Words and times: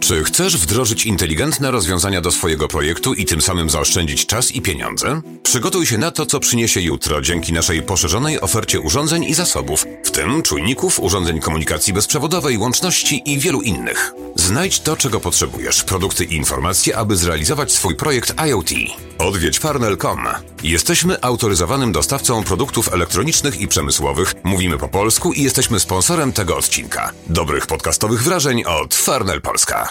Czy 0.00 0.24
chcesz 0.24 0.56
wdrożyć 0.56 1.06
inteligentne 1.06 1.70
rozwiązania 1.70 2.20
do 2.20 2.30
swojego 2.30 2.68
projektu 2.68 3.14
i 3.14 3.24
tym 3.24 3.40
samym 3.40 3.70
zaoszczędzić 3.70 4.26
czas 4.26 4.52
i 4.52 4.62
pieniądze? 4.62 5.20
Przygotuj 5.42 5.86
się 5.86 5.98
na 5.98 6.10
to, 6.10 6.26
co 6.26 6.40
przyniesie 6.40 6.80
jutro 6.80 7.20
dzięki 7.20 7.52
naszej 7.52 7.82
poszerzonej 7.82 8.40
ofercie 8.40 8.80
urządzeń 8.80 9.24
i 9.24 9.34
zasobów, 9.34 9.84
w 10.04 10.10
tym 10.10 10.42
czujników, 10.42 11.00
urządzeń 11.00 11.40
komunikacji 11.40 11.92
bezprzewodowej, 11.92 12.58
łączności 12.58 13.22
i 13.24 13.38
wielu 13.38 13.62
innych. 13.62 14.12
Znajdź 14.34 14.80
to, 14.80 14.96
czego 14.96 15.20
potrzebujesz, 15.20 15.82
produkty 15.82 16.24
i 16.24 16.34
informacje, 16.34 16.96
aby 16.96 17.16
zrealizować 17.16 17.72
swój 17.72 17.96
projekt 17.96 18.34
IoT. 18.48 18.70
Odwiedź 19.18 19.58
farnel.com. 19.58 20.24
Jesteśmy 20.62 21.20
autoryzowanym 21.20 21.92
dostawcą 21.92 22.44
produktów 22.44 22.92
elektronicznych 22.92 23.60
i 23.60 23.68
przemysłowych, 23.68 24.34
mówimy 24.44 24.78
po 24.78 24.88
polsku 24.88 25.32
i 25.32 25.42
jesteśmy 25.42 25.80
sponsorem 25.80 26.32
tego 26.32 26.56
odcinka. 26.56 27.12
Dobrych 27.26 27.66
podcastowych 27.66 28.22
wrażeń 28.22 28.64
od 28.64 28.94
Farnel 28.94 29.40
Polska. 29.40 29.85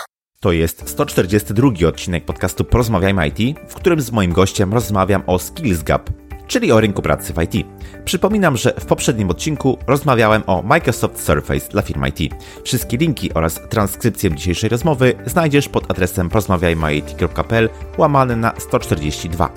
To 0.46 0.52
jest 0.52 0.90
142 0.90 1.88
odcinek 1.88 2.26
podcastu 2.26 2.64
Porozmawiajmy 2.64 3.28
IT, 3.28 3.60
w 3.68 3.74
którym 3.74 4.02
z 4.02 4.12
moim 4.12 4.34
gościem 4.34 4.74
rozmawiam 4.74 5.24
o 5.28 5.40
Skills 5.40 5.84
Gap, 5.84 6.10
czyli 6.48 6.72
o 6.72 6.80
rynku 6.80 7.02
pracy 7.02 7.34
w 7.34 7.42
IT. 7.42 7.68
Przypominam, 8.06 8.58
że 8.58 8.74
w 8.80 8.86
poprzednim 8.86 9.30
odcinku 9.30 9.78
rozmawiałem 9.88 10.44
o 10.48 10.62
Microsoft 10.62 11.24
Surface 11.24 11.70
dla 11.70 11.82
firm 11.82 12.06
IT. 12.06 12.34
Wszystkie 12.64 12.98
linki 12.98 13.34
oraz 13.34 13.62
transkrypcję 13.70 14.36
dzisiejszej 14.36 14.70
rozmowy 14.70 15.14
znajdziesz 15.26 15.70
pod 15.70 15.92
adresem 15.92 16.30
porozmawiajmyit.pl 16.30 17.70
łamane 17.98 18.36
na 18.36 18.54
142. 18.58 19.50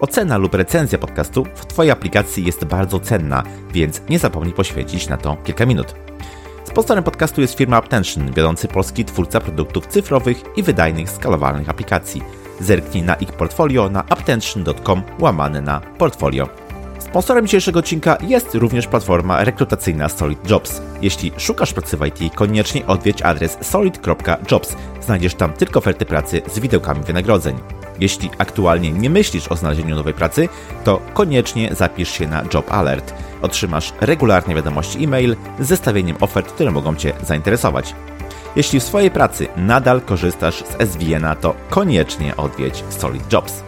Ocena 0.00 0.36
lub 0.36 0.54
recenzja 0.54 0.98
podcastu 0.98 1.46
w 1.54 1.66
Twojej 1.66 1.90
aplikacji 1.90 2.44
jest 2.44 2.64
bardzo 2.64 3.00
cenna, 3.00 3.42
więc 3.72 4.02
nie 4.08 4.18
zapomnij 4.18 4.54
poświęcić 4.54 5.08
na 5.08 5.16
to 5.16 5.36
kilka 5.44 5.66
minut. 5.66 5.94
Sponsorem 6.74 7.04
podcastu 7.04 7.40
jest 7.40 7.58
firma 7.58 7.76
Aptention, 7.76 8.32
wiodący 8.32 8.68
polski 8.68 9.04
twórca 9.04 9.40
produktów 9.40 9.86
cyfrowych 9.86 10.42
i 10.56 10.62
wydajnych, 10.62 11.10
skalowalnych 11.10 11.68
aplikacji. 11.68 12.22
Zerknij 12.60 13.02
na 13.02 13.14
ich 13.14 13.32
portfolio 13.32 13.88
na 13.88 14.04
aptention.com 14.08 15.02
łamane 15.20 15.60
na 15.60 15.80
portfolio. 15.80 16.63
Sponsorem 17.14 17.46
dzisiejszego 17.46 17.78
odcinka 17.78 18.16
jest 18.20 18.54
również 18.54 18.86
platforma 18.86 19.44
rekrutacyjna 19.44 20.08
Solid 20.08 20.50
Jobs. 20.50 20.82
Jeśli 21.02 21.32
szukasz 21.36 21.72
pracy 21.72 21.96
w 21.96 22.06
IT, 22.06 22.34
koniecznie 22.34 22.86
odwiedź 22.86 23.22
adres 23.22 23.58
solid.jobs. 23.60 24.76
Znajdziesz 25.00 25.34
tam 25.34 25.52
tylko 25.52 25.78
oferty 25.78 26.04
pracy 26.04 26.42
z 26.52 26.58
widełkami 26.58 27.04
wynagrodzeń. 27.04 27.58
Jeśli 28.00 28.30
aktualnie 28.38 28.92
nie 28.92 29.10
myślisz 29.10 29.48
o 29.48 29.56
znalezieniu 29.56 29.96
nowej 29.96 30.14
pracy, 30.14 30.48
to 30.84 31.00
koniecznie 31.12 31.74
zapisz 31.74 32.10
się 32.10 32.26
na 32.26 32.44
Job 32.54 32.72
Alert. 32.72 33.14
Otrzymasz 33.42 33.92
regularnie 34.00 34.54
wiadomości 34.54 35.04
e-mail 35.04 35.36
z 35.60 35.66
zestawieniem 35.66 36.16
ofert, 36.20 36.52
które 36.52 36.70
mogą 36.70 36.96
Cię 36.96 37.12
zainteresować. 37.26 37.94
Jeśli 38.56 38.80
w 38.80 38.84
swojej 38.84 39.10
pracy 39.10 39.48
nadal 39.56 40.00
korzystasz 40.00 40.64
z 40.64 40.90
SVN, 40.90 41.26
to 41.40 41.54
koniecznie 41.70 42.36
odwiedź 42.36 42.84
Solid 42.88 43.32
Jobs. 43.32 43.62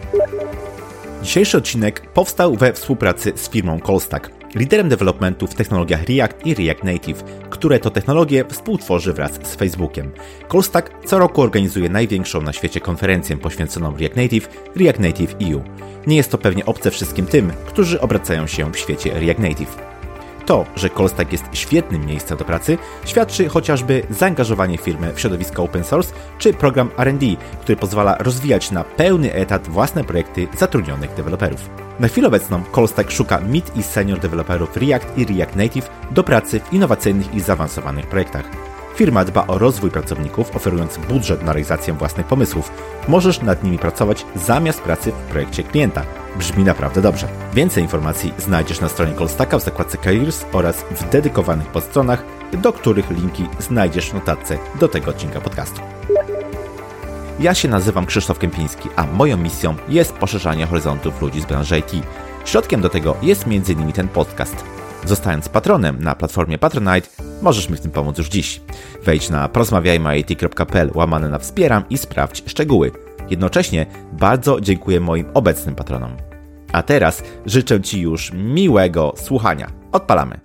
Dzisiejszy 1.23 1.57
odcinek 1.57 2.01
powstał 2.11 2.55
we 2.55 2.73
współpracy 2.73 3.33
z 3.35 3.49
firmą 3.49 3.79
Callstack, 3.79 4.29
liderem 4.55 4.89
developmentu 4.89 5.47
w 5.47 5.55
technologiach 5.55 6.03
React 6.09 6.45
i 6.45 6.55
React 6.55 6.83
Native, 6.83 7.23
które 7.49 7.79
to 7.79 7.89
technologie 7.89 8.45
współtworzy 8.49 9.13
wraz 9.13 9.31
z 9.43 9.55
Facebookiem. 9.55 10.11
Callstack 10.51 10.91
co 11.05 11.19
roku 11.19 11.41
organizuje 11.41 11.89
największą 11.89 12.41
na 12.41 12.53
świecie 12.53 12.81
konferencję 12.81 13.37
poświęconą 13.37 13.97
React 13.97 14.15
Native, 14.15 14.49
React 14.75 14.99
Native 14.99 15.35
EU. 15.41 15.61
Nie 16.07 16.17
jest 16.17 16.31
to 16.31 16.37
pewnie 16.37 16.65
obce 16.65 16.91
wszystkim 16.91 17.25
tym, 17.25 17.51
którzy 17.65 18.01
obracają 18.01 18.47
się 18.47 18.71
w 18.71 18.77
świecie 18.77 19.19
React 19.19 19.39
Native. 19.39 19.96
To, 20.47 20.65
że 20.75 20.89
Callstack 20.89 21.31
jest 21.31 21.45
świetnym 21.53 22.05
miejscem 22.05 22.37
do 22.37 22.45
pracy, 22.45 22.77
świadczy 23.05 23.49
chociażby 23.49 24.03
zaangażowanie 24.09 24.77
firmy 24.77 25.13
w 25.13 25.19
środowisko 25.19 25.63
open 25.63 25.83
source 25.83 26.13
czy 26.37 26.53
program 26.53 26.89
R&D, 26.97 27.25
który 27.61 27.75
pozwala 27.75 28.17
rozwijać 28.19 28.71
na 28.71 28.83
pełny 28.83 29.33
etat 29.33 29.67
własne 29.67 30.03
projekty 30.03 30.47
zatrudnionych 30.57 31.13
deweloperów. 31.13 31.69
Na 31.99 32.07
chwilę 32.07 32.27
obecną 32.27 32.63
Callstack 32.75 33.11
szuka 33.11 33.39
mid 33.39 33.77
i 33.77 33.83
senior 33.83 34.19
deweloperów 34.19 34.77
React 34.77 35.17
i 35.17 35.25
React 35.25 35.55
Native 35.55 35.89
do 36.11 36.23
pracy 36.23 36.59
w 36.59 36.73
innowacyjnych 36.73 37.35
i 37.35 37.39
zaawansowanych 37.39 38.07
projektach. 38.07 38.66
Firma 38.97 39.25
dba 39.25 39.47
o 39.47 39.57
rozwój 39.57 39.91
pracowników, 39.91 40.55
oferując 40.55 40.97
budżet 40.97 41.43
na 41.43 41.53
realizację 41.53 41.93
własnych 41.93 42.27
pomysłów. 42.27 42.71
Możesz 43.07 43.41
nad 43.41 43.63
nimi 43.63 43.77
pracować 43.77 44.25
zamiast 44.35 44.81
pracy 44.81 45.11
w 45.11 45.15
projekcie 45.31 45.63
klienta. 45.63 46.03
Brzmi 46.35 46.63
naprawdę 46.63 47.01
dobrze. 47.01 47.27
Więcej 47.53 47.83
informacji 47.83 48.33
znajdziesz 48.37 48.81
na 48.81 48.89
stronie 48.89 49.13
Callstacka 49.17 49.59
w 49.59 49.63
zakładce 49.63 49.97
Careers 49.97 50.45
oraz 50.53 50.75
w 50.75 51.09
dedykowanych 51.09 51.67
podstronach, 51.67 52.23
do 52.53 52.73
których 52.73 53.11
linki 53.11 53.45
znajdziesz 53.59 54.09
w 54.09 54.13
notatce 54.13 54.57
do 54.79 54.87
tego 54.87 55.11
odcinka 55.11 55.41
podcastu. 55.41 55.81
Ja 57.39 57.53
się 57.53 57.67
nazywam 57.67 58.05
Krzysztof 58.05 58.39
Kępiński, 58.39 58.89
a 58.95 59.05
moją 59.05 59.37
misją 59.37 59.75
jest 59.89 60.13
poszerzanie 60.13 60.65
horyzontów 60.65 61.21
ludzi 61.21 61.41
z 61.41 61.45
branży 61.45 61.79
IT. 61.79 61.91
Środkiem 62.45 62.81
do 62.81 62.89
tego 62.89 63.17
jest 63.21 63.43
m.in. 63.47 63.91
ten 63.91 64.07
podcast. 64.07 64.63
Zostając 65.07 65.49
patronem 65.49 66.03
na 66.03 66.15
platformie 66.15 66.57
Patronite, 66.57 67.07
możesz 67.41 67.69
mi 67.69 67.77
w 67.77 67.81
tym 67.81 67.91
pomóc 67.91 68.17
już 68.17 68.27
dziś. 68.27 68.61
Wejdź 69.03 69.29
na 69.29 69.49
porozmawiajmy.it.pl 69.49 70.91
łamane 70.95 71.29
na 71.29 71.39
wspieram 71.39 71.83
i 71.89 71.97
sprawdź 71.97 72.43
szczegóły. 72.49 72.91
Jednocześnie 73.29 73.85
bardzo 74.13 74.61
dziękuję 74.61 74.99
moim 74.99 75.25
obecnym 75.33 75.75
patronom. 75.75 76.17
A 76.71 76.83
teraz 76.83 77.23
życzę 77.45 77.81
Ci 77.81 78.01
już 78.01 78.31
miłego 78.33 79.13
słuchania. 79.17 79.67
Odpalamy. 79.91 80.39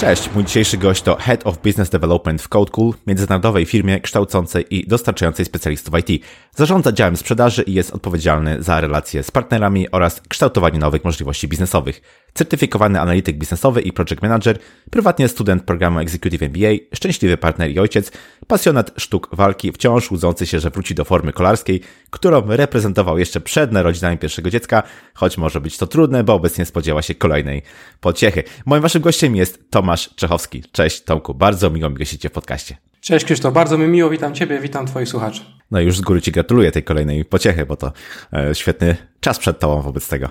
Cześć, 0.00 0.30
mój 0.34 0.44
dzisiejszy 0.44 0.78
gość 0.78 1.02
to 1.02 1.16
Head 1.16 1.46
of 1.46 1.58
Business 1.58 1.90
Development 1.90 2.42
w 2.42 2.48
CodeCool, 2.48 2.92
międzynarodowej 3.06 3.66
firmie 3.66 4.00
kształcącej 4.00 4.66
i 4.70 4.86
dostarczającej 4.86 5.44
specjalistów 5.44 5.94
IT. 5.98 6.24
Zarządza 6.56 6.92
działem 6.92 7.16
sprzedaży 7.16 7.62
i 7.62 7.74
jest 7.74 7.90
odpowiedzialny 7.90 8.62
za 8.62 8.80
relacje 8.80 9.22
z 9.22 9.30
partnerami 9.30 9.90
oraz 9.90 10.20
kształtowanie 10.28 10.78
nowych 10.78 11.04
możliwości 11.04 11.48
biznesowych. 11.48 12.00
Certyfikowany 12.34 13.00
analityk 13.00 13.38
biznesowy 13.38 13.80
i 13.80 13.92
project 13.92 14.22
manager, 14.22 14.58
prywatnie 14.90 15.28
student 15.28 15.62
programu 15.62 15.98
Executive 15.98 16.42
MBA, 16.42 16.68
szczęśliwy 16.94 17.36
partner 17.36 17.70
i 17.70 17.78
ojciec, 17.78 18.12
pasjonat 18.46 18.90
sztuk 18.96 19.28
walki, 19.32 19.72
wciąż 19.72 20.10
łudzący 20.10 20.46
się, 20.46 20.60
że 20.60 20.70
wróci 20.70 20.94
do 20.94 21.04
formy 21.04 21.32
kolarskiej, 21.32 21.80
którą 22.10 22.42
reprezentował 22.46 23.18
jeszcze 23.18 23.40
przed 23.40 23.72
narodzinami 23.72 24.18
pierwszego 24.18 24.50
dziecka, 24.50 24.82
choć 25.14 25.38
może 25.38 25.60
być 25.60 25.78
to 25.78 25.86
trudne, 25.86 26.24
bo 26.24 26.34
obecnie 26.34 26.64
spodziewa 26.66 27.02
się 27.02 27.14
kolejnej 27.14 27.62
pociechy. 28.00 28.42
Moim 28.66 28.82
waszym 28.82 29.02
gościem 29.02 29.36
jest 29.36 29.70
Tomasz 29.70 29.89
Czechowski. 29.96 30.62
Cześć 30.72 31.04
Tomku, 31.04 31.34
bardzo 31.34 31.70
miło 31.70 31.90
mi 31.90 31.96
gościcie 31.96 32.28
w 32.28 32.32
podcaście. 32.32 32.76
Cześć 33.00 33.24
Krzysztof, 33.24 33.54
bardzo 33.54 33.78
mi 33.78 33.86
miło, 33.86 34.10
witam 34.10 34.34
Ciebie, 34.34 34.60
witam 34.60 34.86
Twoich 34.86 35.08
słuchaczy. 35.08 35.42
No 35.70 35.80
i 35.80 35.84
już 35.84 35.96
z 35.96 36.00
góry 36.00 36.22
Ci 36.22 36.32
gratuluję 36.32 36.72
tej 36.72 36.82
kolejnej 36.82 37.24
pociechy, 37.24 37.66
bo 37.66 37.76
to 37.76 37.92
e, 38.32 38.54
świetny 38.54 38.96
czas 39.20 39.38
przed 39.38 39.58
Tobą 39.58 39.82
wobec 39.82 40.08
tego. 40.08 40.28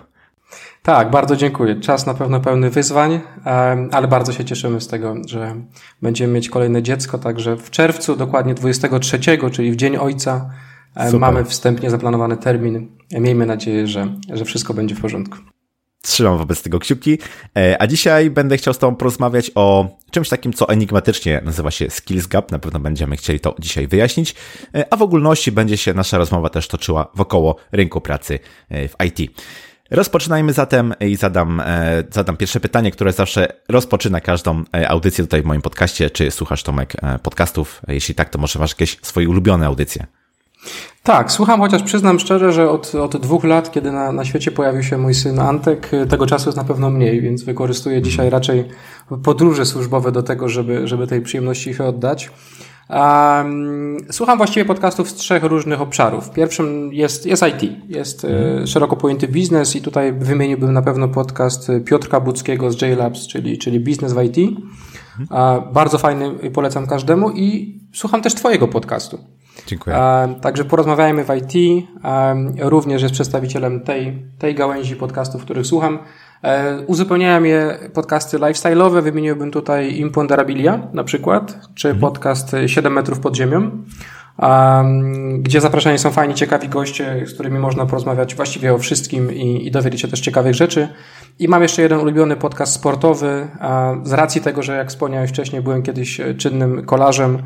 Tak, 0.83 1.11
bardzo 1.11 1.35
dziękuję. 1.35 1.75
Czas 1.75 2.05
na 2.05 2.13
pewno 2.13 2.39
pełny 2.39 2.69
wyzwań, 2.69 3.19
ale 3.91 4.07
bardzo 4.07 4.33
się 4.33 4.45
cieszymy 4.45 4.81
z 4.81 4.87
tego, 4.87 5.15
że 5.27 5.55
będziemy 6.01 6.33
mieć 6.33 6.49
kolejne 6.49 6.83
dziecko. 6.83 7.17
Także 7.17 7.55
w 7.57 7.69
czerwcu, 7.69 8.15
dokładnie 8.15 8.53
23, 8.53 9.19
czyli 9.51 9.71
w 9.71 9.75
Dzień 9.75 9.97
Ojca, 9.97 10.49
Super. 11.05 11.19
mamy 11.19 11.45
wstępnie 11.45 11.89
zaplanowany 11.89 12.37
termin. 12.37 12.87
Miejmy 13.11 13.45
nadzieję, 13.45 13.87
że, 13.87 14.07
że 14.33 14.45
wszystko 14.45 14.73
będzie 14.73 14.95
w 14.95 15.01
porządku. 15.01 15.37
Trzymam 16.01 16.37
wobec 16.37 16.61
tego 16.61 16.79
kciuki. 16.79 17.17
E, 17.57 17.81
a 17.81 17.87
dzisiaj 17.87 18.29
będę 18.29 18.57
chciał 18.57 18.73
z 18.73 18.77
Tobą 18.77 18.95
porozmawiać 18.95 19.51
o 19.55 19.97
czymś 20.11 20.29
takim, 20.29 20.53
co 20.53 20.69
enigmatycznie 20.69 21.41
nazywa 21.45 21.71
się 21.71 21.89
Skills 21.89 22.27
Gap. 22.27 22.51
Na 22.51 22.59
pewno 22.59 22.79
będziemy 22.79 23.17
chcieli 23.17 23.39
to 23.39 23.55
dzisiaj 23.59 23.87
wyjaśnić. 23.87 24.35
E, 24.75 24.93
a 24.93 24.97
w 24.97 25.01
ogólności 25.01 25.51
będzie 25.51 25.77
się 25.77 25.93
nasza 25.93 26.17
rozmowa 26.17 26.49
też 26.49 26.67
toczyła 26.67 27.11
wokoło 27.15 27.55
rynku 27.71 28.01
pracy 28.01 28.39
e, 28.69 28.87
w 28.87 28.95
IT. 29.05 29.31
Rozpoczynajmy 29.91 30.53
zatem 30.53 30.93
i 30.99 31.15
zadam, 31.15 31.61
zadam 32.11 32.37
pierwsze 32.37 32.59
pytanie, 32.59 32.91
które 32.91 33.13
zawsze 33.13 33.47
rozpoczyna 33.69 34.21
każdą 34.21 34.63
audycję 34.87 35.23
tutaj 35.23 35.41
w 35.41 35.45
moim 35.45 35.61
podcaście. 35.61 36.09
Czy 36.09 36.31
słuchasz 36.31 36.63
Tomek 36.63 36.93
podcastów? 37.23 37.81
Jeśli 37.87 38.15
tak, 38.15 38.29
to 38.29 38.39
może 38.39 38.59
masz 38.59 38.71
jakieś 38.71 38.97
swoje 39.01 39.29
ulubione 39.29 39.65
audycje? 39.65 40.18
Tak, 41.03 41.31
słucham, 41.31 41.59
chociaż 41.59 41.83
przyznam 41.83 42.19
szczerze, 42.19 42.51
że 42.51 42.69
od, 42.69 42.95
od 42.95 43.17
dwóch 43.17 43.43
lat, 43.43 43.71
kiedy 43.71 43.91
na, 43.91 44.11
na 44.11 44.25
świecie 44.25 44.51
pojawił 44.51 44.83
się 44.83 44.97
mój 44.97 45.13
syn 45.13 45.39
Antek, 45.39 45.91
tego 46.09 46.25
czasu 46.25 46.49
jest 46.49 46.57
na 46.57 46.63
pewno 46.63 46.89
mniej, 46.89 47.21
więc 47.21 47.43
wykorzystuję 47.43 48.01
dzisiaj 48.01 48.25
mhm. 48.25 48.41
raczej 48.41 48.65
podróże 49.23 49.65
służbowe 49.65 50.11
do 50.11 50.23
tego, 50.23 50.49
żeby, 50.49 50.87
żeby 50.87 51.07
tej 51.07 51.21
przyjemności 51.21 51.69
ich 51.69 51.81
oddać. 51.81 52.31
Um, 52.89 53.97
słucham 54.11 54.37
właściwie 54.37 54.65
podcastów 54.65 55.09
z 55.09 55.13
trzech 55.13 55.43
różnych 55.43 55.81
obszarów. 55.81 56.31
Pierwszym 56.31 56.93
jest, 56.93 57.25
jest 57.25 57.43
IT, 57.43 57.71
jest 57.89 58.25
mm. 58.25 58.67
szeroko 58.67 58.95
pojęty 58.95 59.27
biznes 59.27 59.75
i 59.75 59.81
tutaj 59.81 60.13
wymieniłbym 60.13 60.73
na 60.73 60.81
pewno 60.81 61.07
podcast 61.07 61.71
Piotrka 61.85 62.19
Budzkiego 62.19 62.71
z 62.71 62.81
JLabs, 62.81 63.27
czyli, 63.27 63.57
czyli 63.57 63.79
Biznes 63.79 64.13
w 64.13 64.23
IT. 64.23 64.37
Mm. 64.37 65.73
bardzo 65.73 65.97
fajny 65.97 66.33
i 66.43 66.49
polecam 66.49 66.87
każdemu 66.87 67.31
i 67.31 67.79
słucham 67.93 68.21
też 68.21 68.35
Twojego 68.35 68.67
podcastu. 68.67 69.19
Dziękuję. 69.67 69.97
także 70.41 70.65
porozmawiajmy 70.65 71.23
w 71.23 71.29
IT. 71.29 71.85
również 72.59 73.01
jest 73.01 73.13
przedstawicielem 73.13 73.79
tej, 73.79 74.25
tej 74.39 74.55
gałęzi 74.55 74.95
podcastów, 74.95 75.41
których 75.41 75.65
słucham. 75.65 75.99
Uzupełniałem 76.87 77.45
je 77.45 77.79
podcasty 77.93 78.37
lifestyle'owe, 78.37 79.01
wymieniłbym 79.01 79.51
tutaj 79.51 79.95
Imponderabilia 79.95 80.87
na 80.93 81.03
przykład, 81.03 81.59
czy 81.75 81.87
mhm. 81.87 82.01
podcast 82.01 82.55
7 82.67 82.93
metrów 82.93 83.19
pod 83.19 83.35
ziemią 83.35 83.71
gdzie 85.39 85.61
zapraszani 85.61 85.99
są 85.99 86.11
fajni, 86.11 86.33
ciekawi 86.33 86.69
goście, 86.69 87.23
z 87.27 87.33
którymi 87.33 87.59
można 87.59 87.85
porozmawiać 87.85 88.35
właściwie 88.35 88.73
o 88.73 88.77
wszystkim 88.77 89.33
i, 89.33 89.67
i 89.67 89.71
dowiedzieć 89.71 90.01
się 90.01 90.07
też 90.07 90.19
ciekawych 90.19 90.55
rzeczy. 90.55 90.87
I 91.39 91.47
mam 91.47 91.61
jeszcze 91.61 91.81
jeden 91.81 91.99
ulubiony 91.99 92.35
podcast 92.35 92.73
sportowy, 92.73 93.47
z 94.03 94.11
racji 94.11 94.41
tego, 94.41 94.63
że 94.63 94.77
jak 94.77 94.89
wspomniałem 94.89 95.27
wcześniej, 95.27 95.61
byłem 95.61 95.81
kiedyś 95.81 96.21
czynnym 96.37 96.85
kolarzem. 96.85 97.43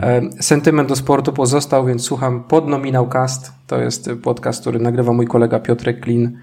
Hmm. 0.00 0.32
Sentyment 0.40 0.88
do 0.88 0.96
sportu 0.96 1.32
pozostał, 1.32 1.86
więc 1.86 2.02
słucham 2.04 2.44
pod 2.44 2.68
Nominał 2.68 3.08
Cast. 3.08 3.52
To 3.66 3.80
jest 3.80 4.10
podcast, 4.22 4.60
który 4.60 4.78
nagrywa 4.78 5.12
mój 5.12 5.26
kolega 5.26 5.58
Piotrek 5.58 6.00
Klin. 6.00 6.38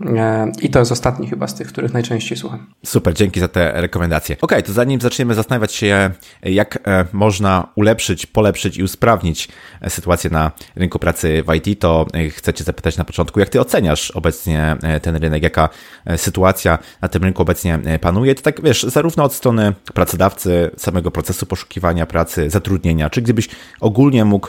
E, 0.00 0.52
I 0.62 0.70
to 0.70 0.78
jest 0.78 0.92
ostatni 0.92 1.28
chyba 1.28 1.46
z 1.48 1.54
tych, 1.54 1.68
których 1.68 1.92
najczęściej 1.92 2.38
słucham. 2.38 2.66
Super, 2.84 3.14
dzięki 3.14 3.40
za 3.40 3.48
te 3.48 3.80
rekomendacje. 3.80 4.36
Ok, 4.40 4.52
to 4.66 4.72
zanim 4.72 5.00
zaczniemy 5.00 5.34
zastanawiać 5.34 5.72
się, 5.72 6.10
jak 6.42 6.78
e, 6.88 7.04
można 7.12 7.68
ulepszyć, 7.74 8.26
polepszyć 8.26 8.76
i 8.76 8.82
usprawnić 8.82 9.48
e, 9.80 9.90
sytuację 9.90 10.30
na 10.30 10.52
rynku 10.76 10.98
pracy 10.98 11.44
w 11.48 11.54
IT, 11.54 11.80
to 11.80 12.06
chcę 12.30 12.54
Cię 12.54 12.64
zapytać 12.64 12.96
na 12.96 13.04
początku, 13.04 13.40
jak 13.40 13.48
Ty 13.48 13.60
oceniasz 13.60 14.10
obecnie 14.10 14.76
ten 15.02 15.16
rynek, 15.16 15.42
jaka 15.42 15.68
sytuacja 16.16 16.78
na 17.02 17.08
tym 17.08 17.22
rynku 17.22 17.42
obecnie 17.42 17.78
panuje? 18.00 18.34
To 18.34 18.42
tak 18.42 18.62
wiesz, 18.62 18.82
zarówno 18.82 19.24
od 19.24 19.34
strony 19.34 19.72
pracodawcy, 19.94 20.70
samego 20.76 21.10
procesu 21.10 21.46
poszukiwania 21.46 22.06
pracy, 22.06 22.50
zatrudnienia, 22.50 23.10
czy 23.10 23.22
gdybyś 23.22 23.48
ogólnie 23.80 24.24
mógł 24.24 24.48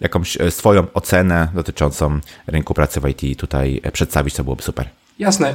jakąś 0.00 0.38
swoją 0.50 0.86
ocenę 0.94 1.48
dotyczącą 1.54 2.20
rynku 2.46 2.74
pracy 2.74 3.00
w 3.00 3.08
IT 3.08 3.40
tutaj 3.40 3.80
przedstawić, 3.92 4.34
to 4.34 4.44
byłoby 4.44 4.62
super. 4.62 4.88
Jasne. 5.18 5.54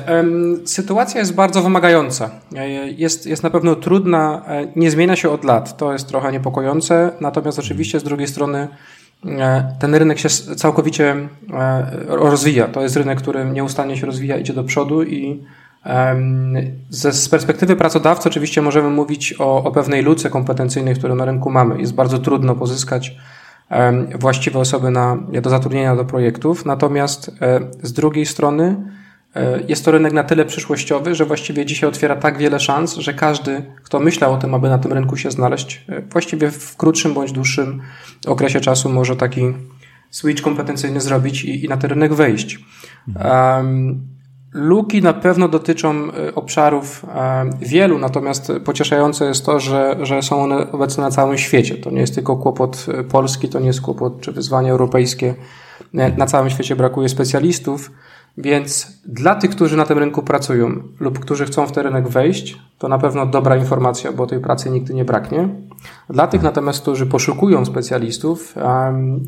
Sytuacja 0.66 1.20
jest 1.20 1.36
bardzo 1.36 1.62
wymagająca. 1.62 2.30
E, 2.56 2.70
jest, 2.92 3.26
jest 3.26 3.44
na 3.44 3.50
pewno 3.50 3.76
trudna, 3.76 4.42
e, 4.48 4.68
nie 4.76 4.92
zmienia 4.92 5.16
się 5.16 5.30
od 5.30 5.44
lat. 5.44 5.78
To 5.78 5.94
jest 5.94 6.08
trochę 6.08 6.32
niepokojące. 6.32 7.12
Natomiast 7.22 7.60
oczywiście 7.60 8.00
z 8.00 8.04
drugiej 8.04 8.28
strony 8.28 8.68
e, 9.26 9.76
ten 9.80 9.96
rynek 9.96 10.20
się 10.20 10.30
całkowicie 10.30 11.30
rozwija. 12.08 12.68
To 12.68 12.82
jest 12.82 12.96
rynek, 12.96 13.22
który 13.22 13.46
nieustannie 13.46 13.98
się 13.98 14.06
rozwija, 14.06 14.38
idzie 14.38 14.54
do 14.54 14.64
przodu 14.64 15.04
i 15.04 15.44
z 16.90 17.30
perspektywy 17.30 17.76
pracodawcy 17.76 18.30
oczywiście 18.30 18.62
możemy 18.62 18.90
mówić 18.90 19.36
o, 19.40 19.64
o 19.64 19.72
pewnej 19.72 20.04
luce 20.04 20.30
kompetencyjnej, 20.30 20.96
którą 20.96 21.16
na 21.16 21.26
rynku 21.26 21.50
mamy. 21.50 21.80
Jest 21.80 21.94
bardzo 21.94 22.20
trudno 22.20 22.56
pozyskać 22.56 23.18
właściwe 24.20 24.60
osoby 24.60 24.92
na, 24.92 25.18
do 25.42 25.50
zatrudnienia 25.50 25.96
do 25.96 26.06
projektów. 26.06 26.66
Natomiast 26.66 27.32
z 27.84 27.94
drugiej 27.94 28.26
strony 28.26 28.76
E, 29.36 29.60
jest 29.68 29.86
to 29.86 29.92
rynek 29.92 30.14
na 30.14 30.24
tyle 30.24 30.46
przyszłościowy, 30.46 31.16
że 31.16 31.26
właściwie 31.26 31.66
dzisiaj 31.66 31.90
otwiera 31.90 32.16
tak 32.16 32.38
wiele 32.38 32.60
szans, 32.60 32.96
że 32.96 33.14
każdy, 33.14 33.66
kto 33.84 34.00
myślał 34.00 34.34
o 34.34 34.38
tym, 34.38 34.54
aby 34.54 34.70
na 34.70 34.78
tym 34.78 34.94
rynku 34.94 35.18
się 35.18 35.32
znaleźć, 35.32 35.86
e, 35.90 36.02
właściwie 36.02 36.52
w 36.52 36.78
krótszym 36.78 37.14
bądź 37.14 37.32
dłuższym 37.32 37.82
okresie 38.28 38.62
czasu 38.62 38.90
może 38.90 39.16
taki 39.16 39.42
switch 40.10 40.44
kompetencyjny 40.44 41.02
zrobić 41.02 41.44
i, 41.44 41.66
i 41.66 41.70
na 41.70 41.78
ten 41.78 41.90
rynek 41.90 42.14
wejść. 42.14 42.60
Um, 43.26 44.08
luki 44.54 45.02
na 45.02 45.14
pewno 45.14 45.48
dotyczą 45.48 46.12
e, 46.12 46.36
obszarów 46.36 47.06
wielu, 47.60 48.00
natomiast 48.00 48.52
pocieszające 48.66 49.26
jest 49.26 49.46
to, 49.46 49.60
że, 49.60 49.98
że 50.02 50.22
są 50.22 50.44
one 50.44 50.72
obecne 50.72 51.04
na 51.04 51.12
całym 51.12 51.38
świecie. 51.38 51.76
To 51.76 51.92
nie 51.92 52.02
jest 52.02 52.16
tylko 52.16 52.36
kłopot 52.36 52.86
polski, 53.10 53.50
to 53.50 53.60
nie 53.60 53.68
jest 53.68 53.82
kłopot 53.82 54.22
czy 54.22 54.32
wyzwanie 54.32 54.72
europejskie. 54.72 55.36
Na 55.94 56.26
całym 56.26 56.50
świecie 56.50 56.76
brakuje 56.76 57.10
specjalistów. 57.10 57.92
Więc 58.38 59.02
dla 59.06 59.36
tych, 59.36 59.52
którzy 59.52 59.78
na 59.78 59.86
tym 59.86 59.98
rynku 59.98 60.22
pracują 60.24 60.84
lub 61.00 61.20
którzy 61.20 61.46
chcą 61.46 61.68
w 61.68 61.72
ten 61.72 61.84
rynek 61.84 62.10
wejść, 62.10 62.60
to 62.78 62.88
na 62.88 62.98
pewno 62.98 63.26
dobra 63.26 63.56
informacja, 63.56 64.12
bo 64.12 64.28
tej 64.28 64.40
pracy 64.40 64.70
nigdy 64.70 64.94
nie 64.94 65.06
braknie. 65.06 65.50
Dla 66.10 66.28
tych 66.28 66.42
natomiast, 66.42 66.82
którzy 66.82 67.06
poszukują 67.06 67.66
specjalistów, 67.66 68.56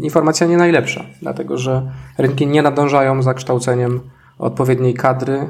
informacja 0.01 0.47
nie 0.47 0.57
najlepsza, 0.57 1.05
dlatego 1.21 1.57
że 1.57 1.91
rynki 2.17 2.47
nie 2.47 2.61
nadążają 2.61 3.21
za 3.21 3.33
kształceniem 3.33 3.99
odpowiedniej 4.43 4.93
kadry, 4.93 5.49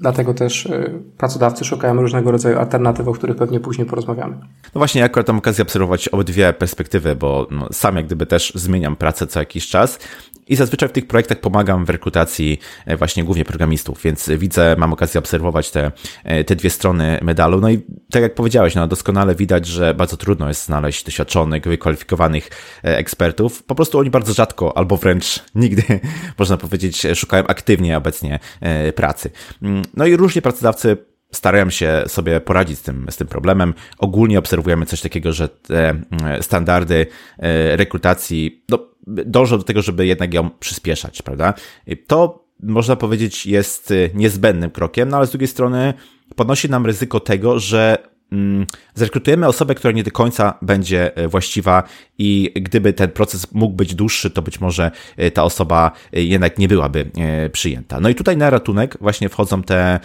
dlatego 0.00 0.34
też 0.34 0.66
e, 0.66 0.90
pracodawcy 1.16 1.64
szukają 1.64 1.94
różnego 1.94 2.30
rodzaju 2.30 2.58
alternatyw, 2.58 3.08
o 3.08 3.12
których 3.12 3.36
pewnie 3.36 3.60
później 3.60 3.86
porozmawiamy. 3.86 4.36
No 4.74 4.78
właśnie, 4.78 4.98
ja 5.00 5.06
akurat 5.06 5.28
mam 5.28 5.38
okazję 5.38 5.62
obserwować 5.62 6.08
obydwie 6.08 6.52
perspektywy, 6.52 7.16
bo 7.16 7.46
no, 7.50 7.68
sam 7.72 7.96
jak 7.96 8.06
gdyby 8.06 8.26
też 8.26 8.52
zmieniam 8.54 8.96
pracę 8.96 9.26
co 9.26 9.40
jakiś 9.40 9.68
czas 9.68 9.98
i 10.48 10.56
zazwyczaj 10.56 10.88
w 10.88 10.92
tych 10.92 11.06
projektach 11.06 11.40
pomagam 11.40 11.84
w 11.84 11.90
rekrutacji 11.90 12.58
e, 12.86 12.96
właśnie 12.96 13.24
głównie 13.24 13.44
programistów, 13.44 14.02
więc 14.02 14.30
widzę, 14.38 14.76
mam 14.78 14.92
okazję 14.92 15.18
obserwować 15.18 15.70
te, 15.70 15.92
e, 16.24 16.44
te 16.44 16.56
dwie 16.56 16.70
strony 16.70 17.18
medalu. 17.22 17.60
No 17.60 17.70
i 17.70 17.82
tak 18.10 18.22
jak 18.22 18.34
powiedziałeś, 18.34 18.74
no 18.74 18.88
doskonale 18.88 19.34
widać, 19.34 19.66
że 19.66 19.94
bardzo 19.94 20.16
trudno 20.16 20.48
jest 20.48 20.64
znaleźć 20.64 21.04
doświadczonych, 21.04 21.62
wykwalifikowanych 21.62 22.50
ekspertów. 22.82 23.62
Po 23.62 23.74
prostu 23.74 23.98
oni 23.98 24.10
bardzo 24.10 24.32
rzadko, 24.32 24.76
albo 24.76 24.96
wręcz 24.96 25.44
nigdy, 25.54 25.82
można 26.38 26.56
powiedzieć, 26.56 27.06
szukają 27.14 27.46
aktywnie 27.46 27.87
obecnie 27.96 28.38
e, 28.60 28.92
pracy. 28.92 29.30
Mm, 29.62 29.82
no 29.94 30.06
i 30.06 30.16
różni 30.16 30.42
pracodawcy 30.42 30.96
starają 31.32 31.70
się 31.70 32.02
sobie 32.06 32.40
poradzić 32.40 32.78
z 32.78 32.82
tym, 32.82 33.06
z 33.10 33.16
tym 33.16 33.26
problemem. 33.26 33.74
Ogólnie 33.98 34.38
obserwujemy 34.38 34.86
coś 34.86 35.00
takiego, 35.00 35.32
że 35.32 35.48
te 35.48 35.90
mm, 35.90 36.06
standardy 36.42 37.06
e, 37.38 37.76
rekrutacji 37.76 38.64
no, 38.68 38.78
dążą 39.06 39.58
do 39.58 39.64
tego, 39.64 39.82
żeby 39.82 40.06
jednak 40.06 40.34
ją 40.34 40.50
przyspieszać, 40.50 41.22
prawda? 41.22 41.54
To 42.06 42.44
można 42.62 42.96
powiedzieć 42.96 43.46
jest 43.46 43.90
e, 43.90 43.94
niezbędnym 44.14 44.70
krokiem, 44.70 45.08
no 45.08 45.16
ale 45.16 45.26
z 45.26 45.30
drugiej 45.30 45.48
strony 45.48 45.94
podnosi 46.36 46.70
nam 46.70 46.86
ryzyko 46.86 47.20
tego, 47.20 47.58
że 47.58 47.98
zrekrutujemy 48.94 49.46
osobę, 49.46 49.74
która 49.74 49.92
nie 49.92 50.04
do 50.04 50.10
końca 50.10 50.58
będzie 50.62 51.16
e, 51.16 51.28
właściwa 51.28 51.82
i 52.18 52.52
gdyby 52.56 52.92
ten 52.92 53.10
proces 53.10 53.52
mógł 53.52 53.76
być 53.76 53.94
dłuższy, 53.94 54.30
to 54.30 54.42
być 54.42 54.60
może 54.60 54.90
e, 55.16 55.30
ta 55.30 55.44
osoba 55.44 55.92
e, 56.12 56.22
jednak 56.22 56.58
nie 56.58 56.68
byłaby 56.68 57.10
przyjęta. 57.52 58.00
No 58.00 58.08
i 58.08 58.14
tutaj 58.14 58.36
na 58.36 58.50
ratunek 58.50 58.96
właśnie 59.00 59.28
wchodzą 59.28 59.62
te 59.62 60.00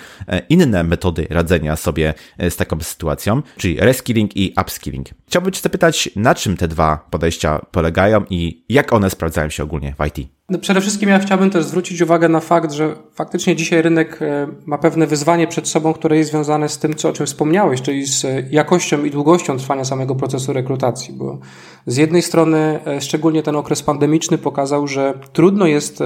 inne 0.49 0.83
metody 0.83 1.27
radzenia 1.29 1.75
sobie 1.75 2.13
z 2.49 2.55
taką 2.55 2.79
sytuacją, 2.79 3.41
czyli 3.57 3.77
reskilling 3.79 4.37
i 4.37 4.53
upskilling. 4.61 5.07
Chciałbym 5.27 5.51
Cię 5.51 5.61
zapytać, 5.61 6.09
na 6.15 6.35
czym 6.35 6.57
te 6.57 6.67
dwa 6.67 7.07
podejścia 7.11 7.65
polegają 7.71 8.25
i 8.29 8.65
jak 8.69 8.93
one 8.93 9.09
sprawdzają 9.09 9.49
się 9.49 9.63
ogólnie 9.63 9.95
w 9.99 10.05
IT? 10.07 10.27
No 10.49 10.59
przede 10.59 10.81
wszystkim 10.81 11.09
ja 11.09 11.19
chciałbym 11.19 11.49
też 11.49 11.65
zwrócić 11.65 12.01
uwagę 12.01 12.29
na 12.29 12.39
fakt, 12.39 12.71
że 12.71 12.95
faktycznie 13.13 13.55
dzisiaj 13.55 13.81
rynek 13.81 14.21
e, 14.21 14.47
ma 14.65 14.77
pewne 14.77 15.07
wyzwanie 15.07 15.47
przed 15.47 15.67
sobą, 15.67 15.93
które 15.93 16.17
jest 16.17 16.31
związane 16.31 16.69
z 16.69 16.77
tym, 16.77 16.95
co, 16.95 17.09
o 17.09 17.13
czym 17.13 17.25
wspomniałeś, 17.25 17.81
czyli 17.81 18.05
z 18.05 18.25
jakością 18.51 19.03
i 19.03 19.11
długością 19.11 19.57
trwania 19.57 19.85
samego 19.85 20.15
procesu 20.15 20.53
rekrutacji, 20.53 21.13
bo 21.13 21.37
z 21.85 21.97
jednej 21.97 22.21
strony 22.21 22.79
e, 22.87 23.01
szczególnie 23.01 23.43
ten 23.43 23.55
okres 23.55 23.83
pandemiczny 23.83 24.38
pokazał, 24.38 24.88
że 24.88 25.13
trudno 25.33 25.65
jest 25.65 26.03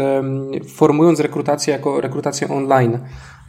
formując 0.76 1.20
rekrutację 1.20 1.74
jako 1.74 2.02
rekrutację 2.02 2.50
online, 2.50 3.00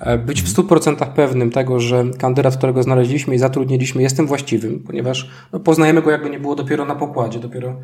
e, 0.01 0.19
być 0.19 0.43
w 0.43 0.49
100% 0.49 1.13
pewnym 1.13 1.51
tego, 1.51 1.81
że 1.81 2.05
kandydat, 2.19 2.57
którego 2.57 2.83
znaleźliśmy 2.83 3.35
i 3.35 3.39
zatrudniliśmy, 3.39 4.03
jest 4.03 4.17
tym 4.17 4.27
właściwym, 4.27 4.83
ponieważ 4.87 5.31
no, 5.53 5.61
poznajemy 5.61 6.03
go 6.03 6.11
jakby 6.11 6.31
nie 6.31 6.41
było 6.41 6.55
dopiero 6.55 6.85
na 6.85 6.95
pokładzie, 6.95 7.39
dopiero 7.39 7.77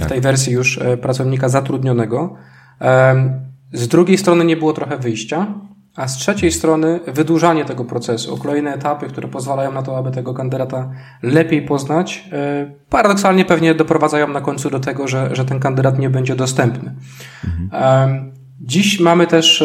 w 0.00 0.06
tej 0.06 0.20
wersji 0.20 0.52
już 0.52 0.78
e, 0.78 0.96
pracownika 0.96 1.48
zatrudnionego. 1.48 2.34
Z 3.72 3.88
drugiej 3.88 4.18
strony 4.18 4.44
nie 4.44 4.56
było 4.56 4.72
trochę 4.72 4.96
wyjścia, 4.96 5.46
a 5.96 6.08
z 6.08 6.16
trzeciej 6.16 6.52
strony 6.52 7.00
wydłużanie 7.06 7.64
tego 7.64 7.84
procesu 7.84 8.36
kolejne 8.36 8.74
etapy, 8.74 9.06
które 9.06 9.28
pozwalają 9.28 9.72
na 9.72 9.82
to, 9.82 9.98
aby 9.98 10.10
tego 10.10 10.34
kandydata 10.34 10.90
lepiej 11.22 11.62
poznać, 11.62 12.28
e, 12.32 12.70
paradoksalnie 12.88 13.44
pewnie 13.44 13.74
doprowadzają 13.74 14.28
na 14.28 14.40
końcu 14.40 14.70
do 14.70 14.80
tego, 14.80 15.08
że, 15.08 15.30
że 15.32 15.44
ten 15.44 15.60
kandydat 15.60 15.98
nie 15.98 16.10
będzie 16.10 16.36
dostępny. 16.36 16.94
Mhm. 17.44 18.32
Dziś 18.60 19.00
mamy 19.00 19.26
też 19.26 19.64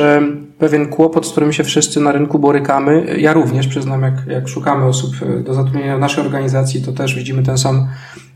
pewien 0.58 0.88
kłopot, 0.88 1.28
z 1.28 1.32
którym 1.32 1.54
się 1.54 1.64
wszyscy 1.64 2.00
na 2.00 2.12
rynku 2.12 2.40
borykamy. 2.40 3.16
Ja 3.18 3.34
również 3.34 3.68
przyznam, 3.68 4.02
jak, 4.02 4.14
jak 4.28 4.48
szukamy 4.48 4.86
osób 4.86 5.16
e, 5.22 5.44
do 5.44 5.54
zatrudnienia 5.54 5.98
w 5.98 6.00
naszej 6.00 6.26
organizacji, 6.26 6.82
to 6.82 6.92
też 6.92 7.16
widzimy 7.16 7.44
ten 7.44 7.58
sam 7.58 7.88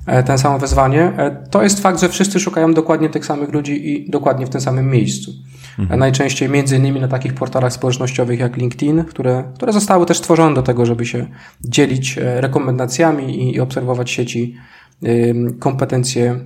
E, 0.09 0.23
ten 0.23 0.37
samo 0.37 0.59
wezwanie, 0.59 1.01
e, 1.17 1.47
to 1.49 1.63
jest 1.63 1.79
fakt, 1.79 1.99
że 1.99 2.09
wszyscy 2.09 2.39
szukają 2.39 2.73
dokładnie 2.73 3.09
tych 3.09 3.25
samych 3.25 3.53
ludzi 3.53 3.89
i 3.89 4.09
dokładnie 4.09 4.45
w 4.45 4.49
tym 4.49 4.61
samym 4.61 4.89
miejscu. 4.89 5.31
Mhm. 5.79 5.99
Najczęściej 5.99 6.49
między 6.49 6.77
innymi 6.77 6.99
na 6.99 7.07
takich 7.07 7.33
portalach 7.33 7.73
społecznościowych 7.73 8.39
jak 8.39 8.57
LinkedIn, 8.57 9.03
które, 9.03 9.43
które 9.55 9.73
zostały 9.73 10.05
też 10.05 10.17
stworzone 10.17 10.55
do 10.55 10.61
tego, 10.61 10.85
żeby 10.85 11.05
się 11.05 11.27
dzielić 11.61 12.17
e, 12.17 12.41
rekomendacjami 12.41 13.53
i 13.53 13.59
obserwować 13.59 14.11
sieci 14.11 14.55
kompetencje, 15.59 16.39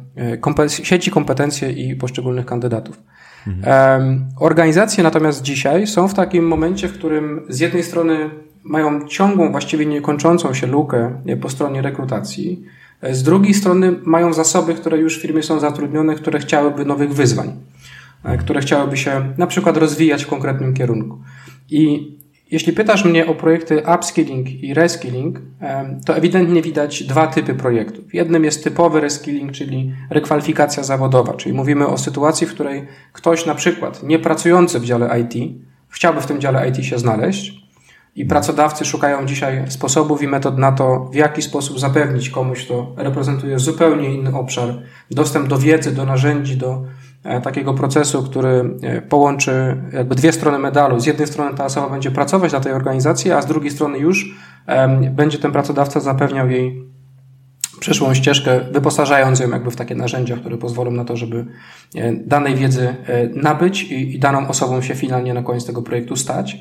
sieci 0.70 1.12
kompetencje 1.12 1.72
i 1.72 1.96
poszczególnych 1.96 2.46
kandydatów. 2.46 3.03
Mhm. 3.48 4.25
Organizacje 4.39 5.03
natomiast 5.03 5.41
dzisiaj 5.41 5.88
są 5.88 6.08
w 6.08 6.13
takim 6.13 6.48
momencie, 6.48 6.88
w 6.88 6.93
którym 6.93 7.46
z 7.50 7.60
jednej 7.60 7.84
strony 7.84 8.29
mają 8.63 9.08
ciągłą, 9.08 9.51
właściwie 9.51 9.86
niekończącą 9.86 10.53
się 10.53 10.67
lukę 10.67 11.22
po 11.41 11.50
stronie 11.50 11.82
rekrutacji, 11.82 12.63
z 13.12 13.24
drugiej 13.24 13.53
strony 13.53 13.95
mają 14.03 14.33
zasoby, 14.33 14.74
które 14.74 14.98
już 14.98 15.19
w 15.19 15.22
firmie 15.22 15.43
są 15.43 15.60
zatrudnione, 15.60 16.15
które 16.15 16.39
chciałyby 16.39 16.86
nowych 16.86 17.13
wyzwań, 17.13 17.51
e, 18.24 18.38
które 18.38 18.62
chciałyby 18.62 18.98
się 18.98 19.33
na 19.38 19.48
przykład 19.48 19.77
rozwijać 19.77 20.24
w 20.24 20.27
konkretnym 20.27 20.74
kierunku. 20.74 21.17
I 21.69 22.13
jeśli 22.51 22.74
pytasz 22.74 23.05
mnie 23.05 23.27
o 23.27 23.36
projekty 23.36 23.83
upskilling 23.95 24.63
i 24.63 24.74
reskilling, 24.74 25.39
to 26.05 26.15
ewidentnie 26.15 26.62
widać 26.62 27.03
dwa 27.03 27.27
typy 27.27 27.53
projektów. 27.53 28.13
Jednym 28.13 28.43
jest 28.43 28.63
typowy 28.63 29.01
reskilling, 29.01 29.51
czyli 29.51 29.93
rekwalifikacja 30.10 30.83
zawodowa, 30.83 31.33
czyli 31.33 31.55
mówimy 31.55 31.88
o 31.88 31.98
sytuacji, 31.98 32.48
w 32.48 32.53
której 32.53 32.88
ktoś 33.13 33.45
na 33.45 33.55
przykład 33.55 34.03
nie 34.03 34.19
pracujący 34.19 34.79
w 34.79 34.86
dziale 34.86 35.19
IT 35.19 35.53
chciałby 35.93 36.22
w 36.22 36.25
tym 36.25 36.41
dziale 36.41 36.69
IT 36.69 36.86
się 36.86 37.00
znaleźć 37.00 37.62
i 38.15 38.25
pracodawcy 38.25 38.86
szukają 38.86 39.25
dzisiaj 39.25 39.72
sposobów 39.72 40.24
i 40.24 40.27
metod 40.27 40.58
na 40.58 40.72
to, 40.72 41.10
w 41.12 41.15
jaki 41.15 41.41
sposób 41.41 41.79
zapewnić 41.79 42.29
komuś, 42.29 42.65
kto 42.65 42.93
reprezentuje 42.98 43.60
zupełnie 43.60 44.13
inny 44.13 44.36
obszar, 44.36 44.70
dostęp 45.12 45.48
do 45.48 45.58
wiedzy, 45.58 45.91
do 45.91 46.05
narzędzi, 46.05 46.58
do 46.58 46.84
E, 47.24 47.41
takiego 47.41 47.74
procesu, 47.74 48.24
który 48.24 48.77
e, 48.82 49.01
połączy 49.01 49.77
jakby 49.93 50.15
dwie 50.15 50.32
strony 50.32 50.60
medalu. 50.60 51.00
Z 51.00 51.05
jednej 51.05 51.27
strony 51.27 51.58
ta 51.58 51.65
osoba 51.65 51.89
będzie 51.89 52.12
pracować 52.12 52.51
dla 52.51 52.60
tej 52.60 52.74
organizacji, 52.74 53.32
a 53.32 53.41
z 53.41 53.46
drugiej 53.46 53.72
strony 53.72 53.98
już 53.98 54.36
będzie 55.12 55.38
ten 55.38 55.51
pracodawca 55.51 56.00
zapewniał 56.00 56.50
jej 56.50 56.84
przyszłą 57.79 58.13
ścieżkę, 58.13 58.60
wyposażając 58.72 59.39
ją 59.39 59.50
jakby 59.50 59.72
w 59.72 59.75
takie 59.75 59.96
narzędzia, 59.96 60.38
które 60.38 60.58
pozwolą 60.58 60.91
na 60.91 61.05
to, 61.05 61.17
żeby 61.17 61.46
e, 61.96 62.13
danej 62.13 62.55
wiedzy 62.55 62.96
nabyć 63.34 63.84
i, 63.84 64.15
i 64.15 64.20
daną 64.20 64.48
osobą 64.48 64.82
się 64.82 64.96
finalnie 64.96 65.34
na 65.34 65.43
koniec 65.43 65.65
tego 65.65 65.82
projektu 65.82 66.15
stać. 66.15 66.58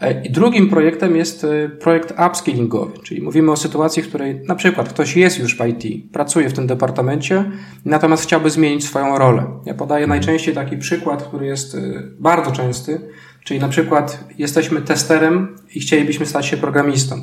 E, 0.00 0.22
I 0.22 0.30
drugim 0.30 0.68
projektem 0.68 1.16
jest 1.16 1.44
e, 1.44 1.68
projekt 1.68 2.14
upskillingowy, 2.28 2.98
czyli 3.02 3.22
mówimy 3.22 3.52
o 3.52 3.56
sytuacji, 3.56 4.02
w 4.02 4.08
której 4.08 4.40
na 4.48 4.54
przykład 4.54 4.88
ktoś 4.88 5.16
jest 5.16 5.38
już 5.38 5.56
w 5.56 5.66
IT, 5.66 6.12
pracuje 6.12 6.48
w 6.48 6.52
tym 6.52 6.66
departamencie, 6.66 7.44
natomiast 7.84 8.22
chciałby 8.22 8.50
zmienić 8.50 8.84
swoją 8.84 9.18
rolę. 9.18 9.46
Ja 9.64 9.74
podaję 9.74 10.06
najczęściej 10.06 10.54
taki 10.54 10.76
przykład, 10.76 11.22
który 11.22 11.46
jest 11.46 11.74
e, 11.74 11.78
bardzo 12.18 12.52
częsty, 12.52 13.00
czyli 13.44 13.60
na 13.60 13.68
przykład 13.68 14.24
jesteśmy 14.38 14.82
testerem 14.82 15.56
i 15.74 15.80
chcielibyśmy 15.80 16.26
stać 16.26 16.46
się 16.46 16.56
programistą. 16.56 17.20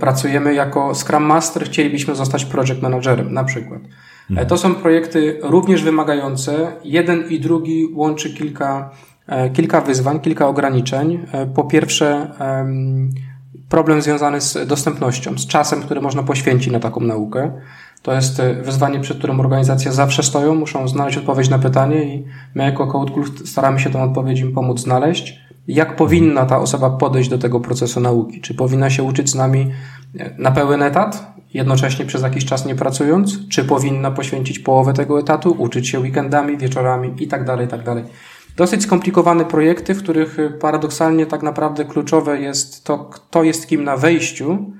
Pracujemy 0.00 0.54
jako 0.54 0.94
Scrum 0.94 1.22
Master, 1.22 1.64
chcielibyśmy 1.64 2.14
zostać 2.14 2.44
project 2.44 2.82
managerem, 2.82 3.32
na 3.32 3.44
przykład. 3.44 3.80
To 4.48 4.56
są 4.56 4.74
projekty 4.74 5.38
również 5.42 5.82
wymagające. 5.82 6.72
Jeden 6.84 7.28
i 7.28 7.40
drugi 7.40 7.88
łączy 7.94 8.34
kilka 8.34 8.90
kilka 9.52 9.80
wyzwań, 9.80 10.20
kilka 10.20 10.48
ograniczeń. 10.48 11.26
E, 11.32 11.46
po 11.46 11.64
pierwsze, 11.64 12.30
problem 13.68 14.02
związany 14.02 14.40
z 14.40 14.66
dostępnością, 14.66 15.38
z 15.38 15.46
czasem, 15.46 15.82
który 15.82 16.00
można 16.00 16.22
poświęcić 16.22 16.72
na 16.72 16.80
taką 16.80 17.00
naukę. 17.00 17.52
To 18.02 18.12
jest 18.12 18.40
e, 18.40 18.54
wyzwanie, 18.54 19.00
przed 19.00 19.18
którym 19.18 19.40
organizacje 19.40 19.92
zawsze 19.92 20.22
stoją, 20.22 20.54
muszą 20.54 20.88
znaleźć 20.88 21.18
odpowiedź 21.18 21.48
na 21.48 21.58
pytanie 21.58 22.14
i 22.14 22.24
my 22.54 22.64
jako 22.64 22.86
Code 22.86 23.12
Club 23.12 23.48
staramy 23.48 23.80
się 23.80 23.90
tę 23.90 24.02
odpowiedź 24.02 24.40
im 24.40 24.52
pomóc 24.52 24.80
znaleźć. 24.80 25.40
Jak 25.68 25.96
powinna 25.96 26.46
ta 26.46 26.58
osoba 26.58 26.90
podejść 26.90 27.30
do 27.30 27.38
tego 27.38 27.60
procesu 27.60 28.00
nauki? 28.00 28.40
Czy 28.40 28.54
powinna 28.54 28.90
się 28.90 29.02
uczyć 29.02 29.30
z 29.30 29.34
nami 29.34 29.70
na 30.38 30.50
pełen 30.50 30.82
etat, 30.82 31.32
jednocześnie 31.54 32.04
przez 32.04 32.22
jakiś 32.22 32.44
czas 32.44 32.66
nie 32.66 32.74
pracując? 32.74 33.48
Czy 33.48 33.64
powinna 33.64 34.10
poświęcić 34.10 34.58
połowę 34.58 34.92
tego 34.92 35.20
etatu, 35.20 35.56
uczyć 35.58 35.88
się 35.88 36.00
weekendami, 36.00 36.56
wieczorami 36.56 37.14
i 37.18 37.28
tak 37.28 37.44
dosyć 38.58 38.82
skomplikowane 38.82 39.44
projekty, 39.44 39.94
w 39.94 40.02
których 40.02 40.38
y, 40.38 40.50
paradoksalnie 40.50 41.26
tak 41.26 41.42
naprawdę 41.42 41.84
kluczowe 41.84 42.40
jest 42.40 42.84
to, 42.84 42.98
kto 42.98 43.42
jest 43.42 43.66
kim 43.66 43.84
na 43.84 43.96
wejściu, 43.96 44.72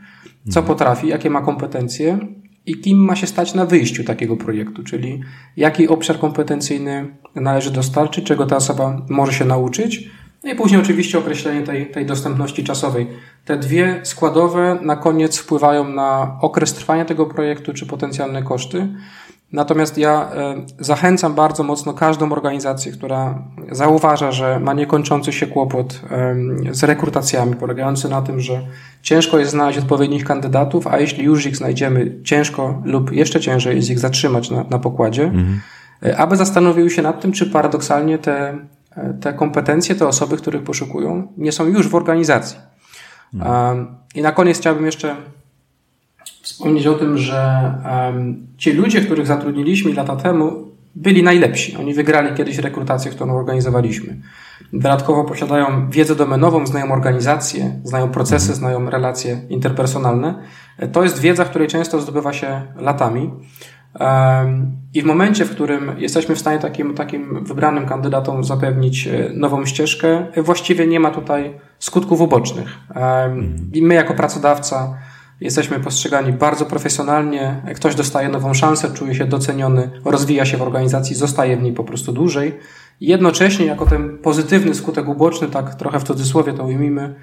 co 0.51 0.61
mhm. 0.61 0.67
potrafi, 0.67 1.09
jakie 1.09 1.31
ma 1.31 1.41
kompetencje 1.41 2.19
i 2.67 2.81
kim 2.81 2.99
ma 2.99 3.17
się 3.17 3.27
stać 3.27 3.55
na 3.55 3.67
wyjściu 3.67 4.05
takiego 4.05 4.37
projektu, 4.37 4.85
czyli 4.85 5.21
jaki 5.57 5.89
obszar 5.89 6.19
kompetencyjny 6.19 7.17
należy 7.35 7.71
dostarczyć, 7.71 8.25
czego 8.25 8.47
ta 8.47 8.57
osoba 8.57 9.03
może 9.09 9.33
się 9.33 9.45
nauczyć. 9.45 10.11
No 10.45 10.53
i 10.53 10.55
później 10.55 10.81
oczywiście 10.81 11.19
określenie 11.19 11.63
tej, 11.63 11.91
tej 11.91 12.07
dostępności 12.07 12.65
czasowej. 12.65 13.07
Te 13.45 13.57
dwie 13.57 14.01
składowe 14.03 14.79
na 14.83 14.97
koniec 14.97 15.39
wpływają 15.39 15.89
na 15.89 16.39
okres 16.41 16.75
trwania 16.75 17.05
tego 17.05 17.27
projektu 17.27 17.73
czy 17.73 17.87
potencjalne 17.87 18.43
koszty. 18.43 18.89
Natomiast 19.53 19.99
ja 19.99 20.31
e, 20.35 20.55
zachęcam 20.79 21.35
bardzo 21.35 21.63
mocno 21.63 21.95
każdą 21.95 22.33
organizację, 22.33 22.93
która 22.93 23.43
zauważa, 23.71 24.33
że 24.33 24.61
ma 24.61 24.75
niekończący 24.75 25.33
się 25.33 25.47
kłopot 25.47 26.01
z 26.71 26.83
rekrutacjami, 26.83 27.57
polegający 27.57 28.09
na 28.09 28.23
tym, 28.23 28.41
że 28.41 28.61
ciężko 29.03 29.39
jest 29.39 29.51
znaleźć 29.51 29.79
odpowiednich 29.79 30.25
kandydatów, 30.25 30.87
a 30.87 30.99
jeśli 30.99 31.25
już 31.25 31.47
ich 31.47 31.57
znajdziemy, 31.57 32.15
ciężko 32.25 32.83
lub 32.85 33.13
jeszcze 33.13 33.41
ciężej 33.41 33.77
jest 33.77 33.91
ich 33.91 33.99
zatrzymać 33.99 34.51
na, 34.51 34.65
na 34.71 34.79
pokładzie, 34.79 35.25
mhm. 35.25 35.61
E, 36.03 36.17
aby 36.17 36.37
zastanowiły 36.37 36.91
się 36.91 37.03
nad 37.03 37.21
tym, 37.21 37.33
czy 37.33 37.47
paradoksalnie 37.47 38.19
te, 38.19 38.59
e, 38.97 39.15
te 39.21 39.33
kompetencje, 39.33 39.95
te 39.95 40.09
osoby, 40.09 40.37
których 40.37 40.63
poszukują, 40.63 41.33
nie 41.37 41.53
są 41.53 41.67
już 41.67 41.89
w 41.89 41.95
organizacji. 41.95 42.59
Mhm. 43.35 43.87
I 44.15 44.23
na 44.23 44.33
koniec 44.33 44.59
chciałbym 44.59 44.87
jeszcze 44.87 45.17
wspomnieć 46.43 46.87
o 46.87 46.95
tym, 46.95 47.19
że 47.19 47.75
um, 48.07 48.47
ci 48.57 48.73
ludzie, 48.73 49.01
których 49.01 49.27
zatrudniliśmy 49.27 49.95
lata 49.95 50.17
temu, 50.17 50.69
byli 50.95 51.23
najlepsi. 51.23 51.77
Oni 51.77 51.95
wygrali 51.95 52.37
kiedyś 52.37 52.59
rekrutację, 52.59 53.11
którą 53.11 53.37
organizowaliśmy. 53.37 54.17
Dodatkowo 54.73 55.25
posiadają 55.25 55.91
wiedzę 55.91 56.15
domenową, 56.15 56.67
znają 56.67 56.93
organizację, 56.93 57.81
znają 57.85 58.09
procesy, 58.09 58.55
znają 58.55 58.91
relacje 58.91 59.41
interpersonalne. 59.49 60.35
To 60.93 61.03
jest 61.03 61.21
wiedza, 61.21 61.45
której 61.45 61.69
często 61.69 62.01
zdobywa 62.01 62.33
się 62.33 62.63
latami. 62.77 63.31
I 64.95 65.03
w 65.03 65.05
momencie, 65.05 65.45
w 65.45 65.51
którym 65.51 65.93
jesteśmy 65.99 66.35
w 66.35 66.39
stanie 66.39 66.59
takim, 66.59 66.95
takim 66.95 67.45
wybranym 67.45 67.87
kandydatom 67.87 68.45
zapewnić 68.45 69.07
e, 69.07 69.31
nową 69.35 69.67
ścieżkę, 69.67 70.27
właściwie 70.37 70.87
nie 70.87 71.01
ma 71.01 71.11
tutaj 71.11 71.55
skutków 71.79 72.21
ubocznych. 72.21 72.79
I 73.73 73.83
my, 73.83 73.95
jako 73.95 74.15
pracodawca, 74.15 74.99
Jesteśmy 75.41 75.81
postrzegani 75.81 76.33
bardzo 76.33 76.67
profesjonalnie. 76.67 77.63
Ktoś 77.77 77.95
dostaje 77.95 78.29
nową 78.29 78.55
szansę, 78.55 78.91
czuje 78.95 79.15
się 79.15 79.25
doceniony, 79.25 79.91
rozwija 80.05 80.45
się 80.45 80.57
w 80.57 80.63
organizacji, 80.63 81.17
zostaje 81.17 81.57
w 81.57 81.63
niej 81.63 81.73
po 81.73 81.85
prostu 81.85 82.13
dłużej. 82.13 82.59
Jednocześnie, 83.01 83.67
jako 83.67 83.87
ten 83.87 84.19
pozytywny 84.19 84.75
skutek 84.75 85.09
uboczny, 85.09 85.49
tak 85.49 85.75
trochę 85.75 86.01
w 86.01 86.05
cudzysłowie 86.05 86.53
to 86.53 86.65
ujmijmy, 86.65 87.15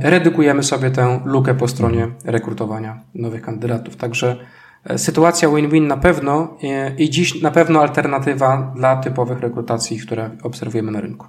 redukujemy 0.00 0.62
sobie 0.62 0.90
tę 0.90 1.20
lukę 1.24 1.54
po 1.54 1.68
stronie 1.68 2.08
rekrutowania 2.24 3.00
nowych 3.14 3.42
kandydatów. 3.42 3.96
Także 3.96 4.36
e, 4.84 4.98
sytuacja 4.98 5.48
win-win 5.48 5.86
na 5.86 5.96
pewno 5.96 6.56
e, 6.62 6.94
i 6.94 7.10
dziś 7.10 7.42
na 7.42 7.50
pewno 7.50 7.80
alternatywa 7.80 8.72
dla 8.76 8.96
typowych 8.96 9.40
rekrutacji, 9.40 9.98
które 9.98 10.30
obserwujemy 10.42 10.92
na 10.92 11.00
rynku. 11.00 11.26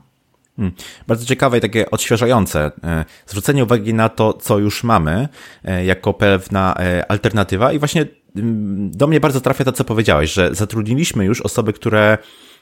Hmm. 0.62 0.76
Bardzo 1.08 1.26
ciekawe 1.26 1.58
i 1.58 1.62
takie 1.62 1.92
odświeżające. 1.92 2.72
E, 2.84 3.06
zwrócenie 3.28 3.64
uwagi 3.64 3.94
na 3.94 4.10
to, 4.10 4.34
co 4.34 4.60
już 4.60 4.84
mamy, 4.84 5.30
e, 5.66 5.86
jako 5.86 6.14
pewna 6.14 6.76
e, 6.80 7.12
alternatywa 7.12 7.74
i 7.74 7.80
właśnie 7.80 8.06
mm, 8.36 8.92
do 8.92 9.08
mnie 9.08 9.20
bardzo 9.20 9.42
trafia 9.42 9.64
to, 9.64 9.72
co 9.72 9.84
powiedziałeś, 9.84 10.34
że 10.34 10.56
zatrudniliśmy 10.56 11.26
już 11.26 11.42
osoby, 11.42 11.74
które 11.74 12.18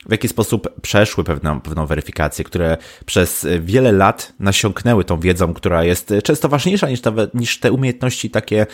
w 0.06 0.12
jakiś 0.12 0.32
sposób 0.32 0.82
przeszły 0.82 1.24
pewną, 1.24 1.62
pewną 1.62 1.86
weryfikację, 1.86 2.46
które 2.46 2.78
przez 3.06 3.48
wiele 3.62 3.92
lat 3.92 4.34
nasiąknęły 4.40 5.04
tą 5.04 5.20
wiedzą, 5.20 5.54
która 5.54 5.84
jest 5.84 6.14
często 6.24 6.50
ważniejsza 6.50 6.90
niż, 6.90 7.00
niż 7.34 7.60
te 7.60 7.72
umiejętności 7.72 8.30
takie 8.30 8.66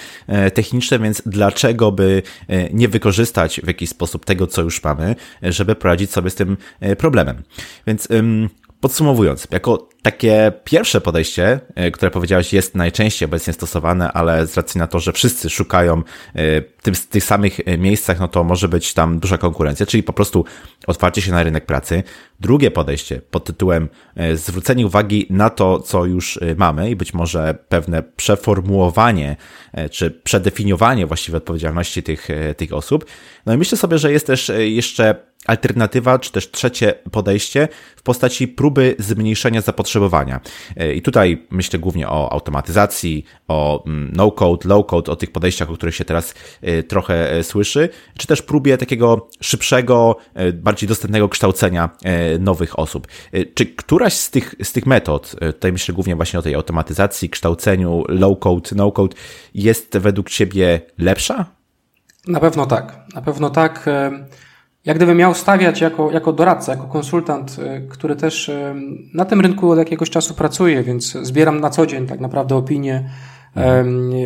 techniczne, 0.53 0.99
więc 0.99 1.21
dlaczego 1.25 1.91
by 1.91 2.21
nie 2.73 2.87
wykorzystać 2.87 3.61
w 3.63 3.67
jakiś 3.67 3.89
sposób 3.89 4.25
tego, 4.25 4.47
co 4.47 4.61
już 4.61 4.83
mamy, 4.83 5.15
żeby 5.41 5.75
poradzić 5.75 6.11
sobie 6.11 6.29
z 6.29 6.35
tym 6.35 6.57
problemem. 6.97 7.43
Więc 7.87 8.07
Podsumowując, 8.85 9.47
jako 9.51 9.89
takie 10.01 10.51
pierwsze 10.63 11.01
podejście, 11.01 11.59
e, 11.75 11.91
które 11.91 12.11
powiedziałeś, 12.11 12.53
jest 12.53 12.75
najczęściej 12.75 13.25
obecnie 13.25 13.53
stosowane, 13.53 14.11
ale 14.11 14.47
z 14.47 14.57
racji 14.57 14.79
na 14.79 14.87
to, 14.87 14.99
że 14.99 15.13
wszyscy 15.13 15.49
szukają 15.49 15.97
e, 15.97 16.01
w 16.93 17.07
tych 17.07 17.23
samych 17.23 17.59
e, 17.59 17.77
miejscach, 17.77 18.19
no 18.19 18.27
to 18.27 18.43
może 18.43 18.67
być 18.67 18.93
tam 18.93 19.19
duża 19.19 19.37
konkurencja, 19.37 19.85
czyli 19.85 20.03
po 20.03 20.13
prostu 20.13 20.45
otwarcie 20.87 21.21
się 21.21 21.31
na 21.31 21.43
rynek 21.43 21.65
pracy. 21.65 22.03
Drugie 22.39 22.71
podejście 22.71 23.21
pod 23.31 23.43
tytułem 23.43 23.89
zwrócenie 24.33 24.85
uwagi 24.85 25.25
na 25.29 25.49
to, 25.49 25.79
co 25.79 26.05
już 26.05 26.39
mamy 26.57 26.89
i 26.89 26.95
być 26.95 27.13
może 27.13 27.57
pewne 27.69 28.03
przeformułowanie 28.03 29.35
czy 29.91 30.11
przedefiniowanie 30.11 31.05
właściwie 31.05 31.37
odpowiedzialności 31.37 32.03
tych, 32.03 32.27
tych 32.57 32.73
osób. 32.73 33.05
No 33.45 33.53
i 33.53 33.57
myślę 33.57 33.77
sobie, 33.77 33.97
że 33.97 34.11
jest 34.11 34.27
też 34.27 34.51
jeszcze 34.57 35.15
alternatywa, 35.47 36.19
czy 36.19 36.31
też 36.31 36.51
trzecie 36.51 36.93
podejście 37.11 37.67
w 37.95 38.03
postaci 38.03 38.47
próby 38.47 38.95
zmniejszenia 38.99 39.61
zapotrzebowania. 39.61 40.39
E, 40.77 40.93
I 40.93 41.01
tutaj 41.01 41.45
myślę 41.49 41.79
głównie 41.79 42.09
o 42.09 42.31
automatyzacji, 42.31 43.25
o 43.47 43.83
mm, 43.85 44.11
no-code, 44.15 44.69
low-code, 44.69 45.11
o 45.11 45.15
tych 45.15 45.31
podejściach, 45.31 45.69
o 45.69 45.73
których 45.73 45.95
się 45.95 46.05
teraz 46.05 46.33
e, 46.61 46.83
trochę 46.83 47.31
e, 47.31 47.43
słyszy, 47.43 47.89
czy 48.17 48.27
też 48.27 48.41
próbie 48.41 48.77
takiego 48.77 49.29
szybszego, 49.41 50.17
bardziej 50.53 50.89
dostępnego 50.89 51.29
kształcenia 51.29 51.89
nowych 52.39 52.79
osób. 52.79 53.07
Czy 53.53 53.65
któraś 53.65 54.13
z 54.13 54.31
tych, 54.31 54.55
z 54.63 54.71
tych 54.71 54.85
metod, 54.85 55.35
tutaj 55.39 55.71
myślę 55.71 55.93
głównie 55.93 56.15
właśnie 56.15 56.39
o 56.39 56.41
tej 56.41 56.55
automatyzacji, 56.55 57.29
kształceniu, 57.29 58.03
low-code, 58.09 58.75
no-code, 58.75 59.15
jest 59.53 59.97
według 59.97 60.29
Ciebie 60.29 60.81
lepsza? 60.97 61.45
Na 62.27 62.39
pewno 62.39 62.65
tak. 62.65 63.05
Na 63.15 63.21
pewno 63.21 63.49
tak. 63.49 63.85
Jak 64.85 64.97
gdybym 64.97 65.17
miał 65.17 65.33
stawiać 65.33 65.81
jako, 65.81 66.11
jako 66.11 66.33
doradca, 66.33 66.71
jako 66.71 66.87
konsultant, 66.87 67.57
który 67.89 68.15
też 68.15 68.51
na 69.13 69.25
tym 69.25 69.41
rynku 69.41 69.71
od 69.71 69.77
jakiegoś 69.77 70.09
czasu 70.09 70.33
pracuje, 70.33 70.83
więc 70.83 71.17
zbieram 71.21 71.59
na 71.59 71.69
co 71.69 71.85
dzień 71.85 72.07
tak 72.07 72.19
naprawdę 72.19 72.55
opinie 72.55 73.09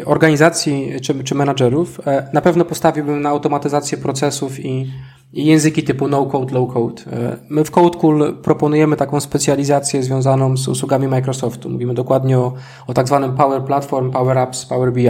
organizacji 0.05 0.91
czy, 1.01 1.23
czy 1.23 1.35
menadżerów, 1.35 2.01
na 2.33 2.41
pewno 2.41 2.65
postawiłbym 2.65 3.21
na 3.21 3.29
automatyzację 3.29 3.97
procesów 3.97 4.59
i 4.65 4.91
i 5.33 5.45
języki 5.45 5.83
typu 5.83 6.07
no-code, 6.07 6.53
low-code. 6.53 7.07
E, 7.11 7.37
my 7.49 7.63
w 7.63 7.71
CodeCool 7.71 8.37
proponujemy 8.43 8.95
taką 8.95 9.19
specjalizację 9.19 10.03
związaną 10.03 10.57
z 10.57 10.67
usługami 10.67 11.07
Microsoftu. 11.07 11.69
Mówimy 11.69 11.93
dokładnie 11.93 12.39
o, 12.39 12.53
o 12.87 12.93
tak 12.93 13.07
zwanym 13.07 13.35
Power 13.35 13.63
Platform, 13.63 14.11
Power 14.11 14.37
Apps, 14.37 14.65
Power 14.65 14.93
BI. 14.93 15.09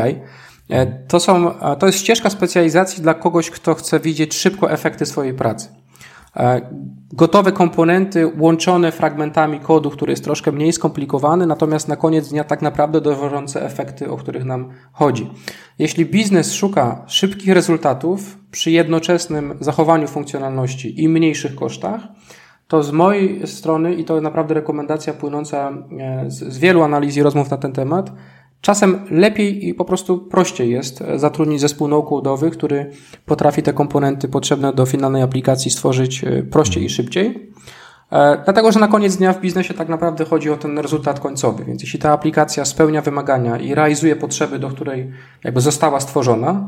E, 0.69 0.85
to, 1.07 1.19
są, 1.19 1.51
to 1.79 1.85
jest 1.85 1.99
ścieżka 1.99 2.29
specjalizacji 2.29 3.03
dla 3.03 3.13
kogoś, 3.13 3.49
kto 3.49 3.75
chce 3.75 3.99
widzieć 3.99 4.35
szybko 4.35 4.71
efekty 4.71 5.05
swojej 5.05 5.33
pracy. 5.33 5.69
E, 6.37 6.61
gotowe 7.13 7.51
komponenty 7.51 8.31
łączone 8.37 8.91
fragmentami 8.91 9.59
kodu, 9.59 9.89
który 9.89 10.11
jest 10.11 10.23
troszkę 10.23 10.51
mniej 10.51 10.73
skomplikowany, 10.73 11.47
natomiast 11.47 11.87
na 11.87 11.95
koniec 11.95 12.29
dnia 12.29 12.43
tak 12.43 12.61
naprawdę 12.61 13.01
dowożące 13.01 13.65
efekty, 13.65 14.09
o 14.09 14.17
których 14.17 14.45
nam 14.45 14.69
chodzi. 14.91 15.29
Jeśli 15.79 16.05
biznes 16.05 16.53
szuka 16.53 17.03
szybkich 17.07 17.53
rezultatów 17.53 18.37
przy 18.51 18.71
jednoczesnym 18.71 19.57
zachowaniu 19.59 20.07
funkcjonalności 20.07 21.03
i 21.03 21.09
mniejszych 21.09 21.55
kosztach, 21.55 22.01
to 22.67 22.83
z 22.83 22.91
mojej 22.91 23.47
strony, 23.47 23.93
i 23.93 24.05
to 24.05 24.21
naprawdę 24.21 24.53
rekomendacja 24.53 25.13
płynąca 25.13 25.73
e, 25.99 26.25
z, 26.31 26.53
z 26.53 26.57
wielu 26.57 26.83
analiz 26.83 27.17
i 27.17 27.23
rozmów 27.23 27.49
na 27.49 27.57
ten 27.57 27.73
temat, 27.73 28.11
Czasem 28.61 29.05
lepiej 29.11 29.67
i 29.67 29.73
po 29.73 29.85
prostu 29.85 30.17
prościej 30.17 30.69
jest 30.69 31.03
zatrudnić 31.15 31.61
zespół 31.61 31.87
no-code'owy, 31.87 32.49
który 32.49 32.91
potrafi 33.25 33.63
te 33.63 33.73
komponenty 33.73 34.27
potrzebne 34.27 34.73
do 34.73 34.85
finalnej 34.85 35.21
aplikacji 35.21 35.71
stworzyć 35.71 36.23
e, 36.23 36.43
prościej 36.43 36.83
i 36.83 36.89
szybciej. 36.89 37.51
E, 38.11 38.41
dlatego, 38.43 38.71
że 38.71 38.79
na 38.79 38.87
koniec 38.87 39.15
dnia 39.15 39.33
w 39.33 39.41
biznesie 39.41 39.73
tak 39.73 39.89
naprawdę 39.89 40.25
chodzi 40.25 40.49
o 40.49 40.57
ten 40.57 40.79
rezultat 40.79 41.19
końcowy. 41.19 41.65
Więc 41.65 41.81
jeśli 41.81 41.99
ta 41.99 42.11
aplikacja 42.11 42.65
spełnia 42.65 43.01
wymagania 43.01 43.57
i 43.57 43.75
realizuje 43.75 44.15
potrzeby, 44.15 44.59
do 44.59 44.69
której 44.69 45.11
jakby 45.43 45.61
została 45.61 45.99
stworzona, 45.99 46.67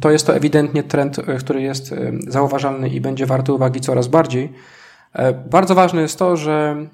to 0.00 0.10
jest 0.10 0.26
to 0.26 0.36
ewidentnie 0.36 0.82
trend, 0.82 1.18
e, 1.18 1.36
który 1.36 1.62
jest 1.62 1.94
zauważalny 2.28 2.88
i 2.88 3.00
będzie 3.00 3.26
warty 3.26 3.52
uwagi 3.52 3.80
coraz 3.80 4.08
bardziej. 4.08 4.52
Bardzo 5.50 5.74
ważne 5.74 6.02
jest 6.02 6.18
to, 6.18 6.36
że 6.36 6.86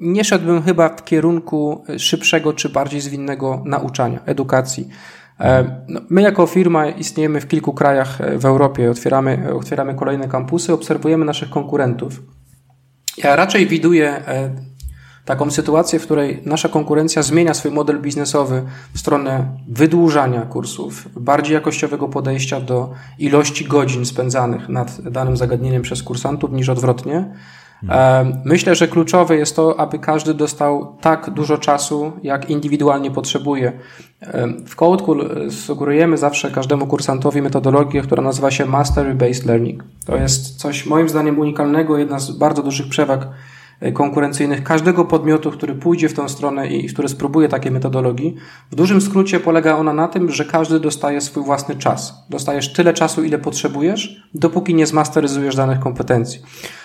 nie 0.00 0.24
szedłbym 0.24 0.62
chyba 0.62 0.88
w 0.88 1.04
kierunku 1.04 1.84
szybszego 1.98 2.52
czy 2.52 2.68
bardziej 2.68 3.00
zwinnego 3.00 3.62
nauczania, 3.64 4.20
edukacji. 4.26 4.88
E, 5.40 5.80
no, 5.88 6.00
my 6.10 6.22
jako 6.22 6.46
firma 6.46 6.86
istniejemy 6.88 7.40
w 7.40 7.48
kilku 7.48 7.72
krajach 7.72 8.20
e, 8.20 8.38
w 8.38 8.44
Europie, 8.44 8.90
otwieramy, 8.90 9.54
otwieramy 9.54 9.94
kolejne 9.94 10.28
kampusy, 10.28 10.72
obserwujemy 10.72 11.24
naszych 11.24 11.50
konkurentów. 11.50 12.22
Ja 13.18 13.36
raczej 13.36 13.66
widuję 13.66 14.08
e, 14.10 14.50
taką 15.24 15.50
sytuację, 15.50 15.98
w 15.98 16.04
której 16.04 16.42
nasza 16.44 16.68
konkurencja 16.68 17.22
zmienia 17.22 17.54
swój 17.54 17.70
model 17.70 18.00
biznesowy 18.00 18.62
w 18.94 18.98
stronę 18.98 19.58
wydłużania 19.68 20.42
kursów, 20.42 21.08
bardziej 21.16 21.54
jakościowego 21.54 22.08
podejścia 22.08 22.60
do 22.60 22.92
ilości 23.18 23.64
godzin 23.64 24.06
spędzanych 24.06 24.68
nad 24.68 25.00
danym 25.00 25.36
zagadnieniem 25.36 25.82
przez 25.82 26.02
kursantów 26.02 26.52
niż 26.52 26.68
odwrotnie. 26.68 27.34
Myślę, 28.44 28.74
że 28.74 28.88
kluczowe 28.88 29.36
jest 29.36 29.56
to, 29.56 29.80
aby 29.80 29.98
każdy 29.98 30.34
dostał 30.34 30.96
tak 31.00 31.30
dużo 31.30 31.58
czasu, 31.58 32.12
jak 32.22 32.50
indywidualnie 32.50 33.10
potrzebuje. 33.10 33.72
W 34.66 34.76
CodeCool 34.76 35.20
e, 35.46 35.50
sugerujemy 35.50 36.16
zawsze 36.16 36.50
każdemu 36.50 36.86
kursantowi 36.86 37.42
metodologię, 37.42 38.02
która 38.02 38.22
nazywa 38.22 38.50
się 38.50 38.66
Mastery 38.66 39.14
Based 39.14 39.46
Learning. 39.46 39.84
To 40.06 40.16
jest 40.16 40.56
coś 40.56 40.86
moim 40.86 41.08
zdaniem 41.08 41.38
unikalnego, 41.38 41.98
jedna 41.98 42.18
z 42.18 42.30
bardzo 42.30 42.62
dużych 42.62 42.88
przewag 42.88 43.28
konkurencyjnych 43.92 44.62
każdego 44.62 45.04
podmiotu, 45.04 45.50
który 45.50 45.74
pójdzie 45.74 46.08
w 46.08 46.14
tą 46.14 46.28
stronę 46.28 46.68
i 46.68 46.88
który 46.88 47.08
spróbuje 47.08 47.48
takiej 47.48 47.72
metodologii. 47.72 48.36
W 48.70 48.74
dużym 48.74 49.00
skrócie 49.00 49.40
polega 49.40 49.76
ona 49.76 49.92
na 49.92 50.08
tym, 50.08 50.30
że 50.30 50.44
każdy 50.44 50.80
dostaje 50.80 51.20
swój 51.20 51.44
własny 51.44 51.76
czas. 51.76 52.14
Dostajesz 52.30 52.72
tyle 52.72 52.94
czasu, 52.94 53.24
ile 53.24 53.38
potrzebujesz, 53.38 54.22
dopóki 54.34 54.74
nie 54.74 54.86
zmasteryzujesz 54.86 55.56
danych 55.56 55.80
kompetencji. 55.80 56.40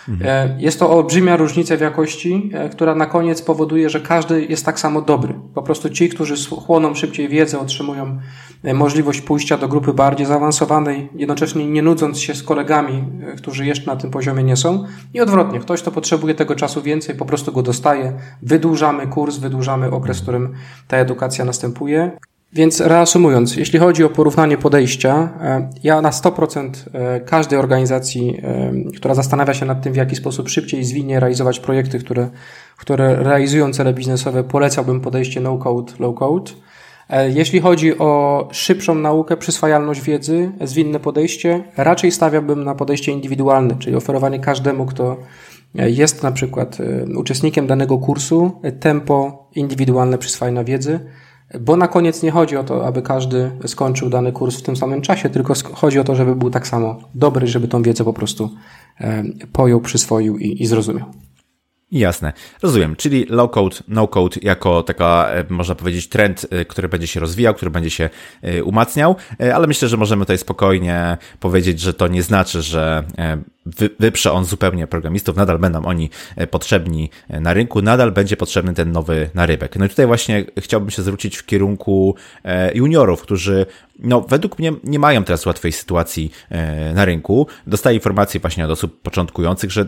Mhm. 0.10 0.60
Jest 0.60 0.80
to 0.80 0.92
olbrzymia 0.92 1.38
różnica 1.38 1.78
w 1.78 1.82
jakości, 1.82 2.52
e, 2.54 2.70
która 2.70 2.96
na 2.96 3.06
koniec 3.06 3.42
powoduje, 3.42 3.90
że 3.90 4.00
każdy 4.00 4.46
jest 4.46 4.66
tak 4.66 4.80
samo 4.80 5.02
dobry. 5.02 5.34
Po 5.56 5.64
prostu 5.64 5.90
ci, 5.90 6.10
którzy 6.10 6.36
chłoną 6.50 6.96
szybciej 6.96 7.30
wiedzę, 7.30 7.60
otrzymują 7.60 8.20
możliwość 8.64 9.22
pójścia 9.22 9.58
do 9.58 9.68
grupy 9.68 9.94
bardziej 9.94 10.26
zaawansowanej, 10.26 11.10
jednocześnie 11.16 11.66
nie 11.66 11.82
nudząc 11.82 12.20
się 12.20 12.36
z 12.36 12.44
kolegami, 12.44 13.04
którzy 13.38 13.66
jeszcze 13.66 13.92
na 13.92 13.98
tym 13.98 14.12
poziomie 14.12 14.44
nie 14.44 14.56
są. 14.56 14.86
I 15.14 15.22
odwrotnie, 15.22 15.60
ktoś, 15.60 15.82
kto 15.82 15.92
potrzebuje 15.92 16.36
tego 16.36 16.56
czasu 16.56 16.82
więcej, 16.82 17.16
po 17.16 17.26
prostu 17.26 17.52
go 17.52 17.62
dostaje. 17.62 18.14
Wydłużamy 18.42 19.08
kurs, 19.08 19.38
wydłużamy 19.38 19.92
okres, 19.92 20.20
w 20.20 20.22
którym 20.22 20.54
ta 20.88 20.98
edukacja 20.98 21.46
następuje. 21.46 22.12
Więc 22.54 22.82
reasumując, 22.82 23.56
jeśli 23.56 23.80
chodzi 23.80 24.04
o 24.04 24.10
porównanie 24.10 24.58
podejścia, 24.58 25.30
e, 25.42 25.70
ja 25.84 26.02
na 26.02 26.12
100% 26.12 26.70
e, 26.94 27.20
każdej 27.20 27.60
organizacji, 27.60 28.40
e, 28.44 28.74
która 28.96 29.16
zastanawia 29.16 29.54
się 29.54 29.66
nad 29.66 29.82
tym, 29.82 29.94
w 29.94 29.96
jaki 29.96 30.16
sposób 30.16 30.50
szybciej 30.50 30.80
i 30.80 30.86
zwinnie 30.86 31.20
realizować 31.20 31.60
projekty, 31.60 32.00
które, 32.00 32.30
które 32.78 33.16
realizują 33.16 33.74
cele 33.74 33.94
biznesowe, 33.94 34.44
polecałbym 34.44 35.02
podejście 35.02 35.42
no-code, 35.42 35.94
low-code. 36.00 36.52
Jeśli 37.34 37.60
chodzi 37.60 37.98
o 37.98 38.48
szybszą 38.52 38.96
naukę, 38.96 39.38
przyswajalność 39.38 40.02
wiedzy, 40.02 40.52
zwinne 40.62 41.00
podejście, 41.00 41.64
raczej 41.78 42.12
stawiałbym 42.12 42.64
na 42.64 42.76
podejście 42.76 43.12
indywidualne, 43.12 43.76
czyli 43.80 43.96
oferowanie 43.96 44.40
każdemu, 44.40 44.86
kto 44.86 45.18
jest 45.76 46.24
na 46.24 46.32
przykład 46.32 46.78
e, 46.80 47.18
uczestnikiem 47.18 47.68
danego 47.68 47.98
kursu, 47.98 48.52
e, 48.64 48.72
tempo 48.72 49.48
indywidualne 49.56 50.18
przyswajania 50.18 50.64
wiedzy, 50.64 51.00
bo 51.60 51.78
na 51.78 51.88
koniec 51.88 52.24
nie 52.24 52.32
chodzi 52.32 52.58
o 52.58 52.64
to, 52.64 52.86
aby 52.86 53.02
każdy 53.02 53.52
skończył 53.66 54.10
dany 54.10 54.32
kurs 54.32 54.58
w 54.58 54.62
tym 54.62 54.76
samym 54.76 55.02
czasie, 55.02 55.30
tylko 55.30 55.54
chodzi 55.74 56.00
o 56.00 56.04
to, 56.04 56.16
żeby 56.16 56.36
był 56.36 56.50
tak 56.50 56.68
samo 56.68 57.00
dobry, 57.16 57.48
żeby 57.48 57.68
tą 57.68 57.82
wiedzę 57.82 58.04
po 58.04 58.14
prostu 58.14 58.50
e, 59.02 59.24
pojął, 59.54 59.82
przyswoił 59.82 60.38
i, 60.38 60.64
i 60.64 60.66
zrozumiał. 60.66 61.06
Jasne, 61.92 62.34
rozumiem. 62.62 62.96
Czyli 62.96 63.26
low 63.30 63.52
code, 63.52 63.78
no 63.88 64.08
code 64.08 64.40
jako 64.42 64.84
taka, 64.84 65.30
można 65.50 65.76
powiedzieć, 65.76 66.08
trend, 66.10 66.48
który 66.68 66.90
będzie 66.90 67.08
się 67.08 67.20
rozwijał, 67.20 67.54
który 67.54 67.72
będzie 67.72 67.90
się 67.90 68.10
umacniał, 68.64 69.16
ale 69.54 69.68
myślę, 69.68 69.88
że 69.88 69.98
możemy 69.98 70.26
tutaj 70.26 70.38
spokojnie 70.38 71.18
powiedzieć, 71.40 71.80
że 71.80 71.94
to 71.94 72.08
nie 72.08 72.24
znaczy, 72.24 72.62
że 72.62 73.04
wyprze 74.00 74.32
on 74.32 74.46
zupełnie 74.46 74.88
programistów, 74.88 75.36
nadal 75.36 75.60
będą 75.60 75.86
oni 75.86 76.10
e, 76.36 76.48
potrzebni 76.48 77.10
e, 77.30 77.40
na 77.40 77.54
rynku, 77.54 77.82
nadal 77.82 78.12
będzie 78.12 78.38
potrzebny 78.38 78.74
ten 78.74 78.92
nowy 78.92 79.30
narybek. 79.34 79.76
No 79.76 79.86
i 79.86 79.90
tutaj 79.90 80.08
właśnie 80.08 80.46
chciałbym 80.58 80.90
się 80.90 81.02
zwrócić 81.02 81.38
w 81.38 81.46
kierunku 81.46 82.16
e, 82.44 82.74
juniorów, 82.74 83.22
którzy 83.22 83.66
no, 84.00 84.22
według 84.22 84.60
mnie 84.60 84.74
nie 84.84 85.00
mają 85.00 85.24
teraz 85.24 85.46
łatwej 85.46 85.72
sytuacji 85.72 86.32
na 86.94 87.06
rynku. 87.06 87.48
Dostaję 87.68 87.96
informacje 87.96 88.40
właśnie 88.40 88.66
od 88.66 88.72
osób 88.72 89.02
początkujących, 89.02 89.72
że 89.72 89.86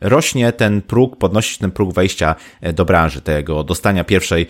rośnie 0.00 0.52
ten 0.52 0.82
próg, 0.82 1.16
podnosi 1.16 1.58
ten 1.58 1.70
próg 1.70 1.94
wejścia 1.94 2.34
do 2.74 2.84
branży, 2.84 3.20
tego 3.20 3.64
dostania 3.64 4.04
pierwszej 4.04 4.46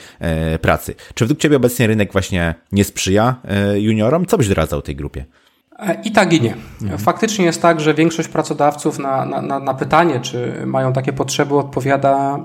pracy. 0.60 0.94
Czy 1.14 1.24
według 1.24 1.40
Ciebie 1.40 1.56
obecnie 1.56 1.86
rynek 1.86 2.12
właśnie 2.12 2.54
nie 2.72 2.84
sprzyja 2.84 3.36
juniorom? 3.74 4.26
Co 4.26 4.38
byś 4.38 4.48
doradzał 4.48 4.82
tej 4.82 4.96
grupie? 4.96 5.24
I 6.04 6.12
tak 6.12 6.32
i 6.32 6.40
nie. 6.40 6.54
Faktycznie 6.98 7.44
jest 7.44 7.62
tak, 7.62 7.80
że 7.80 7.94
większość 7.94 8.28
pracodawców 8.28 8.98
na, 8.98 9.24
na, 9.24 9.58
na 9.60 9.74
pytanie, 9.74 10.20
czy 10.20 10.62
mają 10.66 10.92
takie 10.92 11.12
potrzeby, 11.12 11.54
odpowiada, 11.54 12.38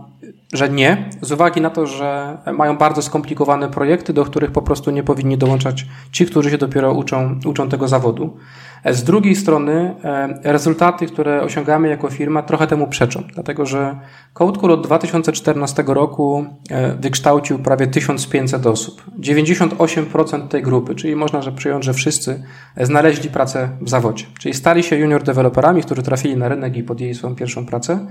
że 0.54 0.70
nie, 0.70 1.10
z 1.22 1.32
uwagi 1.32 1.62
na 1.62 1.70
to, 1.70 1.88
że 1.88 2.38
mają 2.54 2.78
bardzo 2.78 3.02
skomplikowane 3.02 3.70
projekty, 3.70 4.14
do 4.14 4.26
których 4.26 4.52
po 4.52 4.62
prostu 4.62 4.92
nie 4.92 5.04
powinni 5.04 5.38
dołączać 5.38 5.86
ci, 6.12 6.26
którzy 6.26 6.50
się 6.52 6.58
dopiero 6.58 6.94
uczą, 6.94 7.40
uczą 7.46 7.70
tego 7.70 7.88
zawodu. 7.88 8.38
Z 8.86 9.04
drugiej 9.04 9.36
strony 9.36 9.96
e, 10.04 10.40
rezultaty, 10.44 11.06
które 11.06 11.42
osiągamy 11.42 11.88
jako 11.88 12.10
firma 12.10 12.44
trochę 12.44 12.68
temu 12.68 12.88
przeczą, 12.88 13.24
dlatego 13.34 13.66
że 13.66 14.00
CodeCool 14.34 14.72
od 14.72 14.84
2014 14.84 15.84
roku 15.88 16.46
e, 16.70 16.96
wykształcił 16.96 17.60
prawie 17.60 17.88
1500 17.88 18.66
osób. 18.66 19.04
98% 19.20 20.48
tej 20.48 20.64
grupy, 20.64 20.96
czyli 20.96 21.16
można 21.16 21.42
że 21.42 21.52
przyjąć, 21.52 21.86
że 21.86 21.94
wszyscy 21.94 22.44
znaleźli 22.82 23.30
pracę 23.30 23.70
w 23.82 23.90
zawodzie, 23.90 24.26
czyli 24.40 24.54
stali 24.54 24.84
się 24.84 24.96
junior 24.96 25.24
deweloperami, 25.24 25.82
którzy 25.82 26.04
trafili 26.04 26.38
na 26.38 26.48
rynek 26.48 26.78
i 26.78 26.84
podjęli 26.84 27.16
swoją 27.16 27.36
pierwszą 27.36 27.66
pracę. 27.66 28.08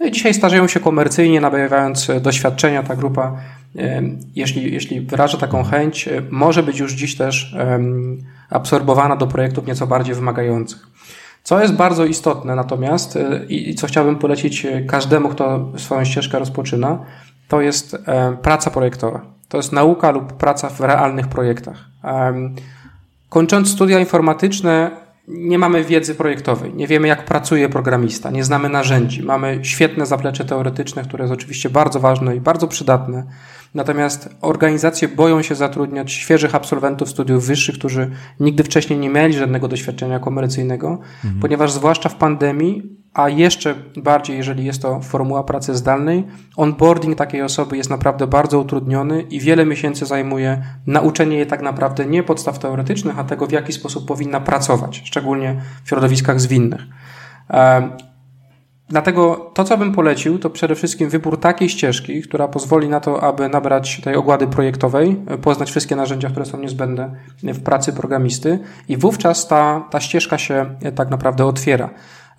No 0.00 0.06
i 0.06 0.10
dzisiaj 0.10 0.34
starzeją 0.34 0.68
się 0.68 0.80
komercyjnie, 0.80 1.40
nabywając 1.40 2.10
doświadczenia. 2.20 2.82
Ta 2.82 2.96
grupa, 2.96 3.36
jeśli, 4.34 4.72
jeśli 4.72 5.00
wyraża 5.00 5.38
taką 5.38 5.64
chęć, 5.64 6.08
może 6.30 6.62
być 6.62 6.78
już 6.78 6.92
dziś 6.92 7.16
też 7.16 7.56
absorbowana 8.52 9.16
do 9.16 9.26
projektów 9.26 9.66
nieco 9.66 9.86
bardziej 9.86 10.14
wymagających. 10.14 10.86
Co 11.42 11.60
jest 11.60 11.74
bardzo 11.74 12.04
istotne 12.04 12.56
natomiast 12.56 13.16
e, 13.16 13.44
i 13.48 13.74
co 13.74 13.86
chciałbym 13.86 14.16
polecić 14.16 14.66
każdemu, 14.88 15.28
kto 15.28 15.72
swoją 15.76 16.04
ścieżkę 16.04 16.38
rozpoczyna, 16.38 16.98
to 17.48 17.60
jest 17.60 17.96
praca 18.42 18.70
projektowa. 18.70 19.20
To 19.48 19.56
jest 19.56 19.72
nauka 19.72 20.10
lub 20.10 20.32
praca 20.32 20.70
w 20.70 20.80
realnych 20.80 21.28
projektach. 21.28 21.84
Kończąc 23.28 23.70
studia 23.70 23.98
informatyczne, 23.98 24.90
nie 25.28 25.58
mamy 25.58 25.84
wiedzy 25.84 26.14
projektowej, 26.14 26.74
nie 26.74 26.86
wiemy 26.86 27.08
jak 27.08 27.24
pracuje 27.24 27.68
programista, 27.68 28.30
nie 28.30 28.44
znamy 28.44 28.68
narzędzi. 28.68 29.22
Mamy 29.22 29.58
świetne 29.62 30.06
zaplecze 30.06 30.44
teoretyczne, 30.44 31.02
które 31.02 31.24
jest 31.24 31.34
oczywiście 31.34 31.70
bardzo 31.70 32.00
ważne 32.00 32.36
i 32.36 32.40
bardzo 32.40 32.68
przydatne. 32.68 33.24
Natomiast 33.74 34.28
organizacje 34.40 35.08
boją 35.08 35.42
się 35.42 35.54
zatrudniać 35.54 36.12
świeżych 36.12 36.54
absolwentów 36.54 37.10
studiów 37.10 37.46
wyższych, 37.46 37.78
którzy 37.78 38.10
nigdy 38.40 38.64
wcześniej 38.64 38.98
nie 38.98 39.08
mieli 39.08 39.34
żadnego 39.34 39.68
doświadczenia 39.68 40.18
komercyjnego, 40.18 40.98
mhm. 41.24 41.40
ponieważ 41.40 41.72
zwłaszcza 41.72 42.08
w 42.08 42.14
pandemii 42.14 43.02
a 43.14 43.28
jeszcze 43.28 43.74
bardziej, 43.96 44.36
jeżeli 44.36 44.64
jest 44.64 44.82
to 44.82 45.00
formuła 45.00 45.44
pracy 45.44 45.74
zdalnej, 45.74 46.24
onboarding 46.56 47.18
takiej 47.18 47.42
osoby 47.42 47.76
jest 47.76 47.90
naprawdę 47.90 48.26
bardzo 48.26 48.58
utrudniony 48.60 49.22
i 49.22 49.40
wiele 49.40 49.66
miesięcy 49.66 50.06
zajmuje 50.06 50.62
nauczenie 50.86 51.36
jej 51.36 51.46
tak 51.46 51.62
naprawdę 51.62 52.06
nie 52.06 52.22
podstaw 52.22 52.58
teoretycznych, 52.58 53.18
a 53.18 53.24
tego, 53.24 53.46
w 53.46 53.52
jaki 53.52 53.72
sposób 53.72 54.08
powinna 54.08 54.40
pracować, 54.40 55.02
szczególnie 55.04 55.60
w 55.84 55.88
środowiskach 55.88 56.40
zwinnych. 56.40 56.80
Dlatego 58.92 59.50
to, 59.54 59.64
co 59.64 59.78
bym 59.78 59.92
polecił, 59.92 60.38
to 60.38 60.50
przede 60.50 60.74
wszystkim 60.74 61.10
wybór 61.10 61.40
takiej 61.40 61.68
ścieżki, 61.68 62.22
która 62.22 62.48
pozwoli 62.48 62.88
na 62.88 63.00
to, 63.00 63.22
aby 63.22 63.48
nabrać 63.48 64.00
tej 64.00 64.16
ogłady 64.16 64.46
projektowej, 64.46 65.16
poznać 65.42 65.70
wszystkie 65.70 65.96
narzędzia, 65.96 66.30
które 66.30 66.46
są 66.46 66.58
niezbędne 66.58 67.16
w 67.42 67.62
pracy 67.62 67.92
programisty 67.92 68.58
i 68.88 68.96
wówczas 68.96 69.48
ta, 69.48 69.88
ta 69.90 70.00
ścieżka 70.00 70.38
się 70.38 70.74
tak 70.94 71.10
naprawdę 71.10 71.46
otwiera. 71.46 71.90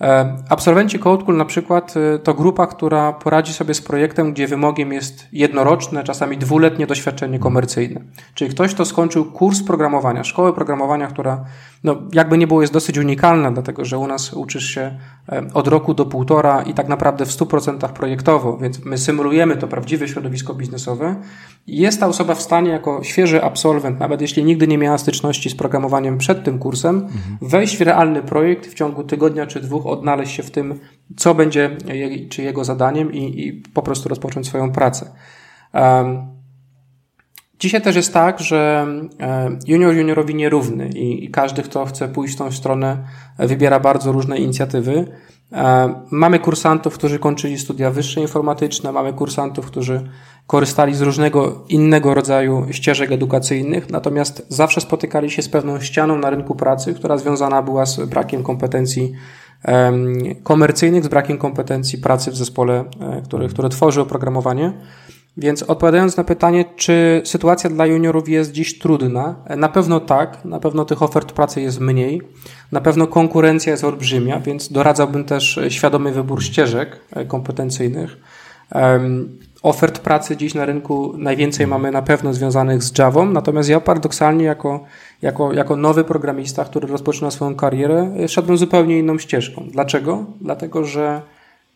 E, 0.01 0.35
absolwenci 0.49 0.99
CodeCool 0.99 1.37
na 1.37 1.45
przykład 1.45 1.93
e, 1.97 2.19
to 2.19 2.33
grupa, 2.33 2.67
która 2.67 3.13
poradzi 3.13 3.53
sobie 3.53 3.73
z 3.73 3.81
projektem, 3.81 4.33
gdzie 4.33 4.47
wymogiem 4.47 4.93
jest 4.93 5.27
jednoroczne, 5.31 6.03
czasami 6.03 6.37
dwuletnie 6.37 6.87
doświadczenie 6.87 7.39
komercyjne. 7.39 8.01
Czyli 8.33 8.51
ktoś, 8.51 8.73
kto 8.73 8.85
skończył 8.85 9.25
kurs 9.25 9.63
programowania, 9.63 10.23
szkołę 10.23 10.53
programowania, 10.53 11.07
która 11.07 11.45
no, 11.83 12.01
jakby 12.13 12.37
nie 12.37 12.47
było 12.47 12.61
jest 12.61 12.73
dosyć 12.73 12.97
unikalna, 12.97 13.51
dlatego 13.51 13.85
że 13.85 13.97
u 13.97 14.07
nas 14.07 14.33
uczysz 14.33 14.65
się 14.65 14.99
e, 15.29 15.47
od 15.53 15.67
roku 15.67 15.93
do 15.93 16.05
półtora 16.05 16.61
i 16.61 16.73
tak 16.73 16.87
naprawdę 16.87 17.25
w 17.25 17.29
100% 17.29 17.89
projektowo, 17.89 18.57
więc 18.57 18.85
my 18.85 18.97
symulujemy 18.97 19.57
to 19.57 19.67
prawdziwe 19.67 20.07
środowisko 20.07 20.53
biznesowe. 20.53 21.15
Jest 21.67 21.99
ta 21.99 22.07
osoba 22.07 22.35
w 22.35 22.41
stanie 22.41 22.69
jako 22.69 23.03
świeży 23.03 23.43
absolwent, 23.43 23.99
nawet 23.99 24.21
jeśli 24.21 24.43
nigdy 24.43 24.67
nie 24.67 24.77
miała 24.77 24.97
styczności 24.97 25.49
z 25.49 25.55
programowaniem 25.55 26.17
przed 26.17 26.43
tym 26.43 26.59
kursem, 26.59 26.95
mhm. 26.95 27.37
wejść 27.41 27.77
w 27.77 27.81
realny 27.81 28.21
projekt 28.21 28.67
w 28.67 28.73
ciągu 28.73 29.03
tygodnia 29.03 29.47
czy 29.47 29.59
dwóch 29.59 29.85
odnaleźć 29.85 30.35
się 30.35 30.43
w 30.43 30.51
tym, 30.51 30.79
co 31.17 31.35
będzie 31.35 31.77
czy 32.29 32.43
jego 32.43 32.63
zadaniem 32.63 33.13
i, 33.13 33.47
i 33.47 33.53
po 33.53 33.81
prostu 33.81 34.09
rozpocząć 34.09 34.47
swoją 34.47 34.71
pracę. 34.71 35.11
Um, 35.73 36.32
Dzisiaj 37.63 37.81
też 37.81 37.95
jest 37.95 38.13
tak, 38.13 38.39
że 38.39 38.87
junior 39.67 39.93
juniorowi 39.93 40.35
nierówny 40.35 40.89
i, 40.89 41.29
każdy, 41.31 41.63
kto 41.63 41.85
chce 41.85 42.07
pójść 42.07 42.35
w 42.35 42.37
tą 42.37 42.51
stronę, 42.51 42.97
wybiera 43.39 43.79
bardzo 43.79 44.11
różne 44.11 44.37
inicjatywy. 44.37 45.07
Mamy 46.11 46.39
kursantów, 46.39 46.93
którzy 46.93 47.19
kończyli 47.19 47.59
studia 47.59 47.91
wyższe 47.91 48.21
informatyczne, 48.21 48.91
mamy 48.91 49.13
kursantów, 49.13 49.65
którzy 49.65 50.09
korzystali 50.47 50.95
z 50.95 51.01
różnego 51.01 51.65
innego 51.69 52.13
rodzaju 52.13 52.65
ścieżek 52.71 53.11
edukacyjnych, 53.11 53.89
natomiast 53.89 54.45
zawsze 54.49 54.81
spotykali 54.81 55.29
się 55.29 55.41
z 55.41 55.49
pewną 55.49 55.81
ścianą 55.81 56.17
na 56.17 56.29
rynku 56.29 56.55
pracy, 56.55 56.93
która 56.93 57.17
związana 57.17 57.61
była 57.61 57.85
z 57.85 57.99
brakiem 57.99 58.43
kompetencji 58.43 59.13
komercyjnych, 60.43 61.03
z 61.03 61.07
brakiem 61.07 61.37
kompetencji 61.37 61.99
pracy 61.99 62.31
w 62.31 62.35
zespole, 62.35 62.83
e, 62.99 63.21
który, 63.21 63.47
który 63.47 63.69
tworzy 63.69 64.01
oprogramowanie. 64.01 64.73
Więc 65.37 65.63
odpowiadając 65.63 66.17
na 66.17 66.23
pytanie, 66.23 66.65
czy 66.75 67.21
sytuacja 67.25 67.69
dla 67.69 67.85
juniorów 67.85 68.29
jest 68.29 68.51
dziś 68.51 68.79
trudna, 68.79 69.35
e, 69.45 69.55
na 69.55 69.69
pewno 69.69 69.99
tak, 69.99 70.45
na 70.45 70.59
pewno 70.59 70.85
tych 70.85 71.03
ofert 71.03 71.31
pracy 71.31 71.61
jest 71.61 71.79
mniej, 71.79 72.21
na 72.71 72.81
pewno 72.81 73.07
konkurencja 73.07 73.71
jest 73.71 73.83
olbrzymia, 73.83 74.39
więc 74.39 74.71
doradzałbym 74.71 75.25
też 75.25 75.59
świadomy 75.69 76.11
wybór 76.11 76.43
ścieżek 76.43 76.99
e, 77.11 77.25
kompetencyjnych. 77.25 78.17
Ofert 79.63 79.99
pracy 79.99 80.37
dziś 80.37 80.53
na 80.53 80.65
rynku 80.65 81.13
najwięcej 81.17 81.67
mamy 81.67 81.91
na 81.91 82.01
pewno 82.01 82.33
związanych 82.33 82.83
z 82.83 82.97
Javą, 82.97 83.25
natomiast 83.25 83.69
ja 83.69 83.79
paradoksalnie 83.79 84.45
jako, 84.45 84.83
jako, 85.21 85.53
jako 85.53 85.75
nowy 85.75 86.03
programista, 86.03 86.65
który 86.65 86.87
rozpoczyna 86.87 87.31
swoją 87.31 87.55
karierę, 87.55 88.13
szedłem 88.27 88.57
zupełnie 88.57 88.99
inną 88.99 89.17
ścieżką. 89.17 89.67
Dlaczego? 89.71 90.25
Dlatego, 90.41 90.83
że 90.83 91.21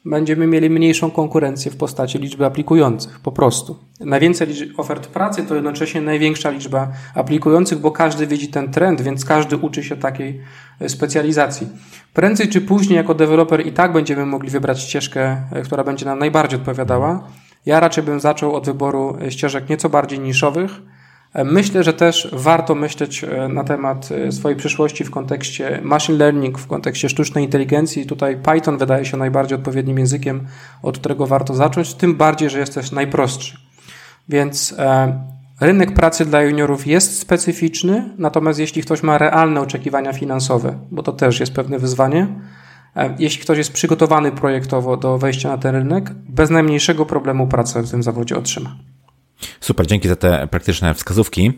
będziemy 0.05 0.47
mieli 0.47 0.69
mniejszą 0.69 1.11
konkurencję 1.11 1.71
w 1.71 1.77
postaci 1.77 2.19
liczby 2.19 2.45
aplikujących, 2.45 3.19
po 3.19 3.31
prostu. 3.31 3.77
Najwięcej 3.99 4.47
ofert 4.77 5.07
pracy 5.07 5.43
to 5.43 5.55
jednocześnie 5.55 6.01
największa 6.01 6.49
liczba 6.49 6.91
aplikujących, 7.15 7.79
bo 7.79 7.91
każdy 7.91 8.27
widzi 8.27 8.47
ten 8.47 8.71
trend, 8.71 9.01
więc 9.01 9.25
każdy 9.25 9.57
uczy 9.57 9.83
się 9.83 9.97
takiej 9.97 10.41
e, 10.79 10.89
specjalizacji. 10.89 11.67
Prędzej 12.13 12.49
czy 12.49 12.61
później 12.61 12.97
jako 12.97 13.13
deweloper 13.13 13.67
i 13.67 13.71
tak 13.71 13.93
będziemy 13.93 14.25
mogli 14.25 14.49
wybrać 14.49 14.81
ścieżkę, 14.81 15.41
e, 15.51 15.61
która 15.61 15.83
będzie 15.83 16.05
nam 16.05 16.19
najbardziej 16.19 16.59
odpowiadała. 16.59 17.27
Ja 17.65 17.79
raczej 17.79 18.03
bym 18.03 18.19
zaczął 18.19 18.55
od 18.55 18.65
wyboru 18.65 19.17
e, 19.21 19.31
ścieżek 19.31 19.69
nieco 19.69 19.89
bardziej 19.89 20.19
niszowych, 20.19 20.71
Myślę, 21.45 21.83
że 21.83 21.93
też 21.93 22.29
warto 22.33 22.75
myśleć 22.75 23.23
e, 23.23 23.47
na 23.47 23.63
temat 23.63 24.09
e, 24.11 24.31
swojej 24.31 24.57
przyszłości 24.57 25.03
w 25.03 25.11
kontekście 25.11 25.79
machine 25.83 26.17
learning, 26.17 26.59
w 26.59 26.67
kontekście 26.67 27.09
sztucznej 27.09 27.43
inteligencji. 27.43 28.05
Tutaj 28.05 28.37
Python 28.37 28.77
wydaje 28.77 29.05
się 29.05 29.17
najbardziej 29.17 29.57
odpowiednim 29.57 29.99
językiem, 29.99 30.47
od 30.83 30.99
którego 30.99 31.27
warto 31.27 31.53
zacząć, 31.53 31.93
tym 31.93 32.15
bardziej, 32.15 32.49
że 32.49 32.59
jest 32.59 32.73
też 32.73 32.91
najprostszy. 32.91 33.57
Więc 34.29 34.75
e, 34.77 35.13
rynek 35.61 35.93
pracy 35.93 36.25
dla 36.25 36.41
juniorów 36.41 36.87
jest 36.87 37.19
specyficzny, 37.19 38.09
natomiast 38.17 38.59
jeśli 38.59 38.81
ktoś 38.81 39.03
ma 39.03 39.17
realne 39.17 39.61
oczekiwania 39.61 40.13
finansowe, 40.13 40.79
bo 40.91 41.03
to 41.03 41.11
też 41.11 41.39
jest 41.39 41.53
pewne 41.53 41.79
wyzwanie, 41.79 42.27
jeśli 43.19 43.41
ktoś 43.41 43.57
jest 43.57 43.73
przygotowany 43.73 44.31
projektowo 44.31 44.97
do 44.97 45.17
wejścia 45.17 45.49
na 45.49 45.57
ten 45.57 45.75
rynek, 45.75 46.11
bez 46.29 46.49
najmniejszego 46.49 47.05
problemu 47.05 47.47
pracę 47.47 47.83
w 47.83 47.91
tym 47.91 48.03
zawodzie 48.03 48.37
otrzyma. 48.37 48.75
Super, 49.61 49.87
dzięki 49.87 50.07
za 50.07 50.15
te 50.15 50.47
praktyczne 50.47 50.93
wskazówki. 50.93 51.51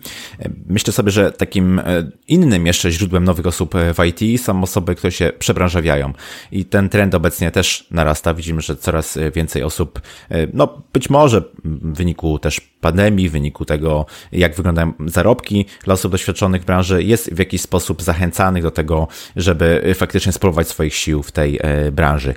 Myślę 0.67 0.93
sobie, 0.93 1.11
że 1.11 1.31
takim 1.31 1.79
e, 1.79 1.83
innym 2.27 2.67
jeszcze 2.67 2.91
źródłem 2.91 3.23
nowych 3.23 3.47
osób 3.47 3.73
w 3.75 4.05
IT 4.05 4.41
są 4.41 4.63
osoby, 4.63 4.95
które 4.95 5.11
się 5.11 5.31
przebranżawiają. 5.39 6.13
I 6.51 6.65
ten 6.65 6.89
trend 6.89 7.15
obecnie 7.15 7.51
też 7.51 7.87
narasta. 7.91 8.33
Widzimy, 8.33 8.61
że 8.61 8.75
coraz 8.75 9.17
więcej 9.35 9.63
osób, 9.63 10.01
e, 10.29 10.47
no 10.53 10.81
być 10.93 11.09
może 11.09 11.41
w 11.63 11.97
wyniku 11.97 12.39
też 12.39 12.61
pandemii, 12.81 13.29
w 13.29 13.31
wyniku 13.31 13.65
tego, 13.65 14.05
jak 14.31 14.55
wyglądają 14.55 14.93
zarobki 15.05 15.65
dla 15.83 15.93
osób 15.93 16.11
doświadczonych 16.11 16.61
w 16.61 16.65
branży, 16.65 17.03
jest 17.03 17.33
w 17.33 17.39
jakiś 17.39 17.61
sposób 17.61 18.01
zachęcanych 18.01 18.63
do 18.63 18.71
tego, 18.71 19.07
żeby 19.35 19.93
faktycznie 19.95 20.31
spróbować 20.31 20.67
swoich 20.67 20.95
sił 20.95 21.23
w 21.23 21.31
tej 21.31 21.59
e, 21.61 21.91
branży. 21.91 22.33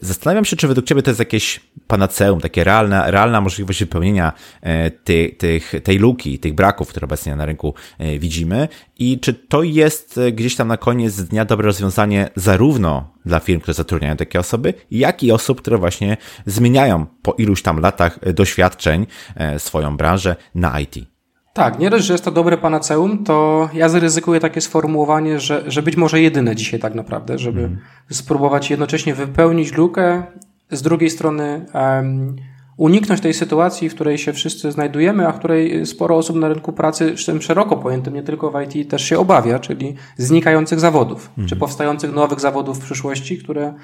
Zastanawiam 0.00 0.44
się, 0.44 0.56
czy 0.56 0.68
według 0.68 0.86
Ciebie 0.86 1.02
to 1.02 1.10
jest 1.10 1.18
jakieś 1.18 1.60
panaceum, 1.86 2.40
takie 2.40 2.64
realna, 2.64 3.10
realna 3.10 3.40
możliwość 3.40 3.80
wypełnienia 3.80 4.32
E, 4.62 4.90
ty, 4.90 5.34
tych, 5.38 5.72
tej 5.84 5.98
luki, 5.98 6.38
tych 6.38 6.54
braków, 6.54 6.88
które 6.88 7.04
obecnie 7.04 7.36
na 7.36 7.44
rynku 7.44 7.74
e, 7.98 8.18
widzimy 8.18 8.68
i 9.02 9.20
czy 9.20 9.34
to 9.34 9.62
jest 9.62 10.18
e, 10.18 10.32
gdzieś 10.32 10.56
tam 10.56 10.68
na 10.68 10.76
koniec 10.76 11.22
dnia 11.22 11.44
dobre 11.44 11.66
rozwiązanie 11.66 12.28
zarówno 12.36 13.12
dla 13.26 13.40
firm, 13.40 13.60
które 13.60 13.74
zatrudniają 13.74 14.16
takie 14.16 14.40
osoby, 14.40 14.74
jak 14.90 15.22
i 15.22 15.32
osób, 15.32 15.60
które 15.60 15.78
właśnie 15.78 16.16
zmieniają 16.46 17.06
po 17.22 17.32
iluś 17.32 17.62
tam 17.62 17.80
latach 17.80 18.32
doświadczeń 18.34 19.06
swoją 19.58 19.96
branżę 19.96 20.36
na 20.54 20.80
IT. 20.80 20.94
Tak, 21.52 21.78
nie 21.78 21.90
dość, 21.90 22.04
że 22.04 22.14
jest 22.14 22.24
to 22.24 22.30
dobre 22.30 22.58
panaceum, 22.58 23.24
to 23.24 23.68
ja 23.74 23.88
zaryzykuję 23.88 24.40
takie 24.40 24.60
sformułowanie, 24.60 25.40
że, 25.40 25.64
że 25.66 25.82
być 25.82 25.96
może 25.96 26.20
jedyne 26.20 26.56
dzisiaj 26.56 26.80
tak 26.80 26.94
naprawdę, 26.94 27.38
żeby 27.38 27.60
mm. 27.60 27.78
spróbować 28.10 28.70
jednocześnie 28.70 29.14
wypełnić 29.14 29.72
lukę, 29.72 30.22
z 30.70 30.82
drugiej 30.82 31.10
strony 31.10 31.66
um, 31.74 32.36
uniknąć 32.76 33.20
tej 33.20 33.34
sytuacji, 33.34 33.88
w 33.88 33.94
której 33.94 34.18
się 34.18 34.32
wszyscy 34.32 34.72
znajdujemy, 34.72 35.28
a 35.28 35.32
której 35.32 35.86
sporo 35.86 36.16
osób 36.16 36.36
na 36.36 36.48
rynku 36.48 36.72
pracy, 36.72 37.14
tym 37.26 37.42
szeroko 37.42 37.76
pojętym, 37.76 38.14
nie 38.14 38.22
tylko 38.22 38.50
w 38.50 38.62
IT, 38.62 38.90
też 38.90 39.04
się 39.04 39.18
obawia, 39.18 39.58
czyli 39.58 39.94
znikających 40.16 40.80
zawodów, 40.80 41.28
mhm. 41.28 41.48
czy 41.48 41.56
powstających 41.56 42.14
nowych 42.14 42.40
zawodów 42.40 42.78
w 42.78 42.84
przyszłości, 42.84 43.38
które 43.38 43.74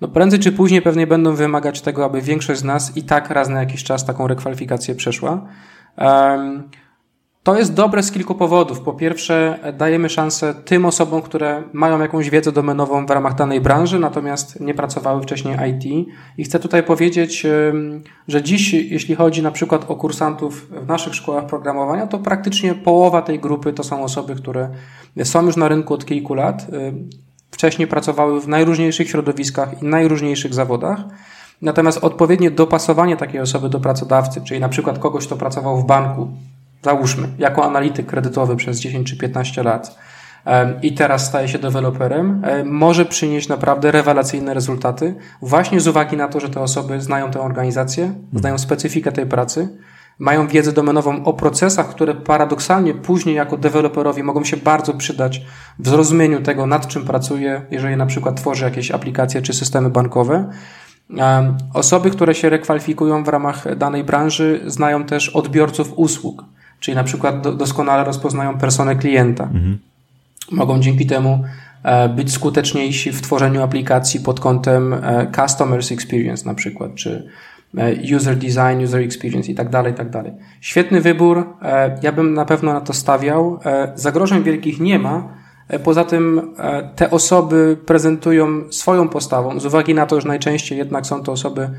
no 0.00 0.08
prędzej 0.08 0.40
czy 0.40 0.52
później 0.52 0.82
pewnie 0.82 1.06
będą 1.06 1.34
wymagać 1.34 1.80
tego, 1.80 2.04
aby 2.04 2.22
większość 2.22 2.60
z 2.60 2.64
nas 2.64 2.96
i 2.96 3.02
tak 3.02 3.30
raz 3.30 3.48
na 3.48 3.60
jakiś 3.60 3.84
czas 3.84 4.04
taką 4.04 4.26
rekwalifikację 4.26 4.94
przeszła. 4.94 5.46
Um, 5.98 6.62
to 7.42 7.58
jest 7.58 7.74
dobre 7.74 8.02
z 8.02 8.10
kilku 8.10 8.34
powodów. 8.34 8.80
Po 8.80 8.92
pierwsze, 8.92 9.58
dajemy 9.78 10.08
szansę 10.08 10.54
tym 10.54 10.84
osobom, 10.84 11.22
które 11.22 11.62
mają 11.72 12.00
jakąś 12.00 12.30
wiedzę 12.30 12.52
domenową 12.52 13.06
w 13.06 13.10
ramach 13.10 13.34
danej 13.34 13.60
branży, 13.60 13.98
natomiast 13.98 14.60
nie 14.60 14.74
pracowały 14.74 15.22
wcześniej 15.22 15.56
IT. 15.70 16.08
I 16.38 16.44
chcę 16.44 16.58
tutaj 16.58 16.82
powiedzieć, 16.82 17.46
że 18.28 18.42
dziś, 18.42 18.72
jeśli 18.72 19.14
chodzi 19.14 19.42
na 19.42 19.50
przykład 19.50 19.90
o 19.90 19.96
kursantów 19.96 20.70
w 20.70 20.86
naszych 20.88 21.14
szkołach 21.14 21.46
programowania, 21.46 22.06
to 22.06 22.18
praktycznie 22.18 22.74
połowa 22.74 23.22
tej 23.22 23.40
grupy 23.40 23.72
to 23.72 23.84
są 23.84 24.02
osoby, 24.02 24.34
które 24.34 24.68
są 25.24 25.46
już 25.46 25.56
na 25.56 25.68
rynku 25.68 25.94
od 25.94 26.04
kilku 26.04 26.34
lat. 26.34 26.66
Wcześniej 27.50 27.88
pracowały 27.88 28.40
w 28.40 28.48
najróżniejszych 28.48 29.08
środowiskach 29.08 29.82
i 29.82 29.84
najróżniejszych 29.84 30.54
zawodach. 30.54 31.00
Natomiast 31.62 31.98
odpowiednie 32.04 32.50
dopasowanie 32.50 33.16
takiej 33.16 33.40
osoby 33.40 33.68
do 33.68 33.80
pracodawcy, 33.80 34.40
czyli 34.40 34.60
na 34.60 34.68
przykład 34.68 34.98
kogoś, 34.98 35.26
kto 35.26 35.36
pracował 35.36 35.78
w 35.78 35.86
banku, 35.86 36.28
załóżmy, 36.82 37.28
jako 37.38 37.64
analityk 37.64 38.06
kredytowy 38.06 38.56
przez 38.56 38.80
10 38.80 39.10
czy 39.10 39.16
15 39.16 39.62
lat, 39.62 39.98
i 40.82 40.94
teraz 40.94 41.26
staje 41.26 41.48
się 41.48 41.58
deweloperem, 41.58 42.42
może 42.64 43.04
przynieść 43.04 43.48
naprawdę 43.48 43.90
rewelacyjne 43.90 44.54
rezultaty, 44.54 45.14
właśnie 45.42 45.80
z 45.80 45.88
uwagi 45.88 46.16
na 46.16 46.28
to, 46.28 46.40
że 46.40 46.48
te 46.48 46.60
osoby 46.60 47.00
znają 47.00 47.30
tę 47.30 47.40
organizację, 47.40 48.14
znają 48.34 48.58
specyfikę 48.58 49.12
tej 49.12 49.26
pracy, 49.26 49.68
mają 50.18 50.48
wiedzę 50.48 50.72
domenową 50.72 51.24
o 51.24 51.32
procesach, 51.32 51.88
które 51.88 52.14
paradoksalnie 52.14 52.94
później 52.94 53.34
jako 53.34 53.56
deweloperowi 53.56 54.22
mogą 54.22 54.44
się 54.44 54.56
bardzo 54.56 54.94
przydać 54.94 55.42
w 55.78 55.88
zrozumieniu 55.88 56.42
tego, 56.42 56.66
nad 56.66 56.86
czym 56.86 57.04
pracuje, 57.04 57.62
jeżeli 57.70 57.96
na 57.96 58.06
przykład 58.06 58.36
tworzy 58.36 58.64
jakieś 58.64 58.90
aplikacje 58.90 59.42
czy 59.42 59.52
systemy 59.52 59.90
bankowe. 59.90 60.50
Osoby, 61.74 62.10
które 62.10 62.34
się 62.34 62.50
rekwalifikują 62.50 63.24
w 63.24 63.28
ramach 63.28 63.76
danej 63.76 64.04
branży, 64.04 64.60
znają 64.66 65.04
też 65.04 65.28
odbiorców 65.28 65.92
usług, 65.96 66.44
czyli 66.82 66.94
na 66.94 67.04
przykład 67.04 67.56
doskonale 67.56 68.04
rozpoznają 68.04 68.58
personę 68.58 68.96
klienta. 68.96 69.44
Mhm. 69.44 69.78
Mogą 70.50 70.80
dzięki 70.80 71.06
temu 71.06 71.44
e, 71.82 72.08
być 72.08 72.32
skuteczniejsi 72.32 73.12
w 73.12 73.22
tworzeniu 73.22 73.62
aplikacji 73.62 74.20
pod 74.20 74.40
kątem 74.40 74.94
e, 74.94 75.26
customers 75.36 75.92
experience 75.92 76.46
na 76.46 76.54
przykład, 76.54 76.94
czy 76.94 77.28
e, 77.78 78.16
user 78.16 78.36
design, 78.36 78.84
user 78.84 79.00
experience 79.00 79.52
i 79.52 79.54
tak 79.54 79.68
dalej, 79.68 79.92
i 79.92 79.96
tak 79.96 80.10
dalej. 80.10 80.32
Świetny 80.60 81.00
wybór, 81.00 81.46
ja 82.02 82.12
bym 82.12 82.34
na 82.34 82.44
pewno 82.44 82.72
na 82.72 82.80
to 82.80 82.92
stawiał. 82.92 83.58
Zagrożeń 83.94 84.42
wielkich 84.42 84.80
nie 84.80 84.98
ma, 84.98 85.28
poza 85.84 86.04
tym 86.04 86.54
te 86.96 87.10
osoby 87.10 87.76
prezentują 87.86 88.72
swoją 88.72 89.08
postawą, 89.08 89.60
z 89.60 89.66
uwagi 89.66 89.94
na 89.94 90.06
to, 90.06 90.20
że 90.20 90.28
najczęściej 90.28 90.78
jednak 90.78 91.06
są 91.06 91.22
to 91.22 91.32
osoby 91.32 91.70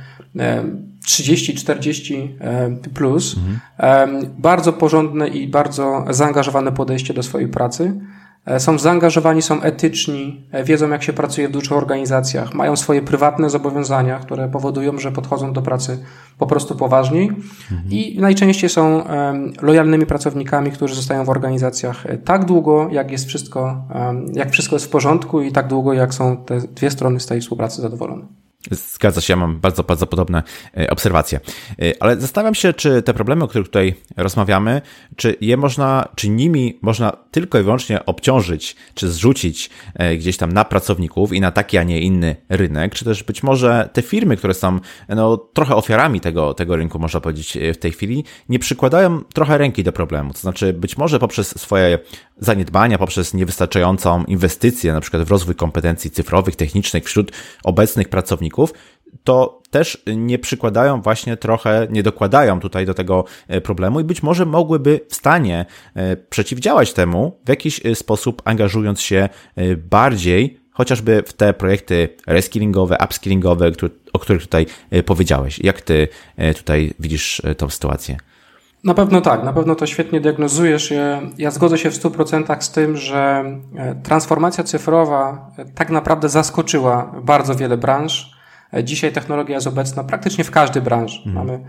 30-40 1.07 2.27
e, 2.39 2.69
plus, 2.93 3.35
mhm. 3.37 4.25
bardzo 4.37 4.73
porządne 4.73 5.27
i 5.27 5.47
bardzo 5.47 6.05
zaangażowane 6.09 6.71
podejście 6.71 7.13
do 7.13 7.23
swojej 7.23 7.47
pracy. 7.47 7.93
E, 8.45 8.59
są 8.59 8.79
zaangażowani, 8.79 9.41
są 9.41 9.61
etyczni, 9.61 10.45
e, 10.51 10.63
wiedzą 10.63 10.89
jak 10.89 11.03
się 11.03 11.13
pracuje 11.13 11.47
w 11.47 11.51
dużych 11.51 11.71
organizacjach, 11.71 12.53
mają 12.53 12.75
swoje 12.75 13.01
prywatne 13.01 13.49
zobowiązania, 13.49 14.19
które 14.19 14.47
powodują, 14.47 14.99
że 14.99 15.11
podchodzą 15.11 15.53
do 15.53 15.61
pracy 15.61 16.03
po 16.37 16.47
prostu 16.47 16.75
poważniej 16.75 17.29
mhm. 17.29 17.91
i 17.91 18.17
najczęściej 18.19 18.69
są 18.69 19.03
lojalnymi 19.61 20.05
pracownikami, 20.05 20.71
którzy 20.71 20.95
zostają 20.95 21.25
w 21.25 21.29
organizacjach 21.29 22.07
tak 22.25 22.45
długo, 22.45 22.87
jak 22.91 23.11
jest 23.11 23.25
wszystko, 23.25 23.85
jak 24.33 24.51
wszystko 24.51 24.75
jest 24.75 24.85
w 24.85 24.89
porządku 24.89 25.41
i 25.41 25.51
tak 25.51 25.67
długo, 25.67 25.93
jak 25.93 26.13
są 26.13 26.37
te 26.37 26.57
dwie 26.59 26.91
strony 26.91 27.19
z 27.19 27.25
tej 27.25 27.41
współpracy 27.41 27.81
zadowolone. 27.81 28.42
Zgadza 28.71 29.21
się, 29.21 29.33
ja 29.33 29.37
mam 29.37 29.59
bardzo, 29.59 29.83
bardzo 29.83 30.07
podobne 30.07 30.43
e, 30.77 30.89
obserwacje. 30.89 31.39
E, 31.81 31.93
ale 31.99 32.21
zastanawiam 32.21 32.55
się, 32.55 32.73
czy 32.73 33.01
te 33.01 33.13
problemy, 33.13 33.43
o 33.43 33.47
których 33.47 33.67
tutaj 33.67 33.95
rozmawiamy, 34.17 34.81
czy 35.15 35.35
je 35.41 35.57
można, 35.57 36.07
czy 36.15 36.29
nimi 36.29 36.79
można 36.81 37.11
tylko 37.31 37.59
i 37.59 37.63
wyłącznie 37.63 38.05
obciążyć, 38.05 38.75
czy 38.93 39.09
zrzucić 39.09 39.69
e, 39.93 40.17
gdzieś 40.17 40.37
tam 40.37 40.53
na 40.53 40.65
pracowników 40.65 41.33
i 41.33 41.41
na 41.41 41.51
taki, 41.51 41.77
a 41.77 41.83
nie 41.83 42.01
inny 42.01 42.35
rynek, 42.49 42.95
czy 42.95 43.05
też 43.05 43.23
być 43.23 43.43
może 43.43 43.89
te 43.93 44.01
firmy, 44.01 44.37
które 44.37 44.53
są 44.53 44.79
no, 45.09 45.37
trochę 45.37 45.75
ofiarami 45.75 46.21
tego, 46.21 46.53
tego 46.53 46.75
rynku, 46.75 46.99
można 46.99 47.19
powiedzieć 47.19 47.57
w 47.73 47.77
tej 47.77 47.91
chwili, 47.91 48.23
nie 48.49 48.59
przykładają 48.59 49.21
trochę 49.33 49.57
ręki 49.57 49.83
do 49.83 49.91
problemu. 49.91 50.33
To 50.33 50.39
znaczy, 50.39 50.73
być 50.73 50.97
może 50.97 51.19
poprzez 51.19 51.59
swoje 51.59 51.99
zaniedbania, 52.37 52.97
poprzez 52.97 53.33
niewystarczającą 53.33 54.23
inwestycję, 54.23 54.93
na 54.93 55.01
przykład 55.01 55.23
w 55.23 55.31
rozwój 55.31 55.55
kompetencji 55.55 56.11
cyfrowych, 56.11 56.55
technicznych 56.55 57.03
wśród 57.03 57.31
obecnych 57.63 58.09
pracowników, 58.09 58.73
to 59.23 59.61
też 59.71 60.03
nie 60.15 60.39
przykładają 60.39 61.01
właśnie 61.01 61.37
trochę, 61.37 61.87
nie 61.89 62.03
dokładają 62.03 62.59
tutaj 62.59 62.85
do 62.85 62.93
tego 62.93 63.25
e, 63.47 63.61
problemu 63.61 63.99
i 63.99 64.03
być 64.03 64.23
może 64.23 64.45
mogłyby 64.45 64.99
w 65.09 65.15
stanie 65.15 65.65
e, 65.95 66.15
przeciwdziałać 66.15 66.93
temu 66.93 67.39
w 67.45 67.49
jakiś 67.49 67.85
e, 67.85 67.95
sposób, 67.95 68.41
angażując 68.45 69.01
się 69.01 69.29
bardziej 69.77 70.59
chociażby 70.71 71.23
w 71.27 71.33
te 71.33 71.53
projekty 71.53 72.09
reskillingowe, 72.27 72.97
upskillingowe, 73.05 73.71
o 74.13 74.19
których 74.19 74.41
tutaj 74.41 74.65
powiedziałeś. 75.05 75.59
Jak 75.59 75.81
ty 75.81 76.07
tutaj 76.57 76.93
widzisz 76.99 77.41
tą 77.57 77.69
sytuację? 77.69 78.17
Na 78.83 78.93
pewno 78.93 79.21
tak, 79.21 79.43
na 79.43 79.53
pewno 79.53 79.75
to 79.75 79.87
świetnie 79.87 80.21
diagnozujesz. 80.21 80.93
Ja, 81.37 81.51
zgodzę 81.51 81.77
się 81.77 81.91
w 81.91 81.93
100% 81.93 82.61
z 82.61 82.71
tym, 82.71 82.97
że 82.97 83.45
transformacja 84.03 84.63
cyfrowa 84.63 85.51
tak 85.75 85.89
naprawdę 85.89 86.29
zaskoczyła 86.29 87.11
bardzo 87.23 87.55
wiele 87.55 87.77
branż 87.77 88.33
Dzisiaj 88.83 89.11
technologia 89.11 89.55
jest 89.55 89.67
obecna 89.67 90.03
praktycznie 90.03 90.43
w 90.43 90.51
każdej 90.51 90.81
branży. 90.81 91.19
Mhm. 91.25 91.35
Mamy 91.35 91.59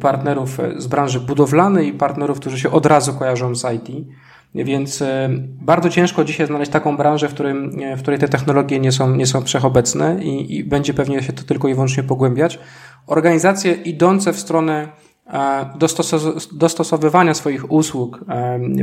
partnerów 0.00 0.58
z 0.76 0.86
branży 0.86 1.20
budowlanej 1.20 1.88
i 1.88 1.92
partnerów, 1.92 2.40
którzy 2.40 2.58
się 2.58 2.70
od 2.70 2.86
razu 2.86 3.14
kojarzą 3.14 3.54
z 3.54 3.64
IT. 3.74 4.06
Więc 4.54 5.02
e, 5.02 5.28
bardzo 5.42 5.90
ciężko 5.90 6.24
dzisiaj 6.24 6.46
znaleźć 6.46 6.70
taką 6.70 6.96
branżę, 6.96 7.28
w, 7.28 7.34
którym, 7.34 7.80
e, 7.82 7.96
w 7.96 8.02
której 8.02 8.20
te 8.20 8.28
technologie 8.28 8.80
nie 8.80 8.92
są, 8.92 9.16
nie 9.16 9.26
są 9.26 9.42
wszechobecne 9.42 10.24
i, 10.24 10.56
i 10.56 10.64
będzie 10.64 10.94
pewnie 10.94 11.22
się 11.22 11.32
to 11.32 11.42
tylko 11.42 11.68
i 11.68 11.74
wyłącznie 11.74 12.02
pogłębiać. 12.02 12.58
Organizacje 13.06 13.72
idące 13.72 14.32
w 14.32 14.40
stronę 14.40 14.88
e, 15.28 15.70
dostosowywania 16.52 17.34
swoich 17.34 17.72
usług 17.72 18.24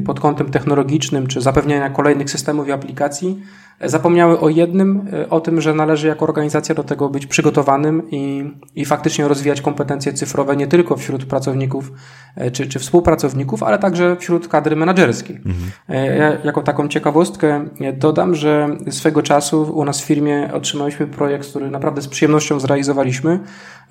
pod 0.06 0.20
kątem 0.20 0.52
technologicznym 0.52 1.28
czy 1.28 1.42
zapewniania 1.42 1.90
kolejnych 1.90 2.30
systemów 2.30 2.68
i 2.68 2.72
aplikacji 2.72 3.42
zapomniały 3.82 4.40
o 4.40 4.50
jednym, 4.50 5.08
e, 5.14 5.30
o 5.30 5.40
tym, 5.40 5.62
że 5.62 5.74
należy 5.74 6.08
jako 6.08 6.26
organizacja 6.26 6.76
do 6.76 6.84
tego 6.84 7.10
być 7.10 7.26
przygotowanym 7.26 8.12
i, 8.12 8.52
i 8.76 8.86
faktycznie 8.86 9.28
rozwijać 9.28 9.62
kompetencje 9.62 10.14
cyfrowe 10.14 10.56
nie 10.56 10.68
tylko 10.68 10.98
wśród 10.98 11.26
pracowników 11.26 11.92
e, 12.36 12.52
czy, 12.52 12.68
czy 12.68 12.80
współpracowników, 12.80 13.64
ale 13.64 13.78
także 13.80 14.16
wśród 14.16 14.48
kadry 14.48 14.76
menedżerskiej. 14.76 15.36
Mhm. 15.36 15.72
E, 15.90 16.18
ja 16.18 16.38
jako 16.44 16.62
taką 16.62 16.88
ciekawostkę 16.88 17.66
dodam, 17.94 18.36
że 18.36 18.78
swego 18.90 19.22
czasu 19.22 19.64
u 19.74 19.86
nas 19.86 20.02
w 20.02 20.06
firmie 20.06 20.50
otrzymaliśmy 20.54 21.08
projekt, 21.08 21.50
który 21.50 21.72
naprawdę 21.72 22.02
z 22.02 22.08
przyjemnością 22.08 22.60
zrealizowaliśmy, 22.60 23.40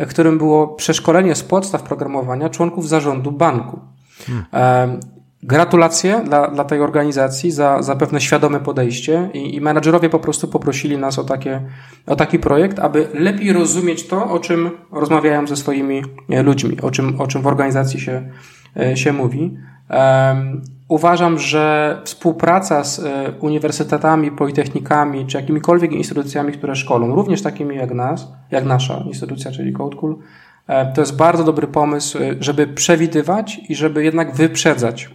którym 0.08 0.38
było 0.38 0.68
przeszkolenie 0.68 1.34
z 1.34 1.42
podstaw 1.42 1.82
programowania 1.82 2.48
członków 2.48 2.88
zarządu 2.88 3.32
banku. 3.32 3.80
Hmm. 4.26 5.00
Gratulacje 5.46 6.20
dla, 6.24 6.50
dla 6.50 6.64
tej 6.64 6.80
organizacji 6.80 7.50
za, 7.50 7.82
za 7.82 7.96
pewne 7.96 8.20
świadome 8.20 8.60
podejście 8.60 9.30
i, 9.34 9.54
i 9.54 9.60
menadżerowie 9.60 10.08
po 10.08 10.18
prostu 10.18 10.48
poprosili 10.48 10.98
nas 10.98 11.18
o, 11.18 11.24
takie, 11.24 11.62
o 12.06 12.16
taki 12.16 12.38
projekt, 12.38 12.78
aby 12.78 13.08
lepiej 13.14 13.52
rozumieć 13.52 14.06
to, 14.06 14.30
o 14.30 14.38
czym 14.38 14.70
rozmawiają 14.92 15.46
ze 15.46 15.56
swoimi 15.56 16.02
e, 16.30 16.42
ludźmi, 16.42 16.80
o 16.80 16.90
czym, 16.90 17.20
o 17.20 17.26
czym 17.26 17.42
w 17.42 17.46
organizacji 17.46 18.00
się, 18.00 18.30
e, 18.76 18.96
się 18.96 19.12
mówi. 19.12 19.56
Um, 19.90 20.62
uważam, 20.88 21.38
że 21.38 22.00
współpraca 22.04 22.84
z 22.84 22.98
e, 22.98 23.32
uniwersytetami, 23.40 24.30
politechnikami 24.30 25.26
czy 25.26 25.36
jakimikolwiek 25.36 25.92
instytucjami, 25.92 26.52
które 26.52 26.76
szkolą, 26.76 27.14
również 27.14 27.42
takimi 27.42 27.76
jak 27.76 27.94
nas, 27.94 28.32
jak 28.50 28.64
nasza 28.64 28.96
instytucja, 29.06 29.50
czyli 29.50 29.72
CodeCool, 29.72 30.16
to 30.94 31.00
jest 31.00 31.16
bardzo 31.16 31.44
dobry 31.44 31.66
pomysł, 31.66 32.18
żeby 32.40 32.66
przewidywać 32.66 33.60
i 33.68 33.74
żeby 33.74 34.04
jednak 34.04 34.34
wyprzedzać 34.34 35.13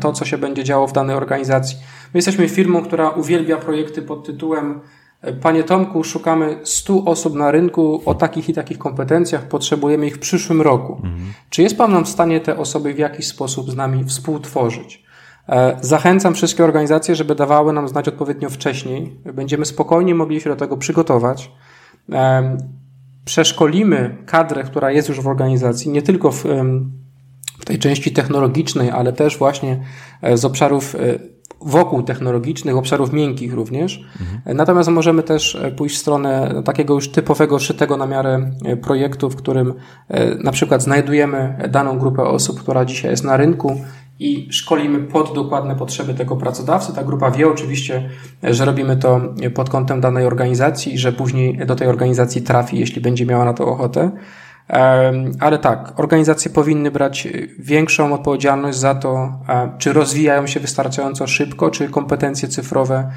to, 0.00 0.12
co 0.12 0.24
się 0.24 0.38
będzie 0.38 0.64
działo 0.64 0.86
w 0.86 0.92
danej 0.92 1.16
organizacji. 1.16 1.76
My 2.14 2.18
jesteśmy 2.18 2.48
firmą, 2.48 2.82
która 2.82 3.10
uwielbia 3.10 3.56
projekty 3.56 4.02
pod 4.02 4.26
tytułem 4.26 4.80
e, 5.22 5.32
Panie 5.32 5.64
Tomku, 5.64 6.04
szukamy 6.04 6.60
100 6.64 7.04
osób 7.04 7.34
na 7.34 7.50
rynku 7.50 8.02
o 8.06 8.14
takich 8.14 8.48
i 8.48 8.54
takich 8.54 8.78
kompetencjach, 8.78 9.48
potrzebujemy 9.48 10.06
ich 10.06 10.16
w 10.16 10.18
przyszłym 10.18 10.62
roku. 10.62 10.92
Mhm. 10.92 11.32
Czy 11.50 11.62
jest 11.62 11.76
Pan 11.76 11.92
nam 11.92 12.04
w 12.04 12.08
stanie 12.08 12.40
te 12.40 12.58
osoby 12.58 12.94
w 12.94 12.98
jakiś 12.98 13.26
sposób 13.26 13.70
z 13.70 13.76
nami 13.76 14.04
współtworzyć? 14.04 15.04
E, 15.48 15.76
zachęcam 15.80 16.34
wszystkie 16.34 16.64
organizacje, 16.64 17.14
żeby 17.14 17.34
dawały 17.34 17.72
nam 17.72 17.88
znać 17.88 18.08
odpowiednio 18.08 18.50
wcześniej. 18.50 19.16
Będziemy 19.34 19.64
spokojnie 19.64 20.14
mogli 20.14 20.40
się 20.40 20.50
do 20.50 20.56
tego 20.56 20.76
przygotować. 20.76 21.50
Przeszkolimy 23.24 24.16
kadrę, 24.26 24.62
która 24.62 24.90
jest 24.90 25.08
już 25.08 25.20
w 25.20 25.26
organizacji, 25.26 25.90
nie 25.90 26.02
tylko 26.02 26.32
w 26.32 26.44
w 27.60 27.64
tej 27.64 27.78
części 27.78 28.12
technologicznej, 28.12 28.90
ale 28.90 29.12
też 29.12 29.38
właśnie 29.38 29.80
e, 30.22 30.36
z 30.36 30.44
obszarów 30.44 30.94
e, 30.94 30.98
wokół 31.60 32.02
technologicznych, 32.02 32.76
obszarów 32.76 33.12
miękkich 33.12 33.54
również. 33.54 34.04
Mhm. 34.20 34.56
Natomiast 34.56 34.88
możemy 34.88 35.22
też 35.22 35.54
e, 35.54 35.70
pójść 35.70 35.96
w 35.96 35.98
stronę 35.98 36.62
takiego 36.64 36.94
już 36.94 37.08
typowego, 37.08 37.58
szytego 37.58 37.96
na 37.96 38.06
miarę 38.06 38.50
projektu, 38.82 39.30
w 39.30 39.36
którym 39.36 39.74
na 40.44 40.52
przykład 40.52 40.82
znajdujemy 40.82 41.68
daną 41.70 41.98
grupę 41.98 42.22
osób, 42.22 42.60
która 42.60 42.84
dzisiaj 42.84 43.10
jest 43.10 43.24
na 43.24 43.36
rynku 43.36 43.80
i 44.18 44.48
szkolimy 44.52 45.00
pod 45.00 45.34
dokładne 45.34 45.76
potrzeby 45.76 46.14
tego 46.14 46.36
pracodawcy. 46.36 46.94
Ta 46.94 47.04
grupa 47.04 47.30
wie 47.30 47.48
oczywiście, 47.48 48.08
że 48.42 48.64
robimy 48.64 48.96
to 48.96 49.20
pod 49.54 49.70
kątem 49.70 50.00
danej 50.00 50.26
organizacji 50.26 50.94
i 50.94 50.98
że 50.98 51.12
później 51.12 51.66
do 51.66 51.76
tej 51.76 51.88
organizacji 51.88 52.42
trafi, 52.42 52.78
jeśli 52.78 53.00
będzie 53.00 53.26
miała 53.26 53.44
na 53.44 53.52
to 53.52 53.66
ochotę. 53.66 54.10
Ale 55.40 55.58
tak, 55.58 56.00
organizacje 56.00 56.50
powinny 56.50 56.90
brać 56.90 57.28
większą 57.58 58.14
odpowiedzialność 58.14 58.78
za 58.78 58.94
to, 58.94 59.32
czy 59.78 59.92
rozwijają 59.92 60.46
się 60.46 60.60
wystarczająco 60.60 61.26
szybko, 61.26 61.70
czy 61.70 61.88
kompetencje 61.88 62.48
cyfrowe 62.48 63.10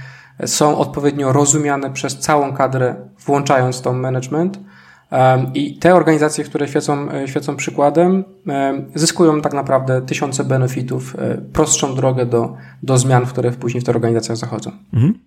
są 0.46 0.78
odpowiednio 0.78 1.34
rozumiane 1.34 1.90
przez 1.90 2.20
całą 2.20 2.54
kadrę, 2.54 2.96
włączając 3.26 3.82
tą 3.82 3.94
management. 3.94 4.60
I 5.54 5.78
te 5.80 5.96
organizacje, 5.96 6.44
które 6.44 6.68
świecą, 6.68 7.08
świecą 7.26 7.56
przykładem, 7.56 8.24
zyskują 8.96 9.42
tak 9.42 9.54
naprawdę 9.54 10.02
tysiące 10.02 10.44
benefitów, 10.44 11.16
prostszą 11.54 11.96
drogę 11.96 12.26
do, 12.26 12.54
do 12.84 12.98
zmian, 12.98 13.26
które 13.26 13.52
później 13.52 13.82
w 13.82 13.84
tych 13.84 13.96
organizacjach 13.96 14.38
zachodzą. 14.38 14.72
Mhm. 14.94 15.14
Okej, 15.14 15.26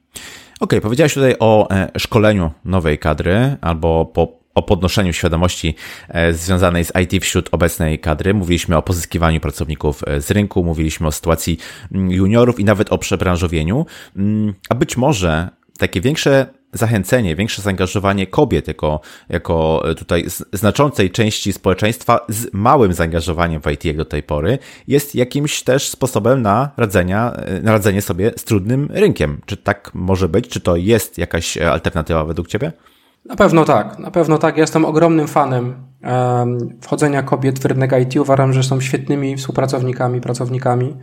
okay, 0.60 0.80
powiedziałeś 0.80 1.14
tutaj 1.14 1.34
o 1.40 1.68
szkoleniu 1.98 2.50
nowej 2.64 2.98
kadry 2.98 3.56
albo 3.60 4.06
po 4.06 4.43
o 4.54 4.62
podnoszeniu 4.62 5.12
świadomości 5.12 5.74
e, 6.08 6.32
związanej 6.32 6.84
z 6.84 6.92
IT 7.02 7.24
wśród 7.24 7.48
obecnej 7.52 7.98
kadry. 7.98 8.34
Mówiliśmy 8.34 8.76
o 8.76 8.82
pozyskiwaniu 8.82 9.40
pracowników 9.40 10.02
e, 10.06 10.20
z 10.20 10.30
rynku, 10.30 10.64
mówiliśmy 10.64 11.06
o 11.06 11.12
sytuacji 11.12 11.58
mm, 11.92 12.10
juniorów 12.10 12.60
i 12.60 12.64
nawet 12.64 12.92
o 12.92 12.98
przebranżowieniu. 12.98 13.86
Mm, 14.16 14.54
a 14.68 14.74
być 14.74 14.96
może 14.96 15.48
takie 15.78 16.00
większe 16.00 16.46
zachęcenie, 16.72 17.36
większe 17.36 17.62
zaangażowanie 17.62 18.26
kobiet 18.26 18.68
jako, 18.68 19.00
jako 19.28 19.82
e, 19.90 19.94
tutaj 19.94 20.24
znaczącej 20.52 21.10
części 21.10 21.52
społeczeństwa 21.52 22.20
z 22.28 22.46
małym 22.52 22.92
zaangażowaniem 22.92 23.62
w 23.62 23.70
IT 23.70 23.84
jak 23.84 23.96
do 23.96 24.04
tej 24.04 24.22
pory 24.22 24.58
jest 24.88 25.14
jakimś 25.14 25.62
też 25.62 25.88
sposobem 25.88 26.42
na 26.42 26.70
radzenia, 26.76 27.32
na 27.62 27.72
radzenie 27.72 28.02
sobie 28.02 28.32
z 28.36 28.44
trudnym 28.44 28.88
rynkiem. 28.90 29.40
Czy 29.46 29.56
tak 29.56 29.90
może 29.94 30.28
być? 30.28 30.48
Czy 30.48 30.60
to 30.60 30.76
jest 30.76 31.18
jakaś 31.18 31.56
alternatywa 31.56 32.24
według 32.24 32.48
Ciebie? 32.48 32.72
Na 33.24 33.37
pewno 33.37 33.64
tak, 33.64 33.98
na 33.98 34.10
pewno 34.10 34.38
tak. 34.38 34.56
Ja 34.56 34.60
jestem 34.60 34.84
ogromnym 34.84 35.26
fanem 35.26 35.74
um, 36.02 36.78
wchodzenia 36.80 37.22
kobiet 37.22 37.58
w 37.58 37.64
rynek 37.64 37.92
IT. 38.02 38.16
Uważam, 38.16 38.52
że 38.52 38.62
są 38.62 38.80
świetnymi 38.80 39.37
współpracownikami, 39.37 40.20
pracownikami. 40.20 40.96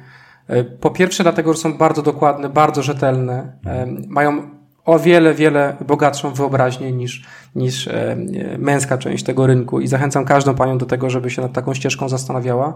E, 0.47 0.63
po 0.63 0.89
pierwsze, 0.89 1.23
dlatego, 1.23 1.53
że 1.53 1.59
są 1.59 1.77
bardzo 1.77 2.01
dokładne, 2.01 2.49
bardzo 2.49 2.83
rzetelne, 2.83 3.57
um, 3.65 4.01
mają 4.07 4.49
o 4.85 4.99
wiele, 4.99 5.33
wiele 5.33 5.77
bogatszą 5.87 6.33
wyobraźnię 6.33 6.91
niż, 6.91 7.25
niż 7.55 7.87
um, 7.87 8.27
męska 8.57 8.97
część 8.97 9.23
tego 9.23 9.47
rynku 9.47 9.79
i 9.79 9.87
zachęcam 9.87 10.25
każdą 10.25 10.55
panią 10.55 10.77
do 10.77 10.85
tego, 10.85 11.09
żeby 11.09 11.29
się 11.29 11.41
nad 11.41 11.53
taką 11.53 11.73
ścieżką 11.73 12.09
zastanawiała. 12.09 12.75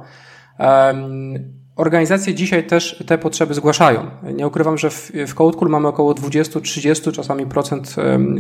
Organizacje 1.76 2.34
dzisiaj 2.34 2.68
też 2.68 3.04
te 3.08 3.18
potrzeby 3.18 3.54
zgłaszają. 3.54 4.12
Nie 4.34 4.48
ukrywam, 4.48 4.78
że 4.78 4.90
w, 4.90 5.12
w 5.28 5.70
mamy 5.70 5.88
około 5.88 6.14
20-30 6.14 7.12
czasami 7.12 7.46
procent 7.46 7.96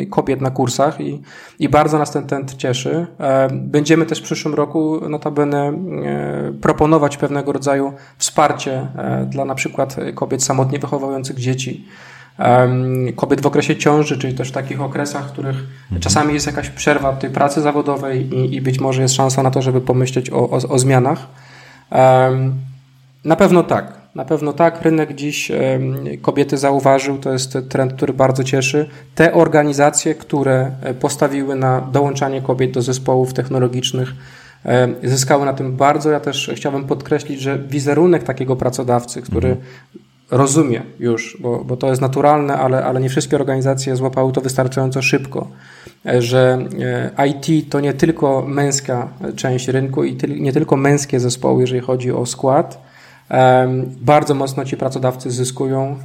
kobiet 0.09 0.41
na 0.41 0.51
kursach 0.51 1.01
i, 1.01 1.21
i 1.59 1.69
bardzo 1.69 1.99
nas 1.99 2.11
ten 2.11 2.27
trend 2.27 2.55
cieszy. 2.55 3.07
Będziemy 3.51 4.05
też 4.05 4.19
w 4.19 4.23
przyszłym 4.23 4.53
roku 4.53 5.09
notabene 5.09 5.73
proponować 6.61 7.17
pewnego 7.17 7.51
rodzaju 7.51 7.93
wsparcie 8.17 8.87
e, 8.95 9.25
dla 9.29 9.45
na 9.45 9.55
przykład 9.55 9.95
kobiet 10.15 10.43
samotnie 10.43 10.79
wychowujących 10.79 11.39
dzieci, 11.39 11.85
kobiet 13.15 13.41
w 13.41 13.45
okresie 13.45 13.75
ciąży, 13.75 14.17
czyli 14.17 14.33
też 14.33 14.49
w 14.49 14.51
takich 14.51 14.81
okresach, 14.81 15.27
w 15.27 15.31
których 15.31 15.55
mhm. 15.55 16.01
czasami 16.01 16.33
jest 16.33 16.47
jakaś 16.47 16.69
przerwa 16.69 17.13
tej 17.13 17.29
pracy 17.29 17.61
zawodowej 17.61 18.33
i, 18.35 18.55
i 18.55 18.61
być 18.61 18.79
może 18.79 19.01
jest 19.01 19.13
szansa 19.13 19.43
na 19.43 19.51
to, 19.51 19.61
żeby 19.61 19.81
pomyśleć 19.81 20.29
o, 20.29 20.49
o, 20.49 20.55
o 20.69 20.79
zmianach. 20.79 21.27
Na 23.25 23.35
pewno 23.35 23.63
tak. 23.63 23.93
Na 24.15 24.25
pewno 24.25 24.53
tak. 24.53 24.81
Rynek 24.81 25.15
dziś 25.15 25.51
kobiety 26.21 26.57
zauważył, 26.57 27.17
to 27.17 27.31
jest 27.31 27.57
trend, 27.69 27.93
który 27.93 28.13
bardzo 28.13 28.43
cieszy. 28.43 28.89
Te 29.15 29.33
organizacje, 29.33 30.15
które 30.15 30.71
e, 30.81 30.93
postawiły 30.93 31.55
na 31.55 31.81
dołączanie 31.81 32.41
kobiet 32.41 32.71
do 32.71 32.81
zespołów 32.81 33.33
technologicznych, 33.33 34.13
zyskały 35.03 35.45
na 35.45 35.53
tym 35.53 35.75
bardzo. 35.75 36.11
Ja 36.11 36.19
też 36.19 36.51
chciałbym 36.55 36.83
podkreślić, 36.83 37.41
że 37.41 37.59
wizerunek 37.59 38.23
takiego 38.23 38.55
pracodawcy, 38.55 39.21
który 39.21 39.49
mhm. 39.49 39.67
rozumie 40.31 40.81
już, 40.99 41.37
bo, 41.41 41.63
bo 41.63 41.77
to 41.77 41.89
jest 41.89 42.01
naturalne, 42.01 42.57
ale, 42.57 42.85
ale 42.85 43.01
nie 43.01 43.09
wszystkie 43.09 43.35
organizacje 43.35 43.95
złapały 43.95 44.31
to 44.31 44.41
wystarczająco 44.41 45.01
szybko, 45.01 45.47
e, 46.05 46.21
że 46.21 46.57
e, 47.17 47.27
IT 47.27 47.69
to 47.69 47.79
nie 47.79 47.93
tylko 47.93 48.45
męska 48.47 49.07
część 49.35 49.67
rynku 49.67 50.03
i 50.03 50.17
nie 50.27 50.53
tylko 50.53 50.77
męskie 50.77 51.19
zespoły, 51.19 51.61
jeżeli 51.61 51.81
chodzi 51.81 52.11
o 52.11 52.25
skład, 52.25 52.85
bardzo 54.01 54.33
mocno 54.33 54.65
ci 54.65 54.77
pracodawcy 54.77 55.31
zyskują, 55.31 55.99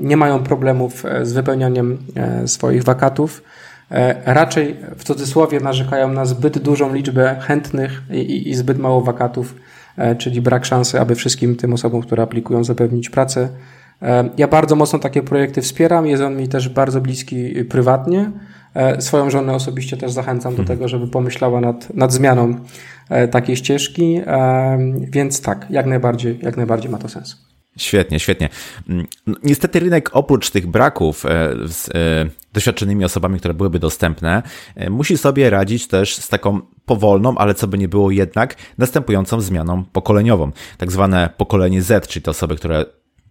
nie 0.00 0.16
mają 0.16 0.42
problemów 0.42 1.04
e, 1.04 1.26
z 1.26 1.32
wypełnianiem 1.32 1.98
e, 2.16 2.48
swoich 2.48 2.84
wakatów. 2.84 3.42
E, 3.90 4.34
raczej 4.34 4.76
w 4.96 5.04
cudzysłowie 5.04 5.60
narzekają 5.60 6.12
na 6.12 6.24
zbyt 6.24 6.58
dużą 6.58 6.94
liczbę 6.94 7.36
chętnych 7.40 8.02
i, 8.10 8.50
i 8.50 8.54
zbyt 8.54 8.78
mało 8.78 9.00
wakatów, 9.00 9.54
czyli 10.18 10.40
brak 10.40 10.64
szansy, 10.64 11.00
aby 11.00 11.14
wszystkim 11.14 11.56
tym 11.56 11.72
osobom, 11.72 12.02
które 12.02 12.22
aplikują, 12.22 12.64
zapewnić 12.64 13.10
pracę. 13.10 13.48
Ja 14.36 14.48
bardzo 14.48 14.76
mocno 14.76 14.98
takie 14.98 15.22
projekty 15.22 15.62
wspieram, 15.62 16.06
jest 16.06 16.22
on 16.22 16.36
mi 16.36 16.48
też 16.48 16.68
bardzo 16.68 17.00
bliski 17.00 17.64
prywatnie. 17.64 18.30
Swoją 18.98 19.30
żonę 19.30 19.54
osobiście 19.54 19.96
też 19.96 20.12
zachęcam 20.12 20.54
do 20.54 20.62
mhm. 20.62 20.78
tego, 20.78 20.88
żeby 20.88 21.08
pomyślała 21.08 21.60
nad, 21.60 21.94
nad 21.94 22.12
zmianą 22.12 22.54
E, 23.08 23.28
takiej 23.28 23.56
ścieżki, 23.56 24.20
e, 24.26 24.78
więc 25.00 25.40
tak, 25.40 25.66
jak 25.70 25.86
najbardziej, 25.86 26.38
jak 26.42 26.56
najbardziej 26.56 26.90
ma 26.90 26.98
to 26.98 27.08
sens. 27.08 27.46
Świetnie, 27.76 28.20
świetnie. 28.20 28.48
Mm, 28.88 29.06
no, 29.26 29.34
niestety 29.42 29.80
rynek 29.80 30.10
oprócz 30.12 30.50
tych 30.50 30.66
braków 30.66 31.26
e, 31.26 31.28
z 31.64 31.90
doświadczonymi 32.52 33.04
osobami, 33.04 33.38
które 33.38 33.54
byłyby 33.54 33.78
dostępne, 33.78 34.42
musi 34.90 35.18
sobie 35.18 35.50
radzić 35.50 35.88
też 35.88 36.16
z 36.16 36.28
taką 36.28 36.60
powolną, 36.86 37.38
ale 37.38 37.54
co 37.54 37.66
by 37.66 37.78
nie 37.78 37.88
było 37.88 38.10
jednak, 38.10 38.56
następującą 38.78 39.40
zmianą 39.40 39.84
pokoleniową. 39.84 40.50
Tak 40.78 40.92
zwane 40.92 41.30
pokolenie 41.36 41.82
Z, 41.82 42.08
czyli 42.08 42.22
te 42.22 42.30
osoby, 42.30 42.56
które 42.56 42.84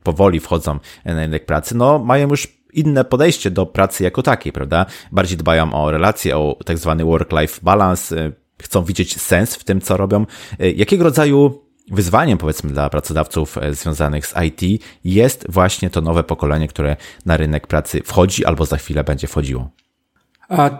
powoli 0.04 0.40
wchodzą 0.40 0.80
na 1.06 1.14
rynek 1.14 1.46
pracy, 1.46 1.76
no 1.76 2.00
mają 2.00 2.28
już 2.28 2.48
inne 2.80 3.06
podejście 3.06 3.52
do 3.52 3.66
pracy 3.66 4.04
jako 4.04 4.22
takiej, 4.22 4.54
prawda? 4.54 4.86
Bardziej 5.12 5.38
dbają 5.38 5.74
o 5.74 5.92
relacje, 5.92 6.38
o 6.38 6.58
tak 6.66 6.78
zwany 6.78 7.04
work-life 7.04 7.60
balance, 7.64 8.32
chcą 8.62 8.84
widzieć 8.84 9.22
sens 9.22 9.56
w 9.56 9.64
tym, 9.64 9.82
co 9.82 9.98
robią. 9.98 10.26
E, 10.60 10.72
jakiego 10.72 11.04
rodzaju 11.04 11.62
wyzwaniem, 11.92 12.38
powiedzmy, 12.38 12.70
dla 12.72 12.90
pracodawców 12.90 13.58
e, 13.58 13.74
związanych 13.74 14.28
z 14.28 14.34
IT 14.44 14.84
jest 15.04 15.46
właśnie 15.50 15.90
to 15.90 16.02
nowe 16.02 16.24
pokolenie, 16.24 16.68
które 16.68 16.96
na 17.26 17.38
rynek 17.38 17.68
pracy 17.68 18.02
wchodzi 18.06 18.46
albo 18.46 18.66
za 18.66 18.78
chwilę 18.78 19.04
będzie 19.04 19.28
wchodziło? 19.28 19.70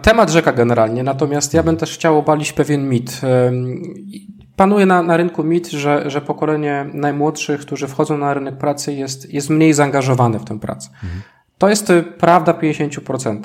Temat 0.02 0.30
rzeka 0.30 0.52
generalnie, 0.52 1.02
natomiast 1.02 1.54
ja 1.54 1.62
bym 1.62 1.76
też 1.76 1.94
chciał 1.94 2.18
obalić 2.18 2.52
pewien 2.52 2.88
mit. 2.88 3.20
Panuje 4.56 4.86
na, 4.86 5.02
na 5.02 5.16
rynku 5.16 5.44
mit, 5.44 5.68
że, 5.68 6.10
że 6.10 6.20
pokolenie 6.20 6.86
najmłodszych, 6.92 7.60
którzy 7.60 7.88
wchodzą 7.88 8.18
na 8.18 8.34
rynek 8.34 8.58
pracy, 8.58 8.92
jest, 8.92 9.32
jest 9.32 9.50
mniej 9.50 9.72
zaangażowane 9.72 10.38
w 10.38 10.44
tę 10.44 10.60
pracę. 10.60 10.90
Mhm. 11.04 11.22
To 11.58 11.68
jest 11.68 11.92
prawda 12.18 12.52
w 12.52 12.58
50%. 12.58 13.40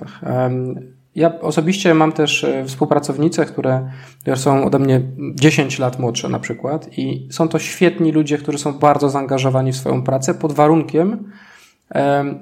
Ja 1.15 1.39
osobiście 1.39 1.93
mam 1.93 2.11
też 2.11 2.43
e, 2.43 2.65
współpracownice, 2.65 3.45
które 3.45 3.89
są 4.35 4.65
ode 4.65 4.79
mnie 4.79 5.01
10 5.35 5.79
lat 5.79 5.99
młodsze 5.99 6.29
na 6.29 6.39
przykład 6.39 6.97
i 6.97 7.27
są 7.31 7.47
to 7.47 7.59
świetni 7.59 8.11
ludzie, 8.11 8.37
którzy 8.37 8.57
są 8.57 8.73
bardzo 8.73 9.09
zaangażowani 9.09 9.71
w 9.71 9.77
swoją 9.77 10.03
pracę 10.03 10.33
pod 10.33 10.53
warunkiem, 10.53 11.31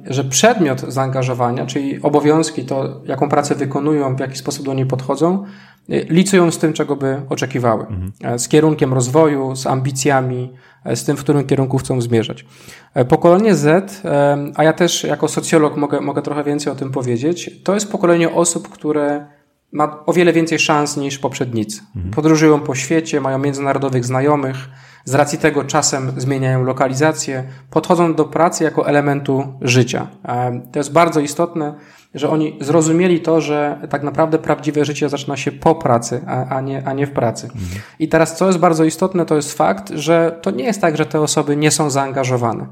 że 0.05 0.23
przedmiot 0.23 0.81
zaangażowania, 0.81 1.65
czyli 1.65 2.01
obowiązki, 2.01 2.65
to 2.65 3.01
jaką 3.05 3.29
pracę 3.29 3.55
wykonują, 3.55 4.15
w 4.15 4.19
jaki 4.19 4.37
sposób 4.37 4.65
do 4.65 4.73
niej 4.73 4.85
podchodzą, 4.85 5.45
e, 5.89 6.03
licują 6.03 6.51
z 6.51 6.57
tym, 6.57 6.73
czego 6.73 6.95
by 6.95 7.21
oczekiwały. 7.29 7.81
Mhm. 7.81 8.11
E, 8.23 8.39
z 8.39 8.47
kierunkiem 8.47 8.93
rozwoju, 8.93 9.55
z 9.55 9.67
ambicjami, 9.67 10.53
z 10.95 11.03
tym, 11.03 11.17
w 11.17 11.19
którym 11.19 11.47
kierunku 11.47 11.77
chcą 11.77 12.01
zmierzać. 12.01 12.45
E, 12.93 13.05
pokolenie 13.05 13.55
Z, 13.55 14.01
e, 14.05 14.37
a 14.55 14.63
ja 14.63 14.73
też 14.73 15.03
jako 15.03 15.27
socjolog 15.27 15.77
mogę, 15.77 16.01
mogę 16.01 16.21
trochę 16.21 16.43
więcej 16.43 16.73
o 16.73 16.75
tym 16.75 16.91
powiedzieć, 16.91 17.63
to 17.63 17.73
jest 17.73 17.91
pokolenie 17.91 18.31
osób, 18.31 18.69
które 18.69 19.27
ma 19.71 20.03
o 20.05 20.13
wiele 20.13 20.33
więcej 20.33 20.59
szans 20.59 20.97
niż 20.97 21.19
poprzednicy. 21.19 21.81
Mhm. 21.95 22.13
Podróżują 22.13 22.59
po 22.59 22.75
świecie, 22.75 23.21
mają 23.21 23.39
międzynarodowych 23.39 24.05
znajomych, 24.05 24.57
z 25.05 25.13
racji 25.13 25.39
tego 25.39 25.63
czasem 25.63 26.11
zmieniają 26.17 26.63
lokalizację, 26.63 27.43
podchodzą 27.69 28.13
do 28.13 28.25
pracy 28.25 28.63
jako 28.63 28.87
elementu 28.87 29.53
życia. 29.61 30.07
E, 30.25 30.61
to 30.71 30.79
jest 30.79 30.91
bardzo 30.91 31.19
istotne, 31.19 31.73
że 32.13 32.29
oni 32.29 32.57
zrozumieli 32.61 33.19
to, 33.21 33.41
że 33.41 33.87
tak 33.89 34.03
naprawdę 34.03 34.37
prawdziwe 34.37 34.85
życie 34.85 35.09
zaczyna 35.09 35.37
się 35.37 35.51
po 35.51 35.75
pracy, 35.75 36.21
a, 36.27 36.45
a, 36.45 36.61
nie, 36.61 36.87
a 36.87 36.93
nie 36.93 37.07
w 37.07 37.11
pracy. 37.11 37.45
Mhm. 37.45 37.81
I 37.99 38.07
teraz, 38.07 38.37
co 38.37 38.47
jest 38.47 38.59
bardzo 38.59 38.83
istotne, 38.83 39.25
to 39.25 39.35
jest 39.35 39.53
fakt, 39.53 39.89
że 39.89 40.39
to 40.41 40.51
nie 40.51 40.63
jest 40.63 40.81
tak, 40.81 40.97
że 40.97 41.05
te 41.05 41.21
osoby 41.21 41.55
nie 41.55 41.71
są 41.71 41.89
zaangażowane. 41.89 42.67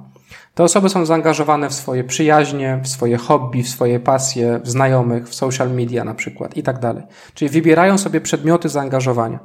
Te 0.55 0.63
osoby 0.63 0.89
są 0.89 1.05
zaangażowane 1.05 1.69
w 1.69 1.73
swoje 1.73 2.03
przyjaźnie, 2.03 2.79
w 2.83 2.87
swoje 2.87 3.17
hobby, 3.17 3.63
w 3.63 3.69
swoje 3.69 3.99
pasje, 3.99 4.59
w 4.63 4.69
znajomych, 4.69 5.29
w 5.29 5.35
social 5.35 5.71
media 5.71 6.03
na 6.03 6.13
przykład 6.13 6.57
i 6.57 6.63
tak 6.63 6.79
dalej. 6.79 7.03
Czyli 7.33 7.49
wybierają 7.49 7.97
sobie 7.97 8.21
przedmioty 8.21 8.69
zaangażowania. 8.69 9.39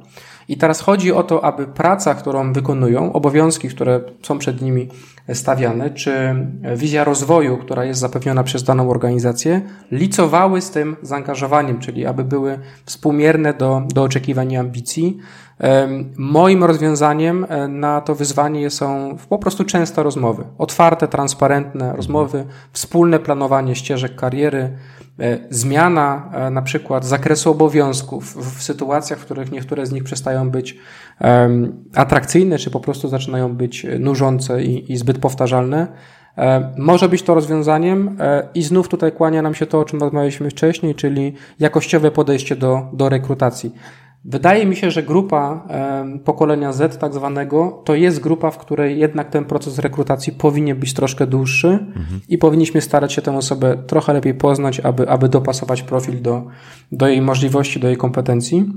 I 0.47 0.57
teraz 0.57 0.81
chodzi 0.81 1.11
o 1.11 1.23
to, 1.23 1.45
aby 1.45 1.67
praca, 1.67 2.15
którą 2.15 2.53
wykonują, 2.53 3.13
obowiązki, 3.13 3.69
które 3.69 4.01
są 4.21 4.37
przed 4.39 4.61
nimi 4.61 4.87
stawiane, 5.33 5.89
czy 5.89 6.35
wizja 6.75 7.03
rozwoju, 7.03 7.57
która 7.57 7.85
jest 7.85 7.99
zapewniona 7.99 8.43
przez 8.43 8.63
daną 8.63 8.89
organizację, 8.89 9.61
licowały 9.91 10.61
z 10.61 10.71
tym 10.71 10.95
zaangażowaniem, 11.01 11.79
czyli 11.79 12.05
aby 12.05 12.23
były 12.23 12.59
współmierne 12.85 13.53
do, 13.53 13.81
do 13.93 14.03
oczekiwań 14.03 14.51
i 14.51 14.57
ambicji. 14.57 15.17
Moim 16.17 16.63
rozwiązaniem 16.63 17.45
e, 17.49 17.67
na 17.67 18.01
to 18.01 18.15
wyzwanie 18.15 18.69
są 18.69 19.17
po 19.29 19.37
prostu 19.37 19.63
częste 19.63 20.03
rozmowy. 20.03 20.43
Otwarte, 20.57 21.07
transparentne 21.07 21.93
rozmowy, 21.95 22.45
wspólne 22.71 23.19
planowanie 23.19 23.75
ścieżek 23.75 24.15
kariery, 24.15 24.77
zmiana 25.49 26.31
na 26.51 26.61
przykład 26.61 27.05
zakresu 27.05 27.51
obowiązków 27.51 28.35
w 28.57 28.63
sytuacjach, 28.63 29.19
w 29.19 29.25
których 29.25 29.51
niektóre 29.51 29.85
z 29.85 29.91
nich 29.91 30.03
przestają 30.03 30.49
być 30.49 30.77
atrakcyjne, 31.95 32.57
czy 32.57 32.71
po 32.71 32.79
prostu 32.79 33.07
zaczynają 33.07 33.55
być 33.55 33.85
nużące 33.99 34.63
i, 34.63 34.91
i 34.91 34.97
zbyt 34.97 35.19
powtarzalne, 35.19 35.87
może 36.77 37.09
być 37.09 37.23
to 37.23 37.33
rozwiązaniem 37.33 38.17
i 38.55 38.63
znów 38.63 38.89
tutaj 38.89 39.11
kłania 39.11 39.41
nam 39.41 39.55
się 39.55 39.65
to, 39.65 39.79
o 39.79 39.85
czym 39.85 39.99
rozmawialiśmy 39.99 40.49
wcześniej, 40.49 40.95
czyli 40.95 41.33
jakościowe 41.59 42.11
podejście 42.11 42.55
do, 42.55 42.81
do 42.93 43.09
rekrutacji. 43.09 43.73
Wydaje 44.25 44.65
mi 44.65 44.75
się, 44.75 44.91
że 44.91 45.03
grupa 45.03 45.67
pokolenia 46.23 46.73
Z, 46.73 46.97
tak 46.97 47.13
zwanego, 47.13 47.81
to 47.85 47.95
jest 47.95 48.19
grupa, 48.19 48.51
w 48.51 48.57
której 48.57 48.99
jednak 48.99 49.29
ten 49.29 49.45
proces 49.45 49.79
rekrutacji 49.79 50.33
powinien 50.33 50.79
być 50.79 50.93
troszkę 50.93 51.27
dłuższy 51.27 51.67
mhm. 51.67 52.21
i 52.29 52.37
powinniśmy 52.37 52.81
starać 52.81 53.13
się 53.13 53.21
tę 53.21 53.37
osobę 53.37 53.77
trochę 53.87 54.13
lepiej 54.13 54.33
poznać, 54.33 54.79
aby, 54.79 55.09
aby 55.09 55.29
dopasować 55.29 55.81
profil 55.81 56.21
do, 56.21 56.45
do 56.91 57.07
jej 57.07 57.21
możliwości, 57.21 57.79
do 57.79 57.87
jej 57.87 57.97
kompetencji. 57.97 58.73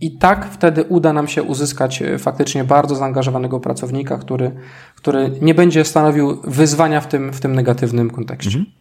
I 0.00 0.18
tak 0.18 0.46
wtedy 0.52 0.84
uda 0.84 1.12
nam 1.12 1.28
się 1.28 1.42
uzyskać 1.42 2.02
e, 2.02 2.18
faktycznie 2.18 2.64
bardzo 2.64 2.94
zaangażowanego 2.94 3.60
pracownika, 3.60 4.18
który, 4.18 4.50
który 4.94 5.30
nie 5.40 5.54
będzie 5.54 5.84
stanowił 5.84 6.40
wyzwania 6.44 7.00
w 7.00 7.08
tym, 7.08 7.32
w 7.32 7.40
tym 7.40 7.54
negatywnym 7.54 8.10
kontekście. 8.10 8.58
Mhm. 8.58 8.75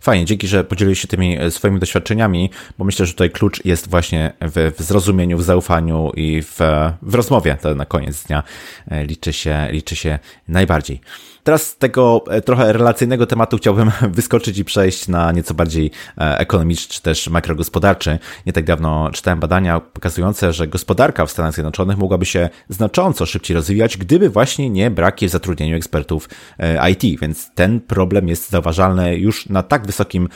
Fajnie, 0.00 0.24
dzięki, 0.24 0.48
że 0.48 0.64
podzieliłeś 0.64 1.00
się 1.00 1.08
tymi 1.08 1.38
e, 1.38 1.50
swoimi 1.50 1.80
doświadczeniami, 1.80 2.50
bo 2.78 2.84
myślę, 2.84 3.06
że 3.06 3.12
tutaj 3.12 3.30
klucz 3.30 3.64
jest 3.64 3.90
właśnie 3.90 4.32
w, 4.40 4.72
w 4.78 4.82
zrozumieniu, 4.82 5.38
w 5.38 5.42
zaufaniu 5.42 6.10
i 6.16 6.42
w, 6.42 6.58
w 7.02 7.14
rozmowie. 7.14 7.56
To 7.62 7.74
na 7.74 7.84
koniec 7.84 8.24
dnia 8.24 8.42
e, 8.90 9.04
liczy 9.04 9.32
się, 9.32 9.68
liczy 9.70 9.96
się 9.96 10.18
najbardziej. 10.48 11.00
Teraz 11.48 11.66
z 11.66 11.76
tego 11.76 12.24
e, 12.30 12.40
trochę 12.40 12.72
relacyjnego 12.72 13.26
tematu 13.26 13.56
chciałbym 13.56 13.90
wyskoczyć 14.10 14.58
i 14.58 14.64
przejść 14.64 15.08
na 15.08 15.32
nieco 15.32 15.54
bardziej 15.54 15.90
e, 16.18 16.38
ekonomiczny 16.38 16.94
czy 16.94 17.02
też 17.02 17.28
makrogospodarczy. 17.28 18.18
Nie 18.46 18.52
tak 18.52 18.64
dawno 18.64 19.10
czytałem 19.12 19.40
badania 19.40 19.80
pokazujące, 19.80 20.52
że 20.52 20.68
gospodarka 20.68 21.26
w 21.26 21.30
Stanach 21.30 21.54
Zjednoczonych 21.54 21.98
mogłaby 21.98 22.26
się 22.26 22.48
znacząco 22.68 23.26
szybciej 23.26 23.54
rozwijać, 23.54 23.96
gdyby 23.96 24.30
właśnie 24.30 24.70
nie 24.70 24.90
braki 24.90 25.28
w 25.28 25.30
zatrudnieniu 25.30 25.76
ekspertów 25.76 26.28
e, 26.58 26.90
IT, 26.90 27.20
więc 27.20 27.50
ten 27.54 27.80
problem 27.80 28.28
jest 28.28 28.50
zauważalny 28.50 29.16
już 29.16 29.48
na 29.48 29.62
tak 29.62 29.86
wysokim 29.86 30.28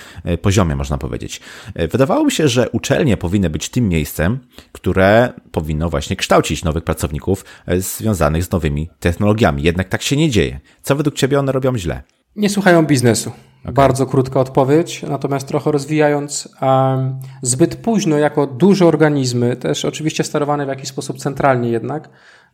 poziomie, 0.43 0.77
można 0.77 0.99
powiedzieć. 0.99 1.41
Wydawało 1.75 2.25
mi 2.25 2.33
się, 2.33 2.49
że 2.49 2.71
uczelnie 2.71 3.17
powinny 3.17 3.51
być 3.51 3.69
tym 3.69 3.89
miejscem, 3.89 4.39
które 4.73 5.33
powinno 5.51 5.91
właśnie 5.91 6.17
kształcić 6.17 6.65
nowych 6.65 6.85
pracowników 6.85 7.45
związanych 7.79 8.45
z 8.45 8.51
nowymi 8.51 8.91
technologiami. 9.01 9.63
Jednak 9.63 9.89
tak 9.89 10.03
się 10.03 10.17
nie 10.17 10.31
dzieje. 10.31 10.61
Co 10.83 10.97
według 10.97 11.15
Ciebie 11.17 11.39
one 11.39 11.53
robią 11.53 11.79
źle? 11.79 12.03
Nie 12.37 12.49
słuchają 12.49 12.87
biznesu. 12.87 13.33
Okay. 13.63 13.73
Bardzo 13.73 14.07
krótka 14.07 14.41
odpowiedź, 14.41 15.03
natomiast 15.03 15.49
trochę 15.49 15.73
rozwijając, 15.73 16.49
um, 16.63 17.17
zbyt 17.43 17.77
późno 17.77 18.19
jako 18.19 18.47
duże 18.47 18.87
organizmy, 18.87 19.57
też 19.57 19.85
oczywiście 19.85 20.25
sterowane 20.25 20.67
w 20.67 20.69
jakiś 20.69 20.89
sposób 20.89 21.19
centralnie 21.19 21.69
jednak, 21.69 22.09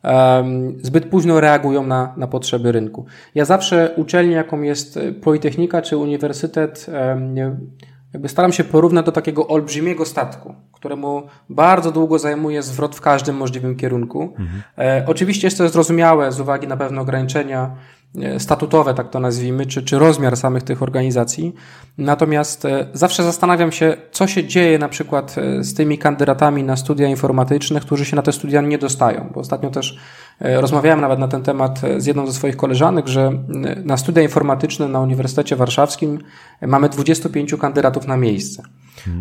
um, 0.04 0.78
zbyt 0.82 1.06
późno 1.06 1.40
reagują 1.40 1.86
na, 1.86 2.14
na 2.16 2.26
potrzeby 2.26 2.72
rynku. 2.72 3.06
Ja 3.34 3.44
zawsze 3.44 3.90
uczelnię, 3.96 4.36
jaką 4.36 4.62
jest 4.62 4.98
Politechnika 5.22 5.82
czy 5.82 5.96
Uniwersytet, 5.96 6.86
um, 7.08 7.36
jakby 8.12 8.28
staram 8.28 8.52
się 8.52 8.64
porównać 8.64 9.06
do 9.06 9.12
takiego 9.12 9.48
olbrzymiego 9.48 10.04
statku, 10.04 10.54
któremu 10.72 11.22
bardzo 11.48 11.92
długo 11.92 12.18
zajmuje 12.18 12.62
zwrot 12.62 12.96
w 12.96 13.00
każdym 13.00 13.36
możliwym 13.36 13.76
kierunku. 13.76 14.22
Mhm. 14.22 14.62
E, 14.78 15.04
oczywiście 15.06 15.46
jest 15.46 15.58
to 15.58 15.68
zrozumiałe 15.68 16.32
z 16.32 16.40
uwagi 16.40 16.68
na 16.68 16.76
pewne 16.76 17.00
ograniczenia 17.00 17.70
statutowe, 18.38 18.94
tak 18.94 19.10
to 19.10 19.20
nazwijmy, 19.20 19.66
czy, 19.66 19.82
czy 19.82 19.98
rozmiar 19.98 20.36
samych 20.36 20.62
tych 20.62 20.82
organizacji. 20.82 21.54
Natomiast 21.98 22.64
e, 22.64 22.86
zawsze 22.92 23.22
zastanawiam 23.22 23.72
się, 23.72 23.96
co 24.12 24.26
się 24.26 24.44
dzieje 24.44 24.78
na 24.78 24.88
przykład 24.88 25.36
e, 25.38 25.64
z 25.64 25.74
tymi 25.74 25.98
kandydatami 25.98 26.62
na 26.62 26.76
studia 26.76 27.08
informatyczne, 27.08 27.80
którzy 27.80 28.04
się 28.04 28.16
na 28.16 28.22
te 28.22 28.32
studia 28.32 28.60
nie 28.60 28.78
dostają. 28.78 29.30
Bo 29.34 29.40
ostatnio 29.40 29.70
też 29.70 29.98
rozmawiałem 30.40 31.00
nawet 31.00 31.18
na 31.18 31.28
ten 31.28 31.42
temat 31.42 31.80
z 31.98 32.06
jedną 32.06 32.26
ze 32.26 32.32
swoich 32.32 32.56
koleżanek, 32.56 33.08
że 33.08 33.32
na 33.84 33.96
studia 33.96 34.22
informatyczne 34.22 34.88
na 34.88 35.00
Uniwersytecie 35.00 35.56
Warszawskim 35.56 36.18
mamy 36.66 36.88
25 36.88 37.54
kandydatów 37.60 38.06
na 38.06 38.16
miejsce. 38.16 38.62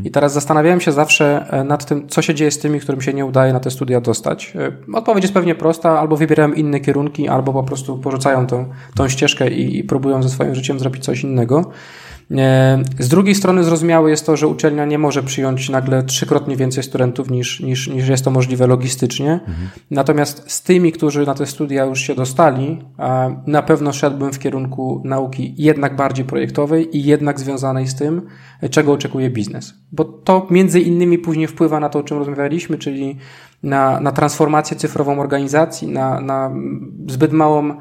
I 0.04 0.12
teraz 0.12 0.34
zastanawiałem 0.34 0.82
się 0.82 0.92
zawsze 0.92 1.46
e, 1.50 1.64
nad 1.64 1.86
tym, 1.86 2.08
co 2.08 2.22
się 2.22 2.36
dzieje 2.36 2.52
z 2.52 2.60
tymi, 2.60 2.80
którym 2.80 3.02
się 3.02 3.14
nie 3.14 3.26
udaje 3.26 3.54
na 3.54 3.60
te 3.60 3.72
studia 3.72 4.02
dostać. 4.02 4.54
E, 4.56 4.96
odpowiedź 4.98 5.24
jest 5.24 5.34
pewnie 5.34 5.56
prosta, 5.56 6.00
albo 6.00 6.18
wybierają 6.18 6.54
inne 6.54 6.80
kierunki, 6.80 7.28
albo 7.28 7.54
po 7.54 7.64
prostu 7.64 7.98
porzucają 7.98 8.48
tą, 8.48 8.70
tą 8.96 9.10
ścieżkę 9.10 9.50
i, 9.50 9.80
i 9.80 9.84
próbują 9.84 10.24
ze 10.24 10.30
swoim 10.30 10.56
życiem 10.56 10.80
zrobić 10.80 11.04
coś 11.04 11.24
innego. 11.24 11.72
E, 12.32 12.84
z 13.00 13.08
drugiej 13.08 13.36
strony 13.36 13.64
zrozumiałe 13.64 14.10
jest 14.10 14.26
to, 14.26 14.38
że 14.38 14.48
uczelnia 14.48 14.86
nie 14.86 14.98
może 14.98 15.24
przyjąć 15.24 15.70
nagle 15.70 16.04
trzykrotnie 16.04 16.56
więcej 16.56 16.84
studentów 16.84 17.30
niż, 17.30 17.60
niż, 17.60 17.88
niż 17.88 18.08
jest 18.08 18.24
to 18.24 18.32
możliwe 18.32 18.68
logistycznie. 18.68 19.32
Mhm. 19.34 19.70
Natomiast 19.92 20.52
z 20.52 20.64
tymi, 20.64 20.92
którzy 20.92 21.26
na 21.26 21.34
te 21.34 21.46
studia 21.46 21.86
już 21.86 22.00
się 22.00 22.16
dostali, 22.16 22.82
na 23.48 23.62
pewno 23.62 23.94
szedłbym 23.94 24.34
w 24.34 24.40
kierunku 24.40 25.02
nauki 25.06 25.54
jednak 25.58 25.96
bardziej 25.96 26.26
projektowej 26.26 26.98
i 26.98 27.04
jednak 27.04 27.40
związanej 27.40 27.88
z 27.88 27.96
tym, 27.96 28.22
czego 28.72 28.92
oczekuje 28.92 29.30
biznes. 29.30 29.74
Bo 29.92 30.04
to 30.04 30.48
między 30.52 30.80
innymi 30.80 31.18
później 31.18 31.48
wpływa 31.48 31.80
na 31.80 31.90
to, 31.90 32.00
o 32.00 32.04
czym 32.04 32.18
rozmawialiśmy, 32.18 32.78
czyli 32.78 33.18
na, 33.64 34.00
na 34.00 34.12
transformację 34.12 34.78
cyfrową 34.78 35.20
organizacji, 35.20 35.88
na, 35.88 36.22
na 36.22 36.52
zbyt 37.08 37.32
małą 37.32 37.76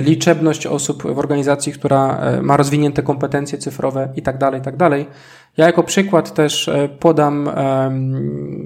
liczebność 0.00 0.66
osób 0.66 1.02
w 1.02 1.18
organizacji, 1.18 1.72
która 1.72 2.16
e, 2.16 2.42
ma 2.42 2.56
rozwinięte 2.56 3.02
kompetencje 3.02 3.58
cyfrowe 3.58 4.08
i 4.16 4.22
tak 4.22 4.38
dalej, 4.38 4.60
tak 4.60 4.76
dalej. 4.76 5.06
Ja 5.56 5.66
jako 5.66 5.82
przykład 5.82 6.34
też 6.34 6.68
e, 6.68 6.88
podam 6.88 7.50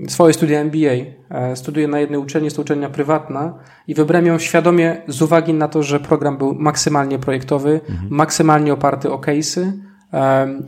swoje 0.09 0.35
studia 0.35 0.61
MBA. 0.61 0.91
E, 1.31 1.57
studiuję 1.57 1.89
na 1.89 2.01
jednej 2.01 2.21
uczelni, 2.21 2.47
jest 2.47 2.57
to 2.57 2.63
uczelnia 2.63 2.91
prywatna 2.91 3.55
i 3.89 3.95
wybrałem 3.95 4.27
ją 4.27 4.39
świadomie 4.39 5.03
z 5.09 5.23
uwagi 5.23 5.55
na 5.55 5.69
to, 5.69 5.83
że 5.83 6.01
program 6.01 6.39
był 6.39 6.55
maksymalnie 6.55 7.19
projektowy, 7.19 7.81
mhm. 7.89 8.09
maksymalnie 8.11 8.73
oparty 8.73 9.13
o 9.13 9.19
case'y, 9.19 9.73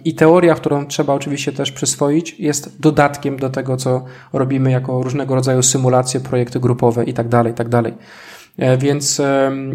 i 0.04 0.14
teoria, 0.14 0.54
którą 0.54 0.86
trzeba 0.86 1.14
oczywiście 1.14 1.52
też 1.52 1.72
przyswoić, 1.72 2.40
jest 2.40 2.80
dodatkiem 2.80 3.36
do 3.36 3.50
tego, 3.50 3.76
co 3.76 4.04
robimy 4.32 4.70
jako 4.70 5.02
różnego 5.02 5.34
rodzaju 5.34 5.62
symulacje, 5.62 6.20
projekty 6.20 6.61
grupowe 6.61 7.04
i 7.04 7.12
tak 7.12 7.68
E, 8.59 8.78
więc 8.78 9.22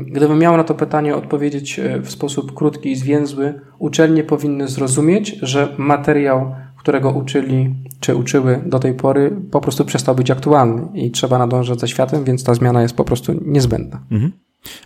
gdybym 0.06 0.40
miał 0.40 0.58
na 0.58 0.64
to 0.64 0.74
pytanie 0.74 1.16
odpowiedzieć 1.16 1.80
e, 1.80 2.00
w 2.00 2.12
sposób 2.12 2.54
krótki 2.54 2.92
i 2.92 2.96
zwięzły, 2.96 3.62
uczelnie 3.80 4.24
powinny 4.24 4.68
zrozumieć, 4.68 5.36
że 5.42 5.76
materiał, 5.78 6.56
którego 6.78 7.12
uczyli 7.12 7.76
czy 8.00 8.16
uczyły 8.16 8.62
do 8.66 8.80
tej 8.80 8.94
pory, 8.94 9.36
po 9.52 9.62
prostu 9.62 9.86
przestał 9.86 10.16
być 10.16 10.32
aktualny 10.32 10.88
i 10.94 11.12
trzeba 11.12 11.38
nadążać 11.38 11.80
za 11.80 11.88
światem, 11.88 12.24
więc 12.24 12.44
ta 12.44 12.54
zmiana 12.54 12.82
jest 12.82 12.96
po 12.96 13.04
prostu 13.04 13.34
niezbędna. 13.46 14.02
Mhm. 14.12 14.32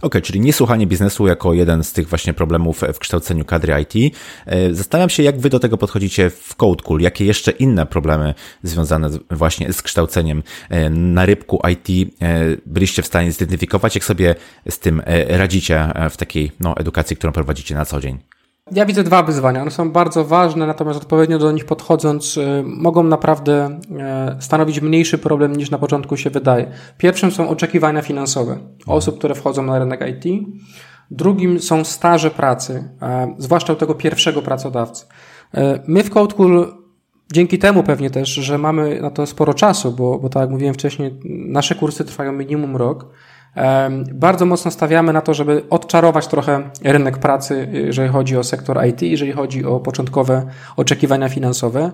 OK, 0.01 0.21
czyli 0.23 0.39
niesłuchanie 0.39 0.88
biznesu 0.88 1.28
jako 1.28 1.53
jeden 1.53 1.84
z 1.84 1.93
tych 1.93 2.09
właśnie 2.09 2.34
problemów 2.34 2.82
w 2.93 2.99
kształceniu 2.99 3.45
kadry 3.45 3.73
IT. 3.82 4.15
E, 4.45 4.73
zastanawiam 4.73 5.09
się, 5.09 5.23
jak 5.23 5.39
wy 5.39 5.49
do 5.49 5.59
tego 5.59 5.78
podchodzicie 5.78 6.30
w 6.30 6.55
CodeCool, 6.55 7.01
jakie 7.01 7.25
jeszcze 7.25 7.51
inne 7.51 7.86
problemy 7.86 8.34
związane 8.63 9.09
właśnie 9.32 9.73
z 9.73 9.82
kształceniem 9.82 10.43
e, 10.69 10.89
na 10.89 11.25
rybku 11.25 11.61
IT 11.71 12.11
e, 12.21 12.45
byliście 12.65 13.01
w 13.01 13.05
stanie 13.05 13.32
zidentyfikować, 13.32 13.95
jak 13.95 14.03
sobie 14.03 14.36
z 14.69 14.80
tym 14.80 15.01
radzicie 15.28 15.93
w 16.09 16.17
takiej 16.17 16.51
no, 16.59 16.78
edukacji, 16.78 17.17
którą 17.17 17.34
prowadzicie 17.34 17.75
na 17.75 17.86
co 17.86 17.99
dzień? 17.99 18.36
Ja 18.72 18.86
widzę 18.86 19.03
dwa 19.03 19.24
wyzwania. 19.24 19.61
One 19.61 19.72
są 19.72 19.91
bardzo 19.91 20.26
ważne, 20.26 20.68
natomiast 20.68 20.99
odpowiednio 20.99 21.39
do 21.39 21.51
nich 21.51 21.65
podchodząc, 21.65 22.38
y, 22.38 22.63
mogą 22.65 23.03
naprawdę 23.03 23.80
y, 24.39 24.41
stanowić 24.41 24.82
mniejszy 24.82 25.18
problem 25.18 25.55
niż 25.55 25.72
na 25.72 25.78
początku 25.78 26.18
się 26.18 26.30
wydaje. 26.30 26.72
Pierwszym 26.97 27.32
są 27.32 27.49
oczekiwania 27.49 28.01
finansowe 28.01 28.57
osób, 28.88 29.18
które 29.18 29.36
wchodzą 29.36 29.63
na 29.63 29.80
rynek 29.80 30.01
IT. 30.09 30.47
Drugim 31.11 31.59
są 31.59 31.84
staże 31.84 32.32
pracy, 32.32 32.89
zwłaszcza 33.38 33.74
u 33.74 33.76
tego 33.76 33.95
pierwszego 33.95 34.41
pracodawcy. 34.41 35.05
Y, 35.55 35.59
my 35.88 36.03
w 36.03 36.09
CodeCool 36.09 36.78
Dzięki 37.32 37.59
temu 37.59 37.84
pewnie 37.84 38.09
też, 38.09 38.30
że 38.30 38.57
mamy 38.57 39.01
na 39.01 39.11
to 39.11 39.26
sporo 39.26 39.53
czasu, 39.53 39.91
bo, 39.91 40.20
bo 40.20 40.30
tak 40.30 40.41
jak 40.41 40.49
mówiłem 40.49 40.74
wcześniej, 40.74 41.20
nasze 41.26 41.76
kursy 41.76 42.05
trwają 42.05 42.32
minimum 42.32 42.76
rok. 42.76 43.05
Bardzo 44.14 44.45
mocno 44.45 44.72
stawiamy 44.72 45.14
na 45.14 45.22
to, 45.22 45.34
żeby 45.34 45.64
odczarować 45.70 46.28
trochę 46.28 46.70
rynek 46.84 47.18
pracy, 47.18 47.68
jeżeli 47.72 48.10
chodzi 48.10 48.38
o 48.38 48.43
sektor 48.43 48.86
IT, 48.86 49.01
jeżeli 49.01 49.32
chodzi 49.32 49.66
o 49.66 49.80
początkowe 49.80 50.45
oczekiwania 50.76 51.30
finansowe. 51.30 51.91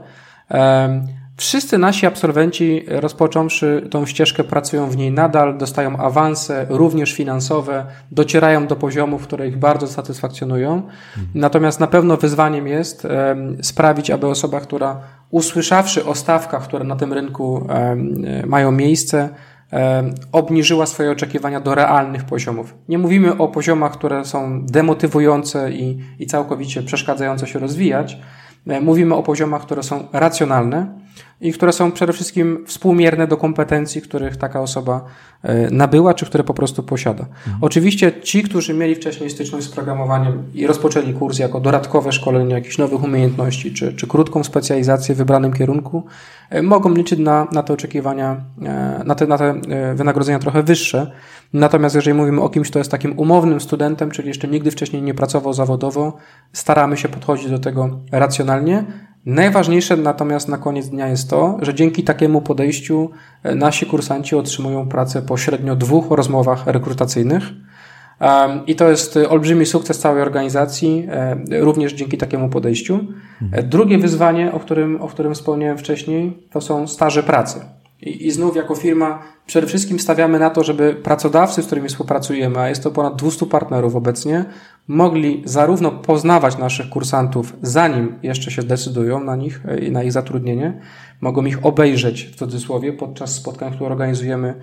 Wszyscy 1.37 1.77
nasi 1.77 2.05
absolwenci, 2.05 2.85
rozpocząwszy 2.87 3.87
tą 3.91 4.05
ścieżkę, 4.05 4.43
pracują 4.43 4.89
w 4.89 4.97
niej 4.97 5.11
nadal, 5.11 5.57
dostają 5.57 5.97
awanse, 5.97 6.65
również 6.69 7.13
finansowe, 7.13 7.85
docierają 8.11 8.67
do 8.67 8.75
poziomów, 8.75 9.23
które 9.23 9.47
ich 9.47 9.57
bardzo 9.57 9.87
satysfakcjonują. 9.87 10.81
Natomiast 11.35 11.79
na 11.79 11.87
pewno 11.87 12.17
wyzwaniem 12.17 12.67
jest 12.67 13.07
sprawić, 13.61 14.11
aby 14.11 14.27
osoba, 14.27 14.59
która 14.59 14.99
usłyszawszy 15.29 16.05
o 16.05 16.15
stawkach, 16.15 16.63
które 16.63 16.83
na 16.83 16.95
tym 16.95 17.13
rynku 17.13 17.67
mają 18.45 18.71
miejsce, 18.71 19.29
obniżyła 20.31 20.85
swoje 20.85 21.11
oczekiwania 21.11 21.59
do 21.59 21.75
realnych 21.75 22.23
poziomów. 22.23 22.75
Nie 22.89 22.97
mówimy 22.97 23.37
o 23.37 23.47
poziomach, 23.47 23.91
które 23.91 24.25
są 24.25 24.65
demotywujące 24.65 25.71
i, 25.71 25.97
i 26.19 26.27
całkowicie 26.27 26.83
przeszkadzające 26.83 27.47
się 27.47 27.59
rozwijać. 27.59 28.17
E, 28.67 28.81
mówimy 28.81 29.15
o 29.15 29.23
poziomach, 29.23 29.61
które 29.61 29.83
są 29.83 30.07
racjonalne 30.13 31.02
i 31.43 31.53
które 31.53 31.73
są 31.73 31.91
przede 31.91 32.13
wszystkim 32.13 32.63
współmierne 32.67 33.27
do 33.27 33.37
kompetencji, 33.37 34.01
których 34.01 34.37
taka 34.37 34.61
osoba 34.61 35.05
e, 35.43 35.69
nabyła, 35.71 36.13
czy 36.13 36.25
które 36.25 36.43
po 36.43 36.53
prostu 36.53 36.83
posiada. 36.83 37.23
Mhm. 37.23 37.57
Oczywiście 37.61 38.21
ci, 38.21 38.43
którzy 38.43 38.73
mieli 38.73 38.95
wcześniej 38.95 39.29
styczność 39.29 39.65
z 39.65 39.69
programowaniem 39.69 40.43
i 40.53 40.67
rozpoczęli 40.67 41.13
kurs 41.13 41.39
jako 41.39 41.59
dodatkowe 41.59 42.11
szkolenie 42.11 42.53
jakichś 42.53 42.77
nowych 42.77 43.03
umiejętności, 43.03 43.73
czy, 43.73 43.93
czy 43.93 44.07
krótką 44.07 44.43
specjalizację 44.43 45.15
w 45.15 45.17
wybranym 45.17 45.53
kierunku, 45.53 46.03
e, 46.49 46.61
mogą 46.61 46.93
liczyć 46.93 47.19
na, 47.19 47.47
na 47.51 47.63
te 47.63 47.73
oczekiwania, 47.73 48.41
e, 48.61 49.01
na 49.05 49.15
te, 49.15 49.27
na 49.27 49.37
te 49.37 49.61
wynagrodzenia 49.95 50.39
trochę 50.39 50.63
wyższe. 50.63 51.11
Natomiast 51.53 51.95
jeżeli 51.95 52.13
mówimy 52.13 52.41
o 52.41 52.49
kimś, 52.49 52.69
kto 52.69 52.79
jest 52.79 52.91
takim 52.91 53.19
umownym 53.19 53.61
studentem, 53.61 54.11
czyli 54.11 54.27
jeszcze 54.27 54.47
nigdy 54.47 54.71
wcześniej 54.71 55.01
nie 55.01 55.13
pracował 55.13 55.53
zawodowo, 55.53 56.17
staramy 56.53 56.97
się 56.97 57.09
podchodzić 57.09 57.49
do 57.49 57.59
tego 57.59 57.99
racjonalnie, 58.11 58.83
Najważniejsze 59.25 59.97
natomiast 59.97 60.47
na 60.47 60.57
koniec 60.57 60.89
dnia 60.89 61.07
jest 61.07 61.29
to, 61.29 61.57
że 61.61 61.73
dzięki 61.73 62.03
takiemu 62.03 62.41
podejściu 62.41 63.09
e, 63.43 63.55
nasi 63.55 63.85
kursanci 63.85 64.35
otrzymują 64.35 64.87
pracę 64.87 65.21
po 65.21 65.37
średnio 65.37 65.75
dwóch 65.75 66.11
rozmowach 66.11 66.67
rekrutacyjnych. 66.67 67.43
I 68.67 68.75
to 68.75 68.89
jest 68.89 69.17
olbrzymi 69.29 69.65
sukces 69.65 69.99
całej 69.99 70.21
organizacji, 70.21 71.07
e, 71.09 71.37
również 71.59 71.93
dzięki 71.93 72.17
takiemu 72.17 72.49
podejściu. 72.49 72.99
Drugie 73.63 73.97
wyzwanie, 73.97 74.51
o 74.51 74.59
którym, 74.59 75.01
o 75.01 75.07
którym 75.07 75.33
wspomniałem 75.33 75.77
wcześniej, 75.77 76.47
to 76.51 76.61
są 76.61 76.87
staże 76.87 77.23
pracy. 77.23 77.59
I, 78.01 78.27
I 78.27 78.31
znów 78.31 78.55
jako 78.55 78.75
firma 78.75 79.19
przede 79.45 79.67
wszystkim 79.67 79.99
stawiamy 79.99 80.39
na 80.39 80.49
to, 80.49 80.63
żeby 80.63 80.93
pracodawcy, 80.93 81.63
z 81.63 81.65
którymi 81.65 81.89
współpracujemy, 81.89 82.59
a 82.59 82.69
jest 82.69 82.83
to 82.83 82.91
ponad 82.91 83.15
200 83.15 83.45
partnerów 83.45 83.95
obecnie, 83.95 84.45
mogli 84.87 85.41
zarówno 85.45 85.91
poznawać 85.91 86.57
naszych 86.57 86.89
kursantów, 86.89 87.53
zanim 87.61 88.15
jeszcze 88.23 88.51
się 88.51 88.63
decydują 88.63 89.23
na 89.23 89.35
nich 89.35 89.61
i 89.81 89.91
na 89.91 90.03
ich 90.03 90.11
zatrudnienie, 90.11 90.79
mogą 91.21 91.45
ich 91.45 91.65
obejrzeć 91.65 92.23
w 92.23 92.35
cudzysłowie 92.35 92.93
podczas 92.93 93.35
spotkań, 93.35 93.73
które 93.73 93.89
organizujemy, 93.89 94.55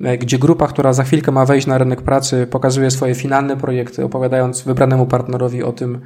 e, 0.00 0.18
gdzie 0.18 0.38
grupa, 0.38 0.66
która 0.66 0.92
za 0.92 1.04
chwilkę 1.04 1.32
ma 1.32 1.44
wejść 1.44 1.66
na 1.66 1.78
rynek 1.78 2.02
pracy, 2.02 2.46
pokazuje 2.50 2.90
swoje 2.90 3.14
finalne 3.14 3.56
projekty, 3.56 4.04
opowiadając 4.04 4.62
wybranemu 4.62 5.06
partnerowi 5.06 5.62
o 5.62 5.72
tym, 5.72 6.00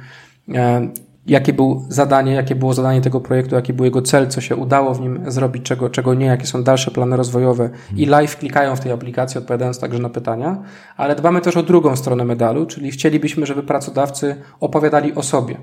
e, 0.53 0.89
jakie 1.27 1.53
było 1.53 1.85
zadanie, 1.89 2.33
jakie 2.33 2.55
było 2.55 2.73
zadanie 2.73 3.01
tego 3.01 3.21
projektu, 3.21 3.55
jaki 3.55 3.73
był 3.73 3.85
jego 3.85 4.01
cel, 4.01 4.27
co 4.27 4.41
się 4.41 4.55
udało 4.55 4.93
w 4.93 5.01
nim 5.01 5.23
zrobić, 5.27 5.63
czego, 5.63 5.89
czego 5.89 6.13
nie, 6.13 6.25
jakie 6.25 6.47
są 6.47 6.63
dalsze 6.63 6.91
plany 6.91 7.17
rozwojowe. 7.17 7.69
I 7.95 8.05
live 8.05 8.37
klikają 8.37 8.75
w 8.75 8.79
tej 8.79 8.91
aplikacji, 8.91 9.37
odpowiadając 9.37 9.79
także 9.79 9.99
na 9.99 10.09
pytania, 10.09 10.63
ale 10.97 11.15
dbamy 11.15 11.41
też 11.41 11.57
o 11.57 11.63
drugą 11.63 11.95
stronę 11.95 12.25
medalu, 12.25 12.65
czyli 12.65 12.91
chcielibyśmy, 12.91 13.45
żeby 13.45 13.63
pracodawcy 13.63 14.35
opowiadali 14.59 15.15
o 15.15 15.23
sobie. 15.23 15.57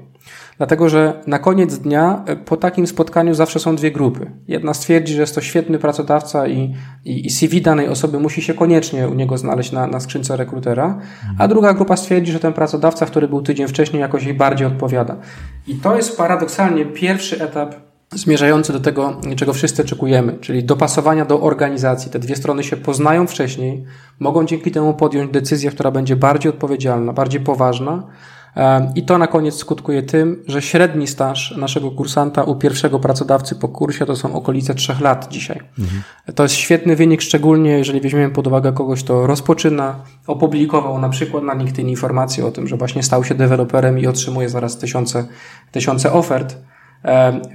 Dlatego, 0.58 0.88
że 0.88 1.22
na 1.26 1.38
koniec 1.38 1.78
dnia 1.78 2.22
e, 2.26 2.36
po 2.36 2.56
takim 2.56 2.86
spotkaniu 2.86 3.34
zawsze 3.34 3.58
są 3.58 3.76
dwie 3.76 3.90
grupy. 3.90 4.30
Jedna 4.48 4.74
stwierdzi, 4.74 5.14
że 5.14 5.20
jest 5.20 5.34
to 5.34 5.40
świetny 5.40 5.78
pracodawca 5.78 6.46
i, 6.46 6.74
i, 7.04 7.26
i 7.26 7.30
CV 7.30 7.62
danej 7.62 7.88
osoby 7.88 8.20
musi 8.20 8.42
się 8.42 8.54
koniecznie 8.54 9.08
u 9.08 9.14
niego 9.14 9.38
znaleźć 9.38 9.72
na, 9.72 9.86
na 9.86 10.00
skrzynce 10.00 10.36
rekrutera, 10.36 10.98
a 11.38 11.48
druga 11.48 11.74
grupa 11.74 11.96
stwierdzi, 11.96 12.32
że 12.32 12.40
ten 12.40 12.52
pracodawca, 12.52 13.06
który 13.06 13.28
był 13.28 13.42
tydzień 13.42 13.68
wcześniej, 13.68 14.00
jakoś 14.00 14.24
jej 14.24 14.34
bardziej 14.34 14.66
odpowiada. 14.66 15.16
I 15.66 15.74
to 15.74 15.96
jest 15.96 16.16
paradoksalnie 16.16 16.86
pierwszy 16.86 17.42
etap 17.42 17.74
zmierzający 18.14 18.72
do 18.72 18.80
tego, 18.80 19.20
czego 19.36 19.52
wszyscy 19.52 19.82
oczekujemy, 19.82 20.38
czyli 20.40 20.64
dopasowania 20.64 21.24
do 21.24 21.40
organizacji. 21.40 22.10
Te 22.10 22.18
dwie 22.18 22.36
strony 22.36 22.64
się 22.64 22.76
poznają 22.76 23.26
wcześniej, 23.26 23.84
mogą 24.18 24.44
dzięki 24.44 24.70
temu 24.70 24.94
podjąć 24.94 25.32
decyzję, 25.32 25.70
która 25.70 25.90
będzie 25.90 26.16
bardziej 26.16 26.52
odpowiedzialna, 26.52 27.12
bardziej 27.12 27.40
poważna, 27.40 28.06
i 28.94 29.02
to 29.02 29.18
na 29.18 29.26
koniec 29.26 29.54
skutkuje 29.54 30.02
tym, 30.02 30.42
że 30.46 30.62
średni 30.62 31.06
staż 31.06 31.56
naszego 31.56 31.90
kursanta 31.90 32.42
u 32.42 32.56
pierwszego 32.56 32.98
pracodawcy 32.98 33.54
po 33.54 33.68
kursie 33.68 34.06
to 34.06 34.16
są 34.16 34.34
okolice 34.34 34.74
trzech 34.74 35.00
lat 35.00 35.28
dzisiaj. 35.30 35.60
Mhm. 35.78 36.02
To 36.34 36.42
jest 36.42 36.54
świetny 36.54 36.96
wynik, 36.96 37.22
szczególnie 37.22 37.70
jeżeli 37.70 38.00
weźmiemy 38.00 38.30
pod 38.30 38.46
uwagę 38.46 38.72
kogoś, 38.72 39.04
kto 39.04 39.26
rozpoczyna, 39.26 39.96
opublikował 40.26 40.98
na 40.98 41.08
przykład 41.08 41.44
na 41.44 41.54
LinkedIn 41.54 41.88
informację 41.88 42.46
o 42.46 42.50
tym, 42.50 42.68
że 42.68 42.76
właśnie 42.76 43.02
stał 43.02 43.24
się 43.24 43.34
deweloperem 43.34 43.98
i 43.98 44.06
otrzymuje 44.06 44.48
zaraz 44.48 44.78
tysiące, 44.78 45.26
tysiące 45.72 46.12
ofert. 46.12 46.56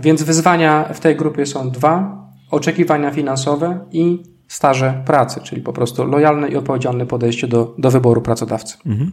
Więc 0.01 0.23
wyzwania 0.23 0.83
w 0.93 0.99
tej 0.99 1.15
grupie 1.15 1.45
są 1.45 1.69
dwa. 1.69 2.23
Oczekiwania 2.51 3.11
finansowe 3.11 3.85
i 3.91 4.23
staże 4.47 5.03
pracy, 5.05 5.41
czyli 5.43 5.61
po 5.61 5.73
prostu 5.73 6.05
lojalne 6.05 6.47
i 6.47 6.55
odpowiedzialne 6.55 7.05
podejście 7.05 7.47
do, 7.47 7.75
do 7.77 7.91
wyboru 7.91 8.21
pracodawcy. 8.21 8.77
Mhm. 8.85 9.11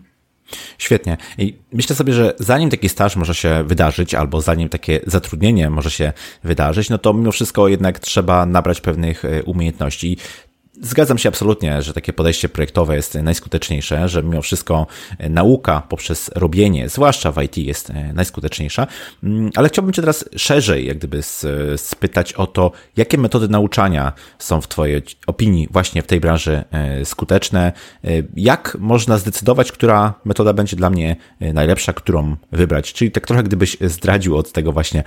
Świetnie. 0.78 1.16
I 1.38 1.54
myślę 1.72 1.96
sobie, 1.96 2.12
że 2.12 2.34
zanim 2.38 2.70
taki 2.70 2.88
staż 2.88 3.16
może 3.16 3.34
się 3.34 3.64
wydarzyć, 3.66 4.14
albo 4.14 4.40
zanim 4.40 4.68
takie 4.68 5.00
zatrudnienie 5.06 5.70
może 5.70 5.90
się 5.90 6.12
wydarzyć, 6.44 6.90
no 6.90 6.98
to 6.98 7.12
mimo 7.12 7.32
wszystko 7.32 7.68
jednak 7.68 7.98
trzeba 7.98 8.46
nabrać 8.46 8.80
pewnych 8.80 9.24
e, 9.24 9.42
umiejętności. 9.42 10.16
Zgadzam 10.82 11.18
się 11.18 11.28
absolutnie, 11.28 11.82
że 11.82 11.92
takie 11.92 12.12
podejście 12.12 12.48
projektowe 12.48 12.96
jest 12.96 13.14
najskuteczniejsze, 13.14 14.08
że 14.08 14.22
mimo 14.22 14.42
wszystko 14.42 14.86
e, 15.18 15.28
nauka 15.28 15.82
poprzez 15.88 16.30
robienie, 16.34 16.88
zwłaszcza 16.88 17.32
w 17.32 17.42
IT, 17.42 17.56
jest 17.56 17.90
e, 17.90 18.12
najskuteczniejsza. 18.12 18.86
Mm, 19.24 19.50
ale 19.56 19.68
chciałbym 19.68 19.92
Cię 19.92 20.02
teraz 20.02 20.24
szerzej, 20.36 20.86
jak 20.86 20.98
gdyby 20.98 21.22
spytać 21.76 22.32
o 22.32 22.46
to, 22.46 22.72
jakie 22.96 23.18
metody 23.18 23.48
nauczania 23.48 24.12
są 24.38 24.60
w 24.60 24.68
Twojej 24.68 25.02
opinii 25.26 25.68
właśnie 25.70 26.02
w 26.02 26.06
tej 26.06 26.20
branży 26.20 26.64
e, 26.70 27.04
skuteczne. 27.04 27.72
Jak 28.36 28.76
można 28.80 29.18
zdecydować, 29.18 29.72
która 29.72 30.14
metoda 30.24 30.52
będzie 30.52 30.76
dla 30.76 30.90
mnie 30.90 31.16
najlepsza, 31.40 31.92
którą 31.92 32.36
wybrać? 32.52 32.92
Czyli 32.92 33.10
tak 33.10 33.26
trochę 33.26 33.42
gdybyś 33.42 33.76
zdradził 33.80 34.36
od 34.36 34.52
tego 34.52 34.72
właśnie 34.72 35.04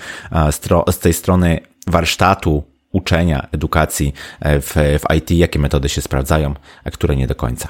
z 0.91 0.99
tej 0.99 1.13
strony 1.13 1.59
warsztatu, 1.87 2.63
uczenia, 2.93 3.47
edukacji 3.51 4.13
e, 4.39 4.61
w, 4.61 4.73
w 4.75 5.15
IT, 5.17 5.31
jakie 5.31 5.59
metody 5.59 5.89
się 5.89 6.01
sprawdzają, 6.01 6.53
a 6.83 6.91
które 6.91 7.15
nie 7.15 7.27
do 7.27 7.35
końca? 7.35 7.69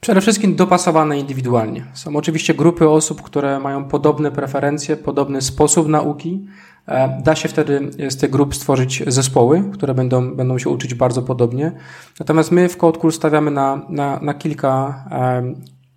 Przede 0.00 0.20
wszystkim 0.20 0.56
dopasowane 0.56 1.18
indywidualnie. 1.18 1.84
Są 1.94 2.16
oczywiście 2.16 2.54
grupy 2.54 2.88
osób, 2.88 3.22
które 3.22 3.60
mają 3.60 3.84
podobne 3.84 4.30
preferencje, 4.30 4.96
podobny 4.96 5.42
sposób 5.42 5.88
nauki. 5.88 6.46
E, 6.88 7.22
da 7.22 7.34
się 7.36 7.48
wtedy 7.48 7.90
z 8.10 8.16
tych 8.16 8.30
grup 8.30 8.54
stworzyć 8.54 9.02
zespoły, 9.06 9.64
które 9.72 9.94
będą, 9.94 10.36
będą 10.36 10.58
się 10.58 10.70
uczyć 10.70 10.94
bardzo 10.94 11.22
podobnie. 11.22 11.72
Natomiast 12.20 12.52
my 12.52 12.68
w 12.68 12.76
Code 12.76 13.12
stawiamy 13.12 13.50
na, 13.50 13.86
na, 13.88 14.20
na 14.22 14.34
kilka, 14.34 15.04
e, 15.10 15.54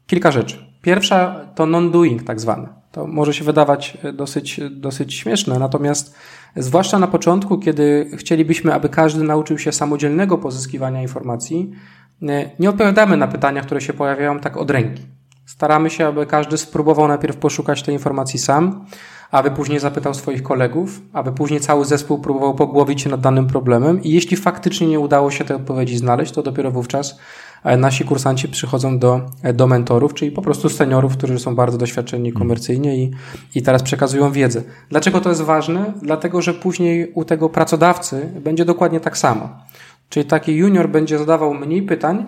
kilka 0.08 0.32
rzeczy. 0.32 0.66
Pierwsza 0.82 1.46
to 1.56 1.66
non-doing 1.66 2.24
tak 2.24 2.40
zwane. 2.40 2.79
To 2.92 3.08
może 3.08 3.34
się 3.34 3.44
wydawać 3.44 3.98
dosyć, 4.14 4.60
dosyć 4.72 5.14
śmieszne, 5.14 5.60
natomiast 5.60 6.16
Zwłaszcza 6.56 7.00
na 7.00 7.08
początku, 7.08 7.58
kiedy 7.58 8.10
chcielibyśmy, 8.18 8.74
aby 8.74 8.90
każdy 8.90 9.24
nauczył 9.24 9.58
się 9.58 9.72
samodzielnego 9.72 10.38
pozyskiwania 10.38 11.02
informacji, 11.02 11.72
e, 12.30 12.50
nie 12.60 12.70
odpowiadamy 12.70 13.18
na 13.18 13.28
pytania, 13.28 13.62
które 13.62 13.82
się 13.82 13.94
pojawiają 13.94 14.40
tak 14.40 14.58
od 14.58 14.72
ręki. 14.72 15.04
Staramy 15.46 15.90
się, 15.90 16.08
aby 16.08 16.26
każdy 16.26 16.58
spróbował 16.58 17.08
najpierw 17.08 17.38
poszukać 17.38 17.84
tej 17.84 17.96
informacji 17.96 18.40
sam, 18.40 18.86
aby 19.32 19.52
później 19.52 19.80
zapytał 19.80 20.14
swoich 20.14 20.44
kolegów, 20.44 21.02
aby 21.14 21.32
później 21.32 21.60
cały 21.60 21.86
zespół 21.86 22.20
próbował 22.20 22.56
pogłowić 22.56 23.02
się 23.02 23.10
nad 23.10 23.22
danym 23.22 23.48
problemem 23.48 24.04
i 24.04 24.10
jeśli 24.12 24.38
faktycznie 24.38 24.88
nie 24.88 25.00
udało 25.00 25.32
się 25.32 25.46
tej 25.46 25.56
odpowiedzi 25.56 25.98
znaleźć, 25.98 26.32
to 26.32 26.44
dopiero 26.44 26.72
wówczas 26.72 27.20
E, 27.20 27.49
nasi 27.64 28.06
kursanci 28.06 28.50
przychodzą 28.50 29.00
do, 29.00 29.22
e, 29.44 29.54
do 29.54 29.68
mentorów, 29.68 30.14
czyli 30.14 30.32
po 30.32 30.42
prostu 30.42 30.70
seniorów, 30.70 31.18
którzy 31.18 31.40
są 31.40 31.56
bardzo 31.56 31.78
doświadczeni 31.78 32.34
komercyjnie 32.34 32.98
i, 32.98 33.12
i 33.56 33.62
teraz 33.62 33.84
przekazują 33.84 34.32
wiedzę. 34.32 34.64
Dlaczego 34.90 35.22
to 35.22 35.30
jest 35.30 35.42
ważne? 35.42 35.94
Dlatego, 36.02 36.42
że 36.42 36.54
później 36.54 37.12
u 37.14 37.26
tego 37.26 37.50
pracodawcy 37.50 38.30
będzie 38.42 38.66
dokładnie 38.66 39.00
tak 39.00 39.18
samo. 39.18 39.50
Czyli 40.10 40.26
taki 40.26 40.56
junior 40.56 40.90
będzie 40.90 41.18
zadawał 41.18 41.54
mniej 41.54 41.82
pytań, 41.84 42.26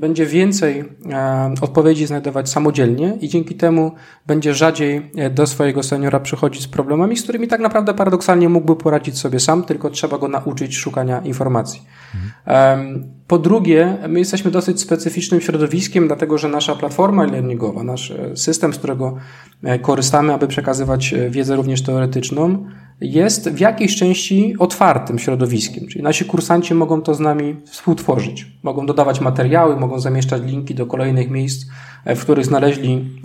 będzie 0.00 0.26
więcej 0.26 0.84
e, 1.10 1.54
odpowiedzi 1.60 2.06
znajdować 2.06 2.50
samodzielnie 2.50 3.18
i 3.20 3.28
dzięki 3.28 3.54
temu 3.54 3.92
będzie 4.26 4.54
rzadziej 4.54 5.10
do 5.30 5.46
swojego 5.46 5.82
seniora 5.82 6.20
przychodzić 6.20 6.62
z 6.62 6.68
problemami, 6.68 7.16
z 7.16 7.22
którymi 7.22 7.48
tak 7.48 7.60
naprawdę 7.60 7.94
paradoksalnie 7.94 8.48
mógłby 8.48 8.76
poradzić 8.76 9.18
sobie 9.18 9.40
sam, 9.40 9.64
tylko 9.64 9.90
trzeba 9.90 10.18
go 10.18 10.28
nauczyć 10.28 10.76
szukania 10.76 11.20
informacji. 11.20 11.82
Mhm. 12.14 13.20
Po 13.30 13.38
drugie, 13.38 13.98
my 14.08 14.18
jesteśmy 14.18 14.50
dosyć 14.50 14.80
specyficznym 14.80 15.40
środowiskiem, 15.40 16.06
dlatego 16.06 16.38
że 16.38 16.48
nasza 16.48 16.74
platforma 16.74 17.24
e-learningowa, 17.24 17.82
nasz 17.82 18.10
e, 18.10 18.36
system, 18.36 18.74
z 18.74 18.78
którego 18.78 19.16
e, 19.62 19.78
korzystamy, 19.78 20.34
aby 20.34 20.46
przekazywać 20.46 21.14
e, 21.14 21.30
wiedzę 21.30 21.56
również 21.56 21.82
teoretyczną, 21.82 22.66
jest 23.00 23.50
w 23.50 23.60
jakiejś 23.60 23.96
części 23.96 24.54
otwartym 24.58 25.18
środowiskiem, 25.18 25.88
czyli 25.88 26.04
nasi 26.04 26.24
kursanci 26.24 26.74
mogą 26.74 27.02
to 27.02 27.14
z 27.14 27.20
nami 27.20 27.56
współtworzyć. 27.64 28.46
Mogą 28.62 28.86
dodawać 28.86 29.20
materiały, 29.20 29.76
mogą 29.76 29.89
zamieszczać 29.98 30.42
linki 30.42 30.74
do 30.74 30.86
kolejnych 30.86 31.30
miejsc, 31.30 31.66
w 32.06 32.20
których 32.20 32.44
znaleźli 32.44 33.20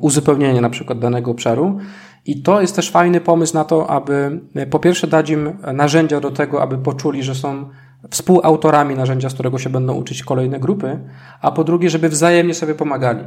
uzupełnienie 0.00 0.60
na 0.60 0.70
przykład 0.70 0.98
danego 0.98 1.30
obszaru. 1.30 1.78
I 2.26 2.42
to 2.42 2.60
jest 2.60 2.76
też 2.76 2.90
fajny 2.90 3.20
pomysł 3.20 3.54
na 3.54 3.64
to, 3.64 3.90
aby 3.90 4.40
po 4.70 4.78
pierwsze 4.78 5.06
dać 5.06 5.30
im 5.30 5.58
narzędzia 5.74 6.20
do 6.20 6.30
tego, 6.30 6.62
aby 6.62 6.78
poczuli, 6.78 7.22
że 7.22 7.34
są 7.34 7.68
współautorami 8.10 8.94
narzędzia, 8.94 9.28
z 9.30 9.34
którego 9.34 9.58
się 9.58 9.70
będą 9.70 9.94
uczyć 9.94 10.22
kolejne 10.22 10.60
grupy, 10.60 10.98
a 11.40 11.52
po 11.52 11.64
drugie, 11.64 11.90
żeby 11.90 12.08
wzajemnie 12.08 12.54
sobie 12.54 12.74
pomagali, 12.74 13.24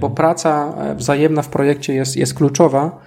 bo 0.00 0.10
praca 0.10 0.74
wzajemna 0.96 1.42
w 1.42 1.48
projekcie 1.48 1.94
jest, 1.94 2.16
jest 2.16 2.34
kluczowa, 2.34 2.98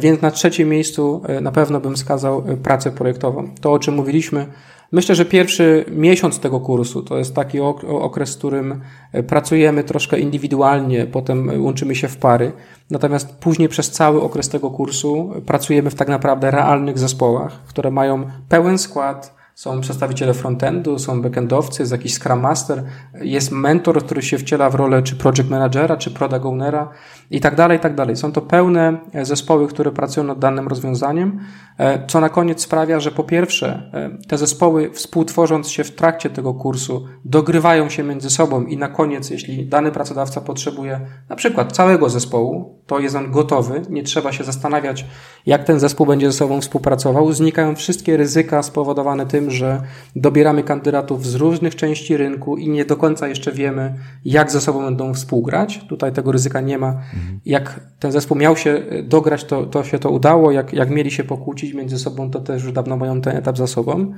więc 0.00 0.22
na 0.22 0.30
trzecim 0.30 0.68
miejscu 0.68 1.22
na 1.42 1.52
pewno 1.52 1.80
bym 1.80 1.94
wskazał 1.94 2.42
pracę 2.62 2.90
projektową. 2.90 3.48
To, 3.60 3.72
o 3.72 3.78
czym 3.78 3.94
mówiliśmy, 3.94 4.46
Myślę, 4.92 5.14
że 5.14 5.24
pierwszy 5.24 5.84
miesiąc 5.90 6.38
tego 6.38 6.60
kursu 6.60 7.02
to 7.02 7.18
jest 7.18 7.34
taki 7.34 7.60
okres, 8.00 8.34
w 8.34 8.38
którym 8.38 8.80
e, 9.12 9.22
pracujemy 9.22 9.84
troszkę 9.84 10.18
indywidualnie, 10.18 11.06
potem 11.06 11.64
łączymy 11.64 11.94
się 11.94 12.08
w 12.08 12.16
pary. 12.16 12.52
Natomiast 12.90 13.36
później 13.36 13.68
przez 13.68 13.90
cały 13.90 14.22
okres 14.22 14.48
tego 14.48 14.70
kursu 14.70 15.32
pracujemy 15.46 15.90
w 15.90 15.94
tak 15.94 16.08
naprawdę 16.08 16.50
realnych 16.50 16.98
zespołach, 16.98 17.52
które 17.64 17.90
mają 17.90 18.30
pełen 18.48 18.78
skład, 18.78 19.42
są 19.54 19.80
przedstawiciele 19.80 20.34
frontendu, 20.34 20.98
są 20.98 21.22
backendowcy, 21.22 21.82
jest 21.82 21.92
jakiś 21.92 22.14
Scrum 22.14 22.40
Master, 22.40 22.84
jest 23.20 23.50
mentor, 23.50 24.04
który 24.04 24.22
się 24.22 24.38
wciela 24.38 24.70
w 24.70 24.74
rolę 24.74 25.02
czy 25.02 25.16
project 25.16 25.50
managera, 25.50 25.96
czy 25.96 26.10
product 26.10 26.44
ownera 26.44 26.88
i 27.32 27.40
tak 27.40 27.56
dalej, 27.56 27.78
i 27.78 27.80
tak 27.80 27.94
dalej. 27.94 28.16
Są 28.16 28.32
to 28.32 28.40
pełne 28.40 28.98
zespoły, 29.22 29.68
które 29.68 29.92
pracują 29.92 30.26
nad 30.26 30.38
danym 30.38 30.68
rozwiązaniem, 30.68 31.40
e, 31.78 32.06
co 32.06 32.20
na 32.20 32.28
koniec 32.28 32.62
sprawia, 32.62 33.00
że 33.00 33.10
po 33.10 33.24
pierwsze 33.24 33.90
e, 33.94 34.26
te 34.28 34.38
zespoły 34.38 34.90
współtworząc 34.90 35.68
się 35.68 35.84
w 35.84 35.94
trakcie 35.94 36.30
tego 36.30 36.54
kursu 36.54 37.06
dogrywają 37.24 37.88
się 37.88 38.02
między 38.02 38.30
sobą 38.30 38.64
i 38.64 38.76
na 38.76 38.88
koniec, 38.88 39.30
jeśli 39.30 39.66
dany 39.66 39.90
pracodawca 39.90 40.40
potrzebuje 40.40 41.00
na 41.28 41.36
przykład 41.36 41.72
całego 41.72 42.08
zespołu, 42.08 42.81
to 42.86 43.00
jest 43.00 43.16
on 43.16 43.30
gotowy, 43.30 43.82
nie 43.90 44.02
trzeba 44.02 44.32
się 44.32 44.44
zastanawiać, 44.44 45.06
jak 45.46 45.64
ten 45.64 45.80
zespół 45.80 46.06
będzie 46.06 46.32
ze 46.32 46.38
sobą 46.38 46.60
współpracował. 46.60 47.32
Znikają 47.32 47.74
wszystkie 47.74 48.16
ryzyka 48.16 48.62
spowodowane 48.62 49.26
tym, 49.26 49.50
że 49.50 49.82
dobieramy 50.16 50.62
kandydatów 50.62 51.26
z 51.26 51.34
różnych 51.34 51.76
części 51.76 52.16
rynku 52.16 52.56
i 52.56 52.68
nie 52.68 52.84
do 52.84 52.96
końca 52.96 53.28
jeszcze 53.28 53.52
wiemy, 53.52 53.94
jak 54.24 54.50
ze 54.50 54.60
sobą 54.60 54.84
będą 54.84 55.14
współgrać. 55.14 55.80
Tutaj 55.88 56.12
tego 56.12 56.32
ryzyka 56.32 56.60
nie 56.60 56.78
ma. 56.78 57.00
Jak 57.46 57.80
ten 57.98 58.12
zespół 58.12 58.36
miał 58.36 58.56
się 58.56 58.82
dograć, 59.02 59.44
to, 59.44 59.66
to 59.66 59.84
się 59.84 59.98
to 59.98 60.10
udało. 60.10 60.52
Jak, 60.52 60.72
jak 60.72 60.90
mieli 60.90 61.10
się 61.10 61.24
pokłócić 61.24 61.74
między 61.74 61.98
sobą, 61.98 62.30
to 62.30 62.40
też 62.40 62.62
już 62.62 62.72
dawno 62.72 62.96
mają 62.96 63.20
ten 63.20 63.36
etap 63.36 63.58
za 63.58 63.66
sobą. 63.66 64.12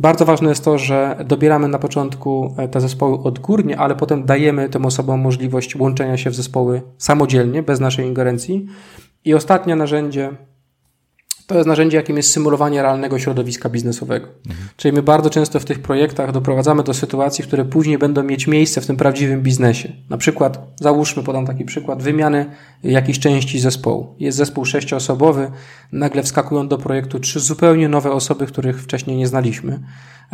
Bardzo 0.00 0.24
ważne 0.24 0.48
jest 0.48 0.64
to, 0.64 0.78
że 0.78 1.16
dobieramy 1.26 1.68
na 1.68 1.78
początku 1.78 2.54
e, 2.58 2.68
te 2.68 2.80
zespoły 2.80 3.18
odgórnie, 3.22 3.78
ale 3.78 3.94
potem 3.96 4.24
dajemy 4.24 4.68
tym 4.68 4.86
osobom 4.86 5.20
możliwość 5.20 5.76
łączenia 5.76 6.16
się 6.16 6.30
w 6.30 6.34
zespoły 6.34 6.82
samodzielnie, 6.98 7.62
bez 7.62 7.80
naszej 7.80 8.06
ingerencji. 8.06 8.66
I 9.24 9.34
ostatnie 9.34 9.76
narzędzie, 9.76 10.30
to 11.46 11.54
jest 11.54 11.68
narzędzie, 11.68 11.96
jakim 11.96 12.16
jest 12.16 12.30
symulowanie 12.30 12.82
realnego 12.82 13.18
środowiska 13.18 13.68
biznesowego. 13.68 14.28
Mhm. 14.46 14.68
Czyli 14.76 14.94
my 14.94 15.02
bardzo 15.02 15.30
często 15.30 15.60
w 15.60 15.64
tych 15.64 15.78
projektach 15.78 16.32
doprowadzamy 16.32 16.82
do 16.82 16.94
sytuacji, 16.94 17.44
które 17.44 17.64
później 17.64 17.98
będą 17.98 18.22
mieć 18.22 18.46
miejsce 18.46 18.80
w 18.80 18.86
tym 18.86 18.96
prawdziwym 18.96 19.42
biznesie. 19.42 19.92
Na 20.10 20.16
przykład, 20.16 20.58
załóżmy, 20.80 21.22
podam 21.22 21.46
taki 21.46 21.64
przykład, 21.64 22.02
wymiany 22.02 22.46
jakiejś 22.82 23.18
części 23.18 23.60
zespołu. 23.60 24.14
Jest 24.18 24.38
zespół 24.38 24.64
sześcioosobowy, 24.64 25.50
nagle 25.92 26.22
wskakują 26.22 26.68
do 26.68 26.78
projektu 26.78 27.20
trzy 27.20 27.40
zupełnie 27.40 27.88
nowe 27.88 28.12
osoby, 28.12 28.46
których 28.46 28.82
wcześniej 28.82 29.16
nie 29.16 29.26
znaliśmy. 29.26 29.80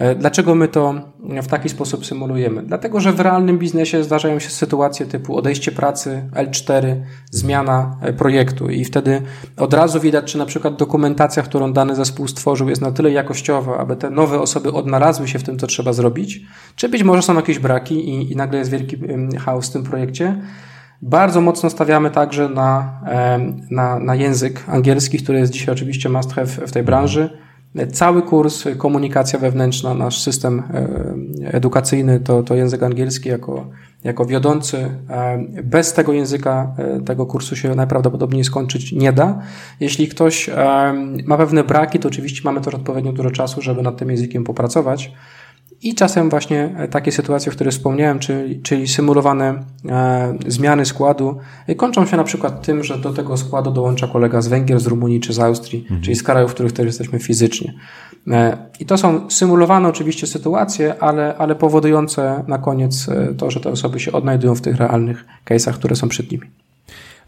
E, 0.00 0.14
dlaczego 0.14 0.54
my 0.54 0.68
to 0.68 0.94
w 1.42 1.46
taki 1.46 1.68
sposób 1.68 2.06
symulujemy? 2.06 2.62
Dlatego, 2.62 3.00
że 3.00 3.12
w 3.12 3.20
realnym 3.20 3.58
biznesie 3.58 4.04
zdarzają 4.04 4.38
się 4.38 4.50
sytuacje 4.50 5.06
typu 5.06 5.36
odejście 5.36 5.72
pracy, 5.72 6.30
L4, 6.32 6.96
zmiana 7.30 7.96
e, 8.02 8.12
projektu 8.12 8.70
i 8.70 8.84
wtedy 8.84 9.22
od 9.56 9.74
razu 9.74 10.00
widać, 10.00 10.32
czy 10.32 10.38
na 10.38 10.46
przykład 10.46 10.76
dokumentacja, 10.76 11.42
którą 11.42 11.72
dany 11.72 11.96
zespół 11.96 12.28
stworzył 12.28 12.68
jest 12.68 12.82
na 12.82 12.92
tyle 12.92 13.10
jakościowa, 13.10 13.78
aby 13.78 13.96
te 13.96 14.10
nowe 14.10 14.40
osoby 14.40 14.72
odnalazły 14.72 15.28
się 15.28 15.38
w 15.38 15.42
tym, 15.42 15.58
co 15.58 15.66
trzeba 15.66 15.92
zrobić, 15.92 16.40
czy 16.76 16.88
być 16.88 17.02
może 17.02 17.22
są 17.22 17.34
jakieś 17.34 17.58
braki 17.58 18.08
i, 18.08 18.32
i 18.32 18.36
nagle 18.36 18.58
jest 18.58 18.70
wielki 18.70 18.96
chaos 19.38 19.68
w 19.68 19.72
tym 19.72 19.82
projekcie. 19.82 20.42
Bardzo 21.02 21.40
mocno 21.40 21.70
stawiamy 21.70 22.10
także 22.10 22.48
na, 22.48 23.00
na, 23.70 23.98
na 23.98 24.14
język 24.14 24.64
angielski, 24.66 25.18
który 25.18 25.38
jest 25.38 25.52
dzisiaj 25.52 25.72
oczywiście 25.72 26.08
must 26.08 26.32
have 26.32 26.46
w 26.46 26.72
tej 26.72 26.82
branży 26.82 27.30
Cały 27.92 28.22
kurs, 28.22 28.64
komunikacja 28.78 29.38
wewnętrzna, 29.38 29.94
nasz 29.94 30.22
system 30.22 30.62
e, 30.74 31.52
edukacyjny 31.52 32.20
to, 32.20 32.42
to 32.42 32.54
język 32.54 32.82
angielski 32.82 33.28
jako, 33.28 33.66
jako 34.04 34.26
wiodący. 34.26 34.90
E, 35.10 35.44
bez 35.62 35.92
tego 35.92 36.12
języka 36.12 36.74
e, 36.78 37.00
tego 37.00 37.26
kursu 37.26 37.56
się 37.56 37.74
najprawdopodobniej 37.74 38.44
skończyć 38.44 38.92
nie 38.92 39.12
da. 39.12 39.42
Jeśli 39.80 40.08
ktoś 40.08 40.50
ma 41.24 41.36
pewne 41.36 41.64
braki, 41.64 41.98
to 41.98 42.08
oczywiście 42.08 42.40
mamy 42.44 42.60
też 42.60 42.74
odpowiednio 42.74 43.12
dużo 43.12 43.30
czasu, 43.30 43.62
żeby 43.62 43.82
nad 43.82 43.96
tym 43.96 44.10
językiem 44.10 44.44
popracować. 44.44 45.12
I 45.82 45.94
czasem 45.94 46.30
właśnie 46.30 46.74
e, 46.76 46.88
takie 46.88 47.12
sytuacje, 47.12 47.52
o 47.52 47.54
których 47.54 47.72
wspomniałem, 47.72 48.18
czyli, 48.18 48.62
czyli 48.62 48.88
symulowane 48.88 49.62
e, 49.88 50.34
zmiany 50.46 50.86
składu, 50.86 51.38
e, 51.66 51.74
kończą 51.74 52.06
się 52.06 52.16
na 52.16 52.24
przykład 52.24 52.62
tym, 52.62 52.84
że 52.84 52.98
do 52.98 53.12
tego 53.12 53.36
składu 53.36 53.70
dołącza 53.70 54.06
kolega 54.06 54.40
z 54.40 54.48
Węgier, 54.48 54.80
z 54.80 54.86
Rumunii 54.86 55.20
czy 55.20 55.32
z 55.32 55.38
Austrii, 55.38 55.82
mhm. 55.82 56.00
czyli 56.00 56.16
z 56.16 56.22
krajów, 56.22 56.50
w 56.50 56.54
których 56.54 56.72
też 56.72 56.86
jesteśmy 56.86 57.18
fizycznie. 57.18 57.74
I 58.80 58.86
to 58.86 58.98
są 58.98 59.30
symulowane 59.30 59.88
oczywiście 59.88 60.26
sytuacje, 60.26 61.02
ale, 61.02 61.36
ale 61.36 61.54
powodujące 61.54 62.44
na 62.48 62.58
koniec 62.58 63.06
to, 63.38 63.50
że 63.50 63.60
te 63.60 63.70
osoby 63.70 64.00
się 64.00 64.12
odnajdują 64.12 64.54
w 64.54 64.60
tych 64.60 64.76
realnych 64.76 65.24
case'ach, 65.50 65.72
które 65.72 65.96
są 65.96 66.08
przed 66.08 66.30
nimi. 66.32 66.46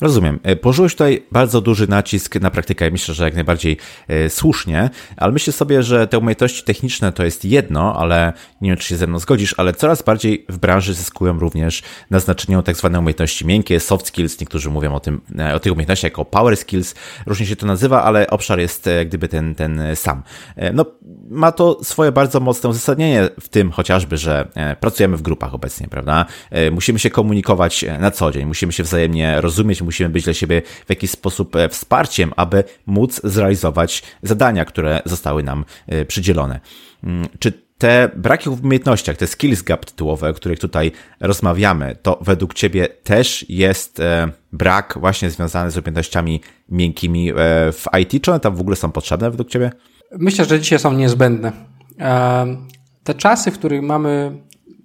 Rozumiem. 0.01 0.41
E, 0.43 0.57
położyłeś 0.57 0.93
tutaj 0.93 1.23
bardzo 1.33 1.61
duży 1.61 1.89
nacisk 1.89 2.41
na 2.41 2.51
praktykę 2.51 2.89
i 2.89 2.91
myślę, 2.91 3.15
że 3.15 3.25
jak 3.25 3.35
najbardziej 3.35 3.77
e, 4.09 4.31
słusznie, 4.31 4.91
ale 5.17 5.33
myślę 5.33 5.53
sobie, 5.53 5.83
że 5.83 6.07
te 6.07 6.19
umiejętności 6.19 6.65
techniczne 6.65 7.13
to 7.13 7.25
jest 7.25 7.45
jedno, 7.45 7.97
ale 7.97 8.33
nie 8.61 8.71
wiem, 8.71 8.79
czy 8.79 8.89
się 8.89 8.97
ze 8.97 9.07
mną 9.07 9.19
zgodzisz, 9.19 9.55
ale 9.57 9.73
coraz 9.73 10.03
bardziej 10.03 10.47
w 10.49 10.59
branży 10.59 10.95
zyskują 10.95 11.39
również 11.39 11.83
na 12.11 12.21
znaczeniu 12.21 12.63
tak 12.63 12.77
zwane 12.77 12.99
umiejętności 12.99 13.47
miękkie, 13.47 13.81
soft 13.81 14.07
skills. 14.07 14.41
Niektórzy 14.41 14.71
mówią 14.71 14.95
o 14.95 15.01
tym, 15.01 15.21
e, 15.39 15.55
o 15.55 15.61
tych 15.61 15.73
umiejętnościach 15.73 16.11
jako 16.11 16.25
power 16.25 16.57
skills. 16.57 16.95
Różnie 17.27 17.47
się 17.47 17.57
to 17.57 17.67
nazywa, 17.67 18.03
ale 18.03 18.31
obszar 18.31 18.59
jest 18.59 18.89
gdyby 19.07 19.29
ten, 19.29 19.55
ten 19.55 19.83
sam. 19.95 20.23
No, 20.75 20.87
ma 21.31 21.53
to 21.53 21.85
swoje 21.85 22.13
bardzo 22.13 22.41
mocne 22.41 22.71
uzasadnienie 22.71 23.29
w 23.41 23.49
tym 23.49 23.71
chociażby, 23.71 24.17
że 24.17 24.49
pracujemy 24.81 25.17
w 25.17 25.23
grupach 25.23 25.55
obecnie, 25.55 25.89
prawda? 25.89 26.27
Musimy 26.73 26.99
się 26.99 27.11
komunikować 27.11 27.85
na 28.01 28.11
co 28.11 28.33
dzień, 28.33 28.47
musimy 28.47 28.73
się 28.73 28.83
wzajemnie 28.83 29.41
rozumieć, 29.41 29.83
musimy 29.93 30.11
być 30.11 30.25
dla 30.25 30.35
siebie 30.35 30.63
w 30.87 30.91
jakiś 30.91 31.11
sposób 31.11 31.57
e, 31.57 31.69
wsparciem, 31.69 32.33
aby 32.37 32.65
móc 32.87 33.21
zrealizować 33.25 34.03
zadania, 34.23 34.65
które 34.65 35.03
zostały 35.05 35.43
nam 35.43 35.65
e, 35.87 36.05
przydzielone. 36.05 36.61
Mm, 37.05 37.29
czy 37.39 37.53
te 37.79 38.11
braki 38.17 38.51
w 38.51 38.65
umiejętnościach, 38.65 39.17
te 39.17 39.27
skills 39.27 39.63
gap 39.63 39.85
tytułowe, 39.85 40.31
o 40.31 40.35
których 40.35 40.59
tutaj 40.59 40.93
rozmawiamy, 41.21 41.97
to 42.03 42.19
według 42.21 42.55
Ciebie 42.55 42.89
też 42.89 43.47
jest 43.49 44.01
e, 44.01 44.29
brak 44.53 44.99
właśnie 45.01 45.31
związany 45.31 45.71
z 45.71 45.77
umiejętnościami 45.77 46.41
miękkimi 46.69 47.33
w 47.73 47.85
IT? 48.01 48.25
Czy 48.25 48.31
one 48.31 48.41
tam 48.41 48.57
w 48.57 48.61
ogóle 48.61 48.77
są 48.77 48.93
potrzebne 48.93 49.31
według 49.31 49.49
Ciebie? 49.49 49.71
Myślę, 50.19 50.45
że 50.45 50.61
dzisiaj 50.61 50.79
są 50.79 50.93
niezbędne. 50.93 51.53
Te 53.05 53.15
czasy, 53.15 53.51
w 53.51 53.59
których 53.59 53.83
mamy 53.83 54.33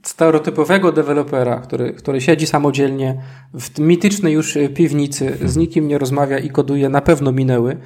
stereotypowego 0.10 0.92
dewelopera, 0.92 1.60
który, 1.60 1.94
który 1.94 2.22
siedzi 2.22 2.48
samodzielnie 2.48 3.22
w 3.54 3.80
mitycznej 3.80 4.34
już 4.34 4.58
piwnicy, 4.76 5.38
z 5.46 5.58
nikim 5.58 5.88
nie 5.88 5.98
rozmawia 5.98 6.40
i 6.40 6.50
koduje, 6.50 6.90
na 6.90 7.02
pewno 7.02 7.32
minęły. 7.32 7.78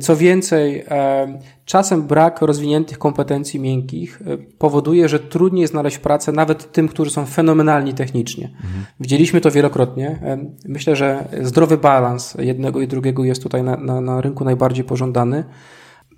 Co 0.00 0.16
więcej, 0.16 0.84
e, 0.88 1.38
czasem 1.64 2.02
brak 2.02 2.42
rozwiniętych 2.42 2.98
kompetencji 2.98 3.60
miękkich 3.60 4.22
e, 4.26 4.38
powoduje, 4.38 5.08
że 5.08 5.18
trudniej 5.18 5.66
znaleźć 5.66 5.98
pracę 5.98 6.32
nawet 6.32 6.72
tym, 6.72 6.88
którzy 6.88 7.10
są 7.10 7.26
fenomenalni 7.26 7.94
technicznie. 7.94 8.44
Mhm. 8.44 8.84
Widzieliśmy 9.00 9.40
to 9.40 9.50
wielokrotnie. 9.50 10.08
E, 10.22 10.38
myślę, 10.68 10.96
że 10.96 11.28
zdrowy 11.42 11.76
balans 11.78 12.36
jednego 12.38 12.80
i 12.80 12.88
drugiego 12.88 13.24
jest 13.24 13.42
tutaj 13.42 13.62
na, 13.62 13.76
na, 13.76 14.00
na 14.00 14.20
rynku 14.20 14.44
najbardziej 14.44 14.84
pożądany. 14.84 15.44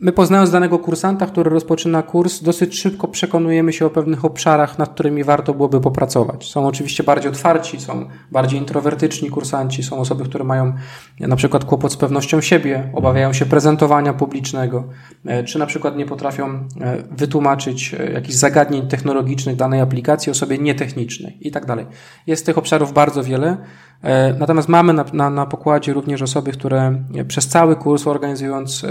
My 0.03 0.13
poznając 0.13 0.51
danego 0.51 0.79
kursanta, 0.79 1.27
który 1.27 1.51
rozpoczyna 1.51 2.03
kurs, 2.03 2.43
dosyć 2.43 2.79
szybko 2.81 3.09
przekonujemy 3.09 3.73
się 3.73 3.87
o 3.87 3.91
pewnych 3.91 4.25
obszarach, 4.25 4.79
nad 4.79 4.89
którymi 4.89 5.25
warto 5.25 5.55
byłoby 5.55 5.81
popracować. 5.81 6.51
Są 6.51 6.67
oczywiście 6.67 7.05
bardziej 7.05 7.31
otwarci, 7.31 7.81
są 7.81 8.09
bardziej 8.31 8.61
introwertyczni 8.61 9.31
kursanci, 9.31 9.83
są 9.83 9.99
osoby, 9.99 10.25
które 10.25 10.45
mają 10.45 10.73
na 11.21 11.37
przykład 11.37 11.65
kłopot 11.65 11.93
z 11.93 11.97
pewnością 11.97 12.41
siebie, 12.41 12.91
obawiają 12.95 13.33
się 13.33 13.47
prezentowania 13.47 14.13
publicznego, 14.13 14.85
e, 15.27 15.45
czy 15.45 15.59
na 15.59 15.67
przykład 15.67 15.97
nie 15.97 16.07
potrafią 16.07 16.49
e, 16.49 17.03
wytłumaczyć 17.11 17.95
e, 17.95 18.13
jakichś 18.13 18.35
zagadnień 18.35 18.89
technologicznych 18.89 19.57
danej 19.57 19.81
aplikacji 19.81 20.31
osobie 20.31 20.59
nietechnicznej 20.59 21.39
i 21.41 21.51
tak 21.51 21.67
dalej. 21.67 21.87
Jest 22.27 22.47
tych 22.47 22.59
obszarów 22.59 22.93
bardzo 22.93 23.25
wiele. 23.25 23.57
E, 24.03 24.35
natomiast 24.39 24.69
mamy 24.69 24.93
na, 24.93 25.05
na, 25.13 25.31
na 25.31 25.47
pokładzie 25.47 25.93
również 25.93 26.23
osoby, 26.23 26.53
które 26.53 27.05
przez 27.29 27.49
cały 27.49 27.77
kurs 27.77 28.07
organizując 28.07 28.85
e, 28.85 28.89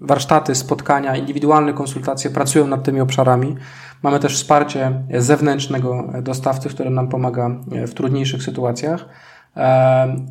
warsztaty, 0.00 0.54
spotkania, 0.54 1.16
indywidualne 1.16 1.72
konsultacje 1.72 2.30
pracują 2.30 2.66
nad 2.66 2.82
tymi 2.82 3.00
obszarami. 3.00 3.56
Mamy 4.02 4.20
też 4.20 4.36
wsparcie 4.36 5.02
zewnętrznego 5.18 6.04
dostawcy, 6.22 6.68
który 6.68 6.90
nam 6.90 7.08
pomaga 7.08 7.50
w 7.66 7.94
trudniejszych 7.94 8.42
sytuacjach. 8.42 9.08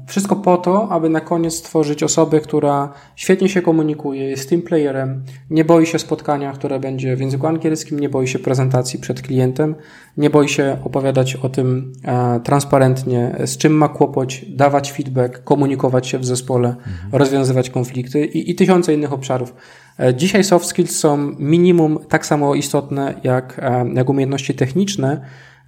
Wszystko 0.07 0.35
po 0.35 0.57
to, 0.57 0.89
aby 0.91 1.09
na 1.09 1.21
koniec 1.21 1.53
stworzyć 1.53 2.03
osobę, 2.03 2.39
która 2.39 2.93
świetnie 3.15 3.49
się 3.49 3.61
komunikuje, 3.61 4.23
jest 4.23 4.49
team 4.49 4.61
playerem, 4.61 5.23
nie 5.49 5.65
boi 5.65 5.85
się 5.85 5.99
spotkania, 5.99 6.51
które 6.51 6.79
będzie 6.79 7.15
w 7.15 7.19
języku 7.19 7.47
angielskim, 7.47 7.99
nie 7.99 8.09
boi 8.09 8.27
się 8.27 8.39
prezentacji 8.39 8.99
przed 8.99 9.21
klientem, 9.21 9.75
nie 10.17 10.29
boi 10.29 10.49
się 10.49 10.77
opowiadać 10.83 11.35
o 11.35 11.49
tym 11.49 11.93
e, 12.05 12.39
transparentnie, 12.39 13.35
z 13.45 13.57
czym 13.57 13.73
ma 13.73 13.89
kłopot, 13.89 14.33
dawać 14.49 14.91
feedback, 14.91 15.43
komunikować 15.43 16.07
się 16.07 16.19
w 16.19 16.25
zespole, 16.25 16.69
mhm. 16.69 16.95
rozwiązywać 17.11 17.69
konflikty 17.69 18.25
i, 18.25 18.51
i 18.51 18.55
tysiące 18.55 18.93
innych 18.93 19.13
obszarów. 19.13 19.53
E, 19.99 20.15
dzisiaj 20.15 20.43
soft 20.43 20.65
skills 20.65 20.99
są 20.99 21.17
minimum 21.39 21.99
tak 22.09 22.25
samo 22.25 22.55
istotne 22.55 23.13
jak, 23.23 23.59
e, 23.59 23.85
jak 23.93 24.09
umiejętności 24.09 24.53
techniczne, 24.53 25.21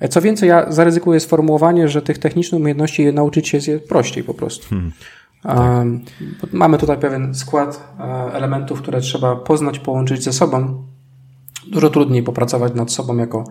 co 0.09 0.21
więcej, 0.21 0.49
ja 0.49 0.71
zaryzykuję 0.71 1.19
sformułowanie, 1.19 1.87
że 1.87 2.01
tych 2.01 2.17
technicznych 2.17 2.61
umiejętności 2.61 3.13
nauczyć 3.13 3.47
się 3.47 3.57
jest 3.57 3.87
prościej 3.89 4.23
po 4.23 4.33
prostu. 4.33 4.67
Hmm. 4.69 4.91
Tak. 5.43 5.87
Mamy 6.53 6.77
tutaj 6.77 6.97
pewien 6.97 7.35
skład 7.35 7.93
e, 7.99 8.03
elementów, 8.33 8.81
które 8.81 9.01
trzeba 9.01 9.35
poznać, 9.35 9.79
połączyć 9.79 10.23
ze 10.23 10.33
sobą. 10.33 10.83
Dużo 11.67 11.89
trudniej 11.89 12.23
popracować 12.23 12.73
nad 12.73 12.91
sobą 12.91 13.17
jako, 13.17 13.43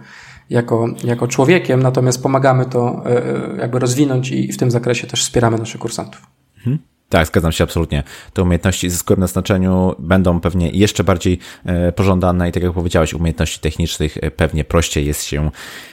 jako, 0.51 0.87
jako 1.05 1.29
człowiekiem, 1.29 1.83
natomiast 1.83 2.23
pomagamy 2.23 2.67
to 2.67 3.03
e, 3.07 3.23
jakby 3.59 3.79
rozwinąć 3.79 4.31
i 4.31 4.53
w 4.53 4.57
tym 4.57 4.71
zakresie 4.71 5.07
też 5.07 5.23
wspieramy 5.23 5.59
naszych 5.59 5.81
kursantów. 5.81 6.27
Hmm. 6.57 6.83
Tak, 7.15 7.27
zgadzam 7.27 7.53
się 7.53 7.65
absolutnie. 7.65 8.03
Te 8.33 8.43
umiejętności 8.43 8.91
zyskują 8.91 9.21
na 9.21 9.27
znaczeniu, 9.27 9.95
będą 9.99 10.41
pewnie 10.41 10.71
jeszcze 10.71 11.05
bardziej 11.05 11.39
e, 11.65 11.93
pożądane 11.93 12.49
i 12.49 12.53
tak 12.53 12.63
jak 12.63 12.73
powiedziałeś, 12.73 13.15
umiejętności 13.15 13.61
technicznych 13.61 14.17
e, 14.17 14.31
pewnie 14.31 14.65
prościej 14.65 15.07
jest 15.07 15.25
się 15.25 15.51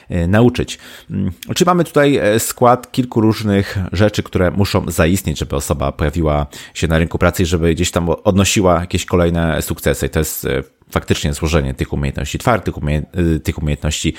e, 0.10 0.28
nauczyć. 0.28 0.80
Mm, 1.12 1.32
czy 1.56 1.66
mamy 1.66 1.84
tutaj 1.84 2.20
skład 2.40 2.92
kilku 2.92 3.22
różnych 3.22 3.78
rzeczy, 3.92 4.24
które 4.24 4.52
muszą 4.52 4.92
zaistnieć, 4.92 5.40
żeby 5.40 5.56
osoba 5.56 5.92
pojawiła 5.92 6.48
się 6.74 6.88
na 6.88 7.00
rynku 7.00 7.18
pracy 7.18 7.44
i 7.44 7.46
żeby 7.46 7.76
gdzieś 7.76 7.92
tam 7.92 8.10
odnosiła 8.10 8.80
jakieś 8.80 9.06
kolejne 9.06 9.62
sukcesy. 9.62 10.10
To 10.10 10.20
jest 10.20 10.48
faktycznie 10.92 11.34
złożenie 11.34 11.74
tych 11.74 11.94
umiejętności 11.94 12.40
twardych, 12.40 12.78
umie 12.78 13.04
tych 13.44 13.58
umiejętności 13.58 14.14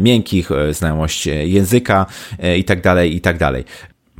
miękkich, 0.00 0.50
znajomość 0.70 1.26
języka 1.26 2.06
i 2.56 2.64
tak 2.64 2.80
dalej, 2.80 3.16
i 3.16 3.20
tak 3.20 3.38
dalej. 3.38 3.64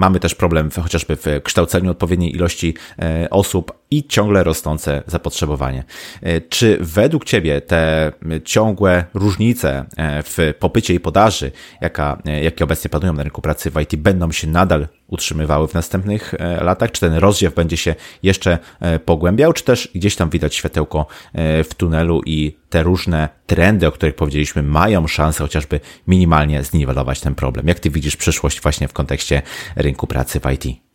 Mamy 0.01 0.20
też 0.20 0.34
problem 0.34 0.70
chociażby 0.70 1.16
w 1.16 1.26
kształceniu 1.42 1.90
odpowiedniej 1.90 2.34
ilości 2.34 2.74
e, 2.98 3.30
osób 3.30 3.80
i 3.91 4.05
ciągle 4.05 4.45
rosnące 4.45 5.03
zapotrzebowanie. 5.07 5.84
E, 6.22 6.41
czy 6.41 6.78
według 6.80 7.24
Ciebie 7.24 7.61
te 7.61 8.12
ciągłe 8.45 9.05
różnice 9.14 9.84
e, 9.97 10.22
w 10.22 10.55
popycie 10.59 10.95
i 10.95 11.01
podaży, 11.01 11.53
jaka, 11.80 12.22
jakie 12.43 12.64
obecnie 12.64 12.91
panują 12.91 13.12
na 13.12 13.22
rynku 13.22 13.43
pracy 13.43 13.70
w 13.70 13.80
IT, 13.80 13.97
będą 13.97 14.32
się 14.32 14.47
nadal 14.47 14.88
utrzymywały 15.07 15.68
w 15.68 15.74
następnych 15.74 16.34
latach? 16.61 16.91
Czy 16.93 17.01
ten 17.01 17.14
rozdziew 17.14 17.55
będzie 17.55 17.76
się 17.76 17.95
jeszcze 18.22 18.59
pogłębiał, 19.05 19.53
czy 19.53 19.64
też 19.64 19.91
gdzieś 19.95 20.16
tam 20.16 20.30
widać 20.30 20.55
światełko 20.55 21.07
w 21.64 21.74
tunelu 21.76 22.20
i 22.26 22.57
te 22.70 22.82
różne 22.82 23.28
trendy, 23.47 23.86
o 23.86 23.93
których 23.93 24.14
powiedzieliśmy, 24.14 24.62
mają 24.62 25.07
szansę 25.07 25.45
chociażby 25.45 25.80
minimalnie 26.07 26.64
zniwelować 26.64 27.20
ten 27.20 27.34
problem? 27.34 27.68
Jak 27.68 27.80
Ty 27.80 27.91
widzisz 27.91 28.16
przyszłość 28.16 28.61
właśnie 28.61 28.88
w 28.88 28.93
kontekście 28.93 29.43
rynku 29.76 30.07
pracy 30.07 30.41
w 30.41 30.51
IT? 30.53 30.89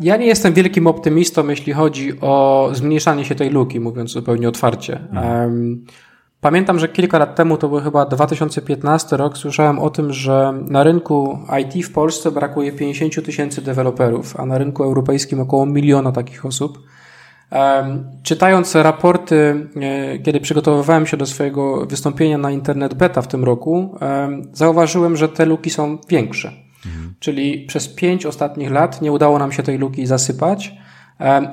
Ja 0.00 0.16
nie 0.16 0.26
jestem 0.26 0.54
wielkim 0.54 0.86
optymistą, 0.86 1.48
jeśli 1.48 1.72
chodzi 1.72 2.20
o 2.20 2.68
zmniejszanie 2.72 3.24
się 3.24 3.34
tej 3.34 3.50
luki, 3.50 3.80
mówiąc 3.80 4.10
zupełnie 4.10 4.48
otwarcie. 4.48 5.00
Mhm. 5.12 5.84
Pamiętam, 6.40 6.78
że 6.78 6.88
kilka 6.88 7.18
lat 7.18 7.36
temu, 7.36 7.56
to 7.56 7.68
był 7.68 7.80
chyba 7.80 8.06
2015 8.06 9.16
rok, 9.16 9.38
słyszałem 9.38 9.78
o 9.78 9.90
tym, 9.90 10.12
że 10.12 10.52
na 10.68 10.82
rynku 10.82 11.38
IT 11.60 11.86
w 11.86 11.92
Polsce 11.92 12.30
brakuje 12.30 12.72
50 12.72 13.24
tysięcy 13.24 13.62
deweloperów, 13.62 14.40
a 14.40 14.46
na 14.46 14.58
rynku 14.58 14.84
europejskim 14.84 15.40
około 15.40 15.66
miliona 15.66 16.12
takich 16.12 16.46
osób. 16.46 16.78
Czytając 18.22 18.74
raporty, 18.74 19.68
e, 19.76 20.18
kiedy 20.18 20.40
przygotowywałem 20.40 21.06
się 21.06 21.16
do 21.16 21.26
swojego 21.26 21.86
wystąpienia 21.86 22.38
na 22.38 22.50
Internet 22.50 22.94
Beta 22.94 23.22
w 23.22 23.28
tym 23.28 23.44
roku, 23.44 23.98
zauważyłem, 24.52 25.16
że 25.16 25.28
te 25.28 25.46
luki 25.46 25.70
są 25.70 25.98
większe. 26.08 26.52
Mhm. 26.86 27.14
Czyli 27.18 27.66
przez 27.66 27.88
pięć 27.88 28.26
ostatnich 28.26 28.70
lat 28.70 29.02
nie 29.02 29.12
udało 29.12 29.38
nam 29.38 29.52
się 29.52 29.62
tej 29.62 29.78
luki 29.78 30.06
zasypać 30.06 30.74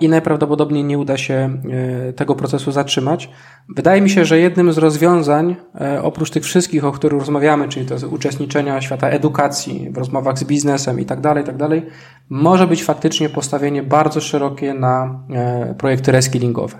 i 0.01 0.09
najprawdopodobniej 0.09 0.83
nie 0.83 0.97
uda 0.97 1.17
się 1.17 1.61
e, 2.09 2.13
tego 2.13 2.35
procesu 2.35 2.71
zatrzymać. 2.71 3.29
Wydaje 3.75 4.01
mi 4.01 4.09
się, 4.09 4.25
że 4.25 4.39
jednym 4.39 4.73
z 4.73 4.77
rozwiązań, 4.77 5.55
e, 5.81 6.03
oprócz 6.03 6.29
tych 6.29 6.43
wszystkich, 6.43 6.85
o 6.85 6.91
których 6.91 7.19
rozmawiamy, 7.19 7.67
czyli 7.67 7.85
to 7.85 7.93
jest 7.93 8.05
uczestniczenia 8.05 8.81
świata 8.81 9.09
edukacji, 9.09 9.89
w 9.91 9.97
rozmowach 9.97 10.39
z 10.39 10.43
biznesem 10.43 10.99
i 10.99 11.05
tak 11.05 11.21
dalej, 11.21 11.43
tak 11.43 11.57
dalej, 11.57 11.85
może 12.29 12.67
być 12.67 12.83
faktycznie 12.83 13.29
postawienie 13.29 13.83
bardzo 13.83 14.21
szerokie 14.21 14.73
na 14.73 15.19
e, 15.33 15.75
projekty 15.77 16.11
reskillingowe. 16.11 16.77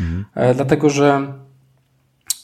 Mhm. 0.00 0.24
Dlatego, 0.54 0.90
że 0.90 1.32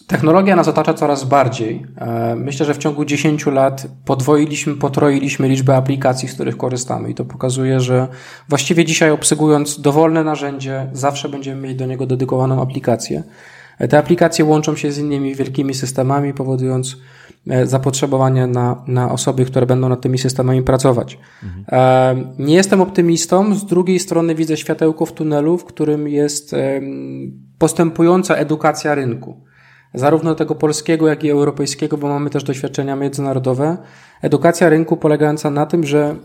Technologia 0.07 0.57
nas 0.57 0.69
otacza 0.69 0.95
coraz 0.95 1.25
bardziej. 1.25 1.87
E, 1.99 2.35
myślę, 2.37 2.67
że 2.67 2.75
w 2.75 2.79
ciągu 2.79 3.05
10 3.05 3.47
lat 3.47 3.87
podwoiliśmy, 4.05 4.75
potroiliśmy 4.75 5.49
liczbę 5.49 5.77
aplikacji, 5.77 6.29
z 6.29 6.35
których 6.35 6.57
korzystamy 6.57 7.11
i 7.11 7.15
to 7.15 7.25
pokazuje, 7.25 7.81
że 7.81 8.09
właściwie 8.49 8.85
dzisiaj 8.85 9.11
obsługując 9.11 9.81
dowolne 9.81 10.25
narzędzie, 10.25 10.91
zawsze 10.93 11.29
będziemy 11.29 11.61
mieli 11.61 11.77
do 11.77 11.87
niego 11.87 12.07
dedykowaną 12.07 12.63
aplikację. 12.63 13.23
E, 13.79 13.89
te 13.89 13.99
aplikacje 13.99 14.45
łączą 14.45 14.77
się 14.77 14.93
z 14.93 14.99
innymi 14.99 15.35
wielkimi 15.35 15.75
systemami, 15.75 16.35
powodując 16.35 16.97
e, 17.51 17.67
zapotrzebowanie 17.67 18.47
na, 18.47 18.85
na 18.87 19.13
osoby, 19.13 19.45
które 19.45 19.67
będą 19.67 19.89
nad 19.89 20.01
tymi 20.01 20.19
systemami 20.19 20.63
pracować. 20.63 21.19
Mhm. 21.43 22.35
Nie 22.39 22.55
jestem 22.55 22.81
optymistą, 22.81 23.55
z 23.55 23.67
drugiej 23.67 23.99
strony 23.99 24.35
widzę 24.35 24.57
światełko 24.57 25.07
w 25.07 25.13
tunelu, 25.13 25.59
w 25.59 25.65
którym 25.65 26.09
jest 26.09 26.55
postępująca 27.59 28.35
edukacja 28.35 28.95
rynku 28.95 29.44
zarówno 29.95 30.35
tego 30.35 30.55
polskiego, 30.55 31.09
jak 31.09 31.25
i 31.25 31.31
europejskiego, 31.31 31.99
bo 31.99 32.09
mamy 32.09 32.31
też 32.31 32.45
doświadczenia 32.45 32.97
międzynarodowe. 32.97 33.77
Edukacja 34.23 34.69
rynku 34.69 34.97
polegająca 34.97 35.51
na 35.51 35.67
tym, 35.67 35.85
że 35.85 36.17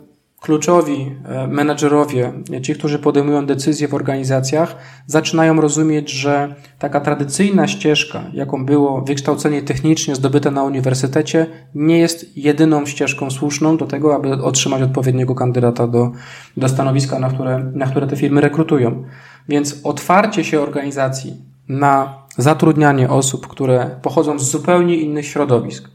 kluczowi 0.41 1.15
e, 1.25 1.47
menedżerowie, 1.47 2.33
ci, 2.61 2.75
którzy 2.75 2.99
podejmują 2.99 3.45
decyzje 3.45 3.87
w 3.87 3.93
organizacjach, 3.93 4.75
zaczynają 5.07 5.61
rozumieć, 5.61 6.11
że 6.11 6.55
taka 6.79 6.99
tradycyjna 6.99 7.67
ścieżka, 7.67 8.23
jaką 8.33 8.65
było 8.65 9.01
wykształcenie 9.01 9.61
technicznie 9.61 10.15
zdobyte 10.15 10.51
na 10.51 10.63
uniwersytecie, 10.63 11.45
nie 11.75 11.99
jest 11.99 12.37
jedyną 12.37 12.85
ścieżką 12.85 13.31
słuszną 13.31 13.77
do 13.77 13.85
tego, 13.85 14.15
aby 14.15 14.31
otrzymać 14.31 14.81
odpowiedniego 14.81 15.35
kandydata 15.35 15.87
do, 15.87 16.11
do 16.57 16.69
stanowiska, 16.69 17.19
na 17.19 17.29
które, 17.29 17.71
na 17.73 17.85
które 17.85 18.07
te 18.07 18.15
firmy 18.15 18.41
rekrutują. 18.41 19.03
Więc 19.49 19.81
otwarcie 19.83 20.43
się 20.43 20.61
organizacji 20.61 21.48
na 21.69 22.19
zatrudnianie 22.37 23.09
osób, 23.09 23.47
które 23.47 23.99
pochodzą 24.01 24.39
z 24.39 24.51
zupełnie 24.51 24.95
innych 24.95 25.25
środowisk, 25.25 25.89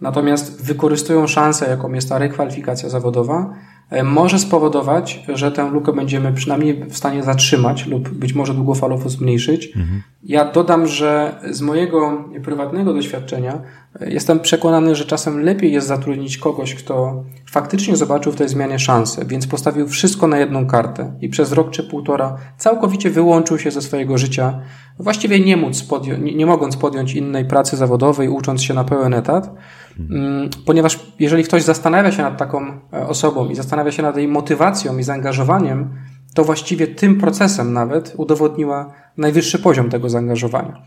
natomiast 0.00 0.64
wykorzystują 0.64 1.26
szansę, 1.26 1.70
jaką 1.70 1.92
jest 1.92 2.08
ta 2.08 2.18
rekwalifikacja 2.18 2.88
zawodowa, 2.88 3.54
e, 3.90 4.02
może 4.02 4.38
spowodować, 4.38 5.24
że 5.28 5.52
tę 5.52 5.70
lukę 5.70 5.92
będziemy 5.92 6.32
przynajmniej 6.32 6.84
w 6.84 6.96
stanie 6.96 7.22
zatrzymać 7.22 7.86
lub 7.86 8.08
być 8.08 8.34
może 8.34 8.54
długofalowo 8.54 9.08
zmniejszyć. 9.08 9.66
Mhm. 9.66 10.02
Ja 10.22 10.52
dodam, 10.52 10.86
że 10.86 11.40
z 11.50 11.60
mojego 11.60 12.24
prywatnego 12.42 12.94
doświadczenia 12.94 13.60
jestem 14.00 14.40
przekonany, 14.40 14.94
że 14.94 15.04
czasem 15.04 15.40
lepiej 15.40 15.72
jest 15.72 15.86
zatrudnić 15.86 16.38
kogoś, 16.38 16.74
kto 16.74 17.24
faktycznie 17.50 17.96
zobaczył 17.96 18.32
w 18.32 18.36
tej 18.36 18.48
zmianie 18.48 18.78
szansę, 18.78 19.24
więc 19.24 19.46
postawił 19.46 19.88
wszystko 19.88 20.26
na 20.26 20.38
jedną 20.38 20.66
kartę 20.66 21.12
i 21.20 21.28
przez 21.28 21.52
rok 21.52 21.70
czy 21.70 21.82
półtora 21.82 22.36
całkowicie 22.56 23.10
wyłączył 23.10 23.58
się 23.58 23.70
ze 23.70 23.82
swojego 23.82 24.18
życia, 24.18 24.60
właściwie 24.98 25.40
nie, 25.40 25.56
móc 25.56 25.82
podjąć, 25.82 26.22
nie, 26.22 26.34
nie 26.34 26.46
mogąc 26.46 26.76
podjąć 26.76 27.14
innej 27.14 27.44
pracy 27.44 27.76
zawodowej, 27.76 28.28
ucząc 28.28 28.62
się 28.62 28.74
na 28.74 28.84
pełen 28.84 29.14
etat, 29.14 29.50
mm, 29.98 30.50
ponieważ 30.66 31.12
jeżeli 31.18 31.44
ktoś 31.44 31.62
zastanawia 31.62 32.12
się 32.12 32.22
nad 32.22 32.38
taką 32.38 32.80
e, 32.92 33.06
osobą 33.06 33.48
i 33.48 33.54
zastanawia 33.54 33.92
się 33.92 34.02
nad 34.02 34.16
jej 34.16 34.28
motywacją 34.28 34.98
i 34.98 35.02
zaangażowaniem, 35.02 35.94
to 36.34 36.44
właściwie 36.44 36.86
tym 36.86 37.20
procesem 37.20 37.72
nawet 37.72 38.14
udowodniła 38.16 38.92
najwyższy 39.16 39.58
poziom 39.58 39.90
tego 39.90 40.08
zaangażowania. 40.08 40.82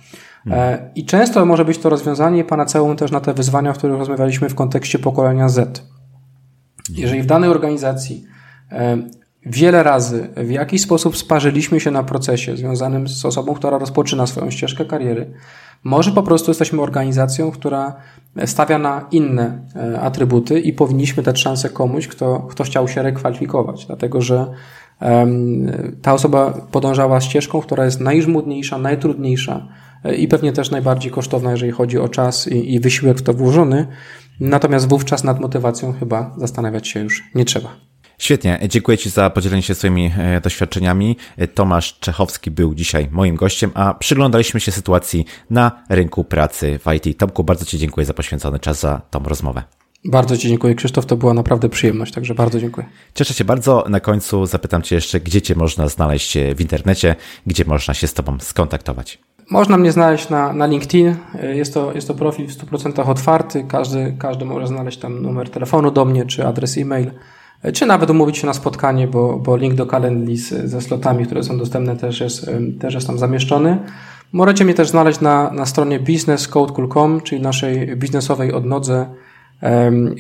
E, 0.52 0.92
I 0.96 1.06
często 1.06 1.46
może 1.46 1.66
być 1.66 1.78
to 1.78 1.90
rozwiązanie 1.90 2.44
panaceum 2.44 2.96
też 2.96 3.12
na 3.12 3.20
te 3.20 3.34
wyzwania, 3.34 3.72
o 3.72 3.74
których 3.74 3.98
rozmawialiśmy 3.98 4.50
w 4.50 4.56
kontekście 4.56 5.00
pokolenia 5.00 5.50
Z. 5.50 5.84
Jeżeli 6.90 7.22
w 7.22 7.26
danej 7.26 7.50
organizacji 7.50 8.26
e, 8.72 8.98
wiele 9.46 9.84
razy 9.84 10.30
w 10.38 10.50
jakiś 10.50 10.82
sposób 10.82 11.18
sparzyliśmy 11.18 11.80
się 11.80 11.92
na 11.92 12.04
procesie 12.04 12.58
związanym 12.58 13.08
z 13.08 13.26
osobą, 13.26 13.54
która 13.54 13.78
rozpoczyna 13.78 14.28
swoją 14.28 14.52
ścieżkę 14.52 14.86
kariery, 14.86 15.34
może 15.84 16.12
po 16.12 16.24
prostu 16.24 16.52
jesteśmy 16.52 16.82
organizacją, 16.82 17.52
która 17.52 17.96
stawia 18.46 18.78
na 18.78 19.08
inne 19.12 19.68
e, 19.76 20.00
atrybuty 20.02 20.60
i 20.60 20.74
powinniśmy 20.74 21.24
dać 21.24 21.40
szansę 21.40 21.70
komuś, 21.70 22.08
kto, 22.08 22.40
kto 22.40 22.64
chciał 22.64 22.88
się 22.88 23.02
rekwalifikować, 23.02 23.86
dlatego 23.86 24.22
że 24.22 24.48
ta 26.02 26.14
osoba 26.14 26.54
podążała 26.72 27.22
ścieżką, 27.22 27.62
która 27.62 27.86
jest 27.86 28.00
najżmudniejsza, 28.00 28.78
najtrudniejsza 28.78 29.68
e, 30.04 30.16
i 30.16 30.28
pewnie 30.28 30.54
też 30.54 30.72
najbardziej 30.72 31.12
kosztowna, 31.12 31.52
jeżeli 31.52 31.72
chodzi 31.72 32.00
o 32.00 32.10
czas 32.10 32.48
i, 32.48 32.80
wysiłek 32.80 33.18
w 33.18 33.22
to 33.22 33.34
włożony. 33.34 33.88
Natomiast 34.40 34.90
wówczas 34.90 35.24
nad 35.24 35.40
motywacją 35.40 35.94
chyba 35.94 36.36
zastanawiać 36.38 36.88
się 36.88 37.00
już 37.00 37.24
nie 37.36 37.46
trzeba. 37.46 37.70
Świetnie, 38.18 38.60
dziękuję 38.70 38.98
Ci 38.98 39.10
za 39.10 39.30
podzielenie 39.30 39.62
się 39.62 39.76
swoimi 39.76 40.12
e, 40.18 40.42
doświadczeniami. 40.42 41.18
Tomasz 41.54 42.00
Czechowski 42.00 42.52
był 42.52 42.76
dzisiaj 42.76 43.08
moim 43.12 43.36
gościem, 43.36 43.72
a 43.74 43.94
przyglądaliśmy 43.94 44.60
się 44.60 44.72
sytuacji 44.72 45.26
na 45.50 45.84
rynku 45.90 46.24
pracy 46.24 46.80
w 46.80 46.94
IT. 46.94 47.18
Tomku, 47.18 47.44
bardzo 47.44 47.66
Ci 47.66 47.78
dziękuję 47.78 48.06
za 48.06 48.14
poświęcony 48.14 48.60
czas 48.60 48.80
za 48.80 49.02
tą 49.12 49.24
rozmowę. 49.24 49.64
Bardzo 50.06 50.38
Ci 50.38 50.48
dziękuję, 50.48 50.76
Krzysztof. 50.76 51.06
To 51.06 51.18
była 51.18 51.34
naprawdę 51.34 51.70
przyjemność, 51.70 52.14
także 52.14 52.36
bardzo 52.36 52.60
dziękuję. 52.60 52.88
Cieszę 53.16 53.34
się 53.34 53.46
bardzo. 53.46 53.86
Na 53.90 54.00
końcu 54.00 54.46
zapytam 54.46 54.82
Cię 54.82 54.96
jeszcze, 54.96 55.20
gdzie 55.20 55.42
Cię 55.42 55.56
można 55.56 55.88
znaleźć 55.88 56.38
w 56.56 56.62
internecie, 56.62 57.16
gdzie 57.48 57.66
można 57.66 57.94
się 57.94 58.08
z 58.08 58.14
Tobą 58.14 58.38
skontaktować. 58.40 59.20
Można 59.50 59.78
mnie 59.78 59.92
znaleźć 59.92 60.30
na, 60.30 60.54
na 60.54 60.66
LinkedIn. 60.66 61.16
Jest 61.54 61.74
to, 61.74 61.94
jest 61.94 62.08
to 62.08 62.14
profil 62.14 62.48
w 62.48 62.52
100% 62.52 63.10
otwarty. 63.10 63.66
Każdy, 63.68 64.16
każdy 64.20 64.46
może 64.46 64.68
znaleźć 64.68 64.98
tam 64.98 65.22
numer 65.22 65.50
telefonu 65.50 65.92
do 65.92 66.06
mnie, 66.06 66.26
czy 66.26 66.48
adres 66.48 66.78
e-mail, 66.78 67.12
czy 67.74 67.86
nawet 67.86 68.10
umówić 68.10 68.38
się 68.38 68.48
na 68.48 68.54
spotkanie, 68.54 69.08
bo, 69.08 69.40
bo 69.40 69.58
link 69.58 69.76
do 69.76 69.86
Calendly 69.86 70.38
ze 70.66 70.82
slotami, 70.82 71.26
które 71.26 71.44
są 71.44 71.58
dostępne, 71.58 71.96
też 71.96 72.20
jest, 72.20 72.52
też 72.80 72.94
jest 72.94 73.08
tam 73.08 73.18
zamieszczony. 73.18 73.78
Możecie 74.32 74.66
mnie 74.66 74.74
też 74.74 74.90
znaleźć 74.90 75.20
na, 75.20 75.52
na 75.52 75.66
stronie 75.66 76.00
businesscode.com, 76.00 77.22
czyli 77.22 77.42
naszej 77.42 77.98
biznesowej 77.98 78.54
odnodze, 78.54 79.06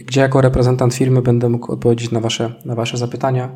gdzie 0.06 0.22
jako 0.22 0.41
reprezentant 0.41 0.94
firmy 0.94 1.22
będę 1.22 1.50
mógł 1.50 1.72
odpowiedzieć 1.72 2.12
na 2.12 2.20
Wasze, 2.20 2.54
na 2.66 2.76
wasze 2.76 2.98
zapytania. 2.98 3.50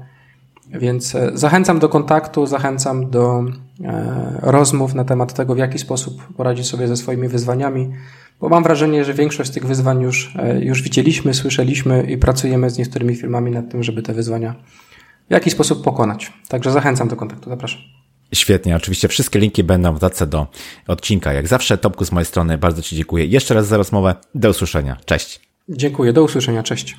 Więc 0.70 1.16
e, 1.16 1.32
zachęcam 1.34 1.80
do 1.80 1.90
kontaktu, 1.90 2.46
zachęcam 2.46 3.10
do 3.10 3.46
e, 3.84 4.40
rozmów 4.42 4.94
na 4.94 5.04
temat 5.04 5.34
tego, 5.34 5.56
w 5.56 5.58
jaki 5.58 5.80
sposób 5.80 6.34
poradzić 6.38 6.68
sobie 6.68 6.88
ze 6.88 6.98
swoimi 6.98 7.28
wyzwaniami, 7.28 7.94
bo 8.40 8.50
mam 8.50 8.64
wrażenie, 8.64 9.06
że 9.06 9.14
większość 9.14 9.50
z 9.50 9.54
tych 9.54 9.66
wyzwań 9.66 10.02
już, 10.02 10.36
e, 10.40 10.60
już 10.60 10.82
widzieliśmy, 10.82 11.34
słyszeliśmy 11.34 12.04
i 12.04 12.18
pracujemy 12.18 12.70
z 12.70 12.78
niektórymi 12.78 13.16
firmami 13.16 13.52
nad 13.52 13.72
tym, 13.72 13.84
żeby 13.84 14.02
te 14.02 14.14
wyzwania 14.14 14.56
w 15.30 15.34
jakiś 15.34 15.54
sposób 15.54 15.84
pokonać. 15.84 16.34
Także 16.48 16.72
zachęcam 16.72 17.08
do 17.08 17.16
kontaktu, 17.16 17.50
zapraszam. 17.50 17.82
Świetnie, 18.34 18.76
oczywiście 18.76 19.08
wszystkie 19.08 19.40
linki 19.40 19.64
będą 19.64 19.92
w 19.92 20.00
dodatce 20.00 20.28
do 20.28 20.48
odcinka. 20.88 21.34
Jak 21.34 21.48
zawsze, 21.48 21.78
Topku 21.78 22.06
z 22.06 22.12
mojej 22.12 22.26
strony, 22.26 22.58
bardzo 22.58 22.82
Ci 22.82 22.96
dziękuję 22.96 23.26
jeszcze 23.26 23.54
raz 23.54 23.68
za 23.68 23.78
rozmowę. 23.78 24.16
Do 24.36 24.50
usłyszenia. 24.50 24.98
Cześć. 25.06 25.47
Dziękuję, 25.70 26.14
do 26.14 26.24
usłyszenia, 26.24 26.64
cześć. 26.64 26.96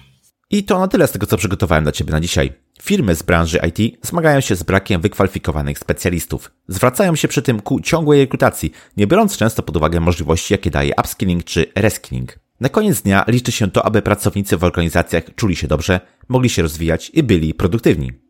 I 0.50 0.64
to 0.64 0.78
na 0.78 0.88
tyle 0.88 1.06
z 1.06 1.12
tego, 1.12 1.26
co 1.26 1.36
przygotowałem 1.36 1.84
dla 1.84 1.92
Ciebie 1.92 2.12
na 2.12 2.20
dzisiaj. 2.20 2.52
Firmy 2.82 3.14
z 3.14 3.22
branży 3.22 3.60
IT 3.68 4.06
zmagają 4.06 4.40
się 4.40 4.56
z 4.56 4.62
brakiem 4.62 5.00
wykwalifikowanych 5.00 5.78
specjalistów. 5.78 6.50
Zwracają 6.68 7.16
się 7.16 7.28
przy 7.28 7.42
tym 7.42 7.60
ku 7.60 7.80
ciągłej 7.80 8.20
rekrutacji, 8.20 8.72
nie 8.96 9.06
biorąc 9.06 9.36
często 9.36 9.62
pod 9.62 9.76
uwagę 9.76 10.00
możliwości, 10.00 10.54
jakie 10.54 10.70
daje 10.70 10.92
upskilling 10.98 11.44
czy 11.44 11.66
reskilling. 11.74 12.38
Na 12.60 12.68
koniec 12.68 13.02
dnia 13.02 13.24
liczy 13.28 13.52
się 13.52 13.70
to, 13.70 13.86
aby 13.86 14.02
pracownicy 14.02 14.56
w 14.56 14.64
organizacjach 14.64 15.34
czuli 15.34 15.56
się 15.56 15.68
dobrze, 15.68 16.00
mogli 16.28 16.48
się 16.48 16.62
rozwijać 16.62 17.10
i 17.14 17.22
byli 17.22 17.54
produktywni. 17.54 18.27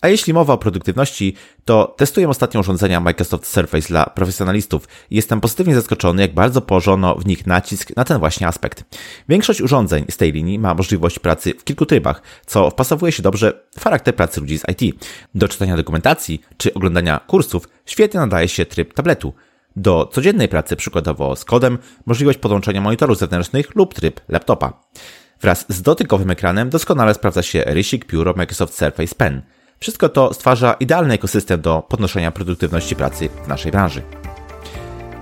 A 0.00 0.08
jeśli 0.08 0.32
mowa 0.32 0.52
o 0.52 0.58
produktywności, 0.58 1.34
to 1.64 1.94
testuję 1.96 2.28
ostatnio 2.28 2.60
urządzenia 2.60 3.00
Microsoft 3.00 3.46
Surface 3.46 3.88
dla 3.88 4.06
profesjonalistów 4.06 4.88
i 5.10 5.16
jestem 5.16 5.40
pozytywnie 5.40 5.74
zaskoczony, 5.74 6.22
jak 6.22 6.34
bardzo 6.34 6.60
położono 6.60 7.14
w 7.14 7.26
nich 7.26 7.46
nacisk 7.46 7.96
na 7.96 8.04
ten 8.04 8.18
właśnie 8.18 8.46
aspekt. 8.46 8.84
Większość 9.28 9.60
urządzeń 9.60 10.04
z 10.10 10.16
tej 10.16 10.32
linii 10.32 10.58
ma 10.58 10.74
możliwość 10.74 11.18
pracy 11.18 11.54
w 11.58 11.64
kilku 11.64 11.86
trybach, 11.86 12.22
co 12.46 12.70
wpasowuje 12.70 13.12
się 13.12 13.22
dobrze 13.22 13.62
w 13.78 13.84
charakter 13.84 14.16
pracy 14.16 14.40
ludzi 14.40 14.58
z 14.58 14.64
IT. 14.68 14.96
Do 15.34 15.48
czytania 15.48 15.76
dokumentacji 15.76 16.40
czy 16.56 16.74
oglądania 16.74 17.20
kursów 17.26 17.68
świetnie 17.86 18.20
nadaje 18.20 18.48
się 18.48 18.66
tryb 18.66 18.94
tabletu. 18.94 19.34
Do 19.76 20.10
codziennej 20.12 20.48
pracy, 20.48 20.76
przykładowo 20.76 21.36
z 21.36 21.44
kodem, 21.44 21.78
możliwość 22.06 22.38
podłączenia 22.38 22.80
monitorów 22.80 23.18
zewnętrznych 23.18 23.74
lub 23.74 23.94
tryb 23.94 24.20
laptopa. 24.28 24.82
Wraz 25.40 25.66
z 25.68 25.82
dotykowym 25.82 26.30
ekranem 26.30 26.70
doskonale 26.70 27.14
sprawdza 27.14 27.42
się 27.42 27.62
rysik 27.66 28.04
pióro 28.04 28.34
Microsoft 28.36 28.74
Surface 28.74 29.14
Pen– 29.14 29.42
wszystko 29.82 30.08
to 30.08 30.34
stwarza 30.34 30.72
idealny 30.72 31.14
ekosystem 31.14 31.60
do 31.60 31.82
podnoszenia 31.88 32.30
produktywności 32.30 32.96
pracy 32.96 33.28
w 33.44 33.48
naszej 33.48 33.72
branży. 33.72 34.02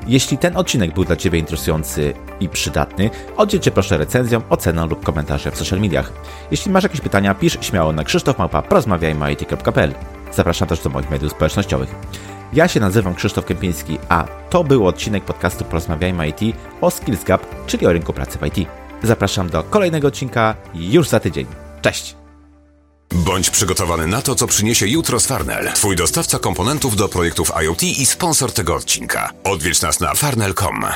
Jeśli 0.07 0.39
ten 0.39 0.57
odcinek 0.57 0.95
był 0.95 1.05
dla 1.05 1.17
Ciebie 1.17 1.39
interesujący 1.39 2.15
i 2.41 2.49
przydatny, 2.49 3.11
oddzielcie 3.37 3.71
proszę 3.71 3.99
recenzją, 3.99 4.43
ocenę 4.51 4.87
lub 4.87 5.05
komentarze 5.05 5.51
w 5.51 5.57
social 5.57 5.81
mediach. 5.81 6.13
Jeśli 6.51 6.73
masz 6.73 6.83
jakieś 6.83 7.01
pytania, 7.01 7.35
pisz 7.35 7.59
śmiało 7.61 7.93
na 7.93 8.05
krzysztofmałpa.porozmawiajmy.it.pl 8.05 9.95
Zapraszam 10.33 10.69
też 10.69 10.81
do 10.81 10.91
moich 10.91 11.11
mediów 11.11 11.33
społecznościowych. 11.33 11.95
Ja 12.53 12.69
się 12.69 12.81
nazywam 12.81 13.15
Krzysztof 13.15 13.45
Kępiński, 13.45 13.99
a 14.09 14.25
to 14.51 14.65
był 14.65 14.87
odcinek 14.87 15.25
podcastu 15.25 15.65
Porozmawiajmy 15.65 16.29
IT 16.29 16.57
o 16.81 16.91
Skills 16.91 17.25
Gap, 17.25 17.67
czyli 17.67 17.87
o 17.87 17.93
rynku 17.93 18.13
pracy 18.13 18.39
w 18.39 18.47
IT. 18.47 18.69
Zapraszam 19.03 19.51
do 19.51 19.63
kolejnego 19.63 20.09
odcinka 20.09 20.55
już 20.75 21.09
za 21.09 21.21
tydzień. 21.21 21.47
Cześć! 21.83 22.28
Bądź 23.15 23.51
przygotowany 23.51 24.07
na 24.07 24.23
to, 24.23 24.35
co 24.35 24.47
przyniesie 24.47 24.87
jutro 24.87 25.21
z 25.21 25.27
Farnell. 25.27 25.73
Twój 25.73 25.97
dostawca 25.97 26.39
komponentów 26.39 26.97
do 26.97 27.09
projektów 27.09 27.53
IoT 27.63 27.83
i 27.83 28.07
sponsor 28.07 28.53
tego 28.53 28.75
odcinka. 28.75 29.33
Odwiedź 29.45 29.83
nas 29.83 30.01
na 30.01 30.15
farnell.com. 30.15 30.87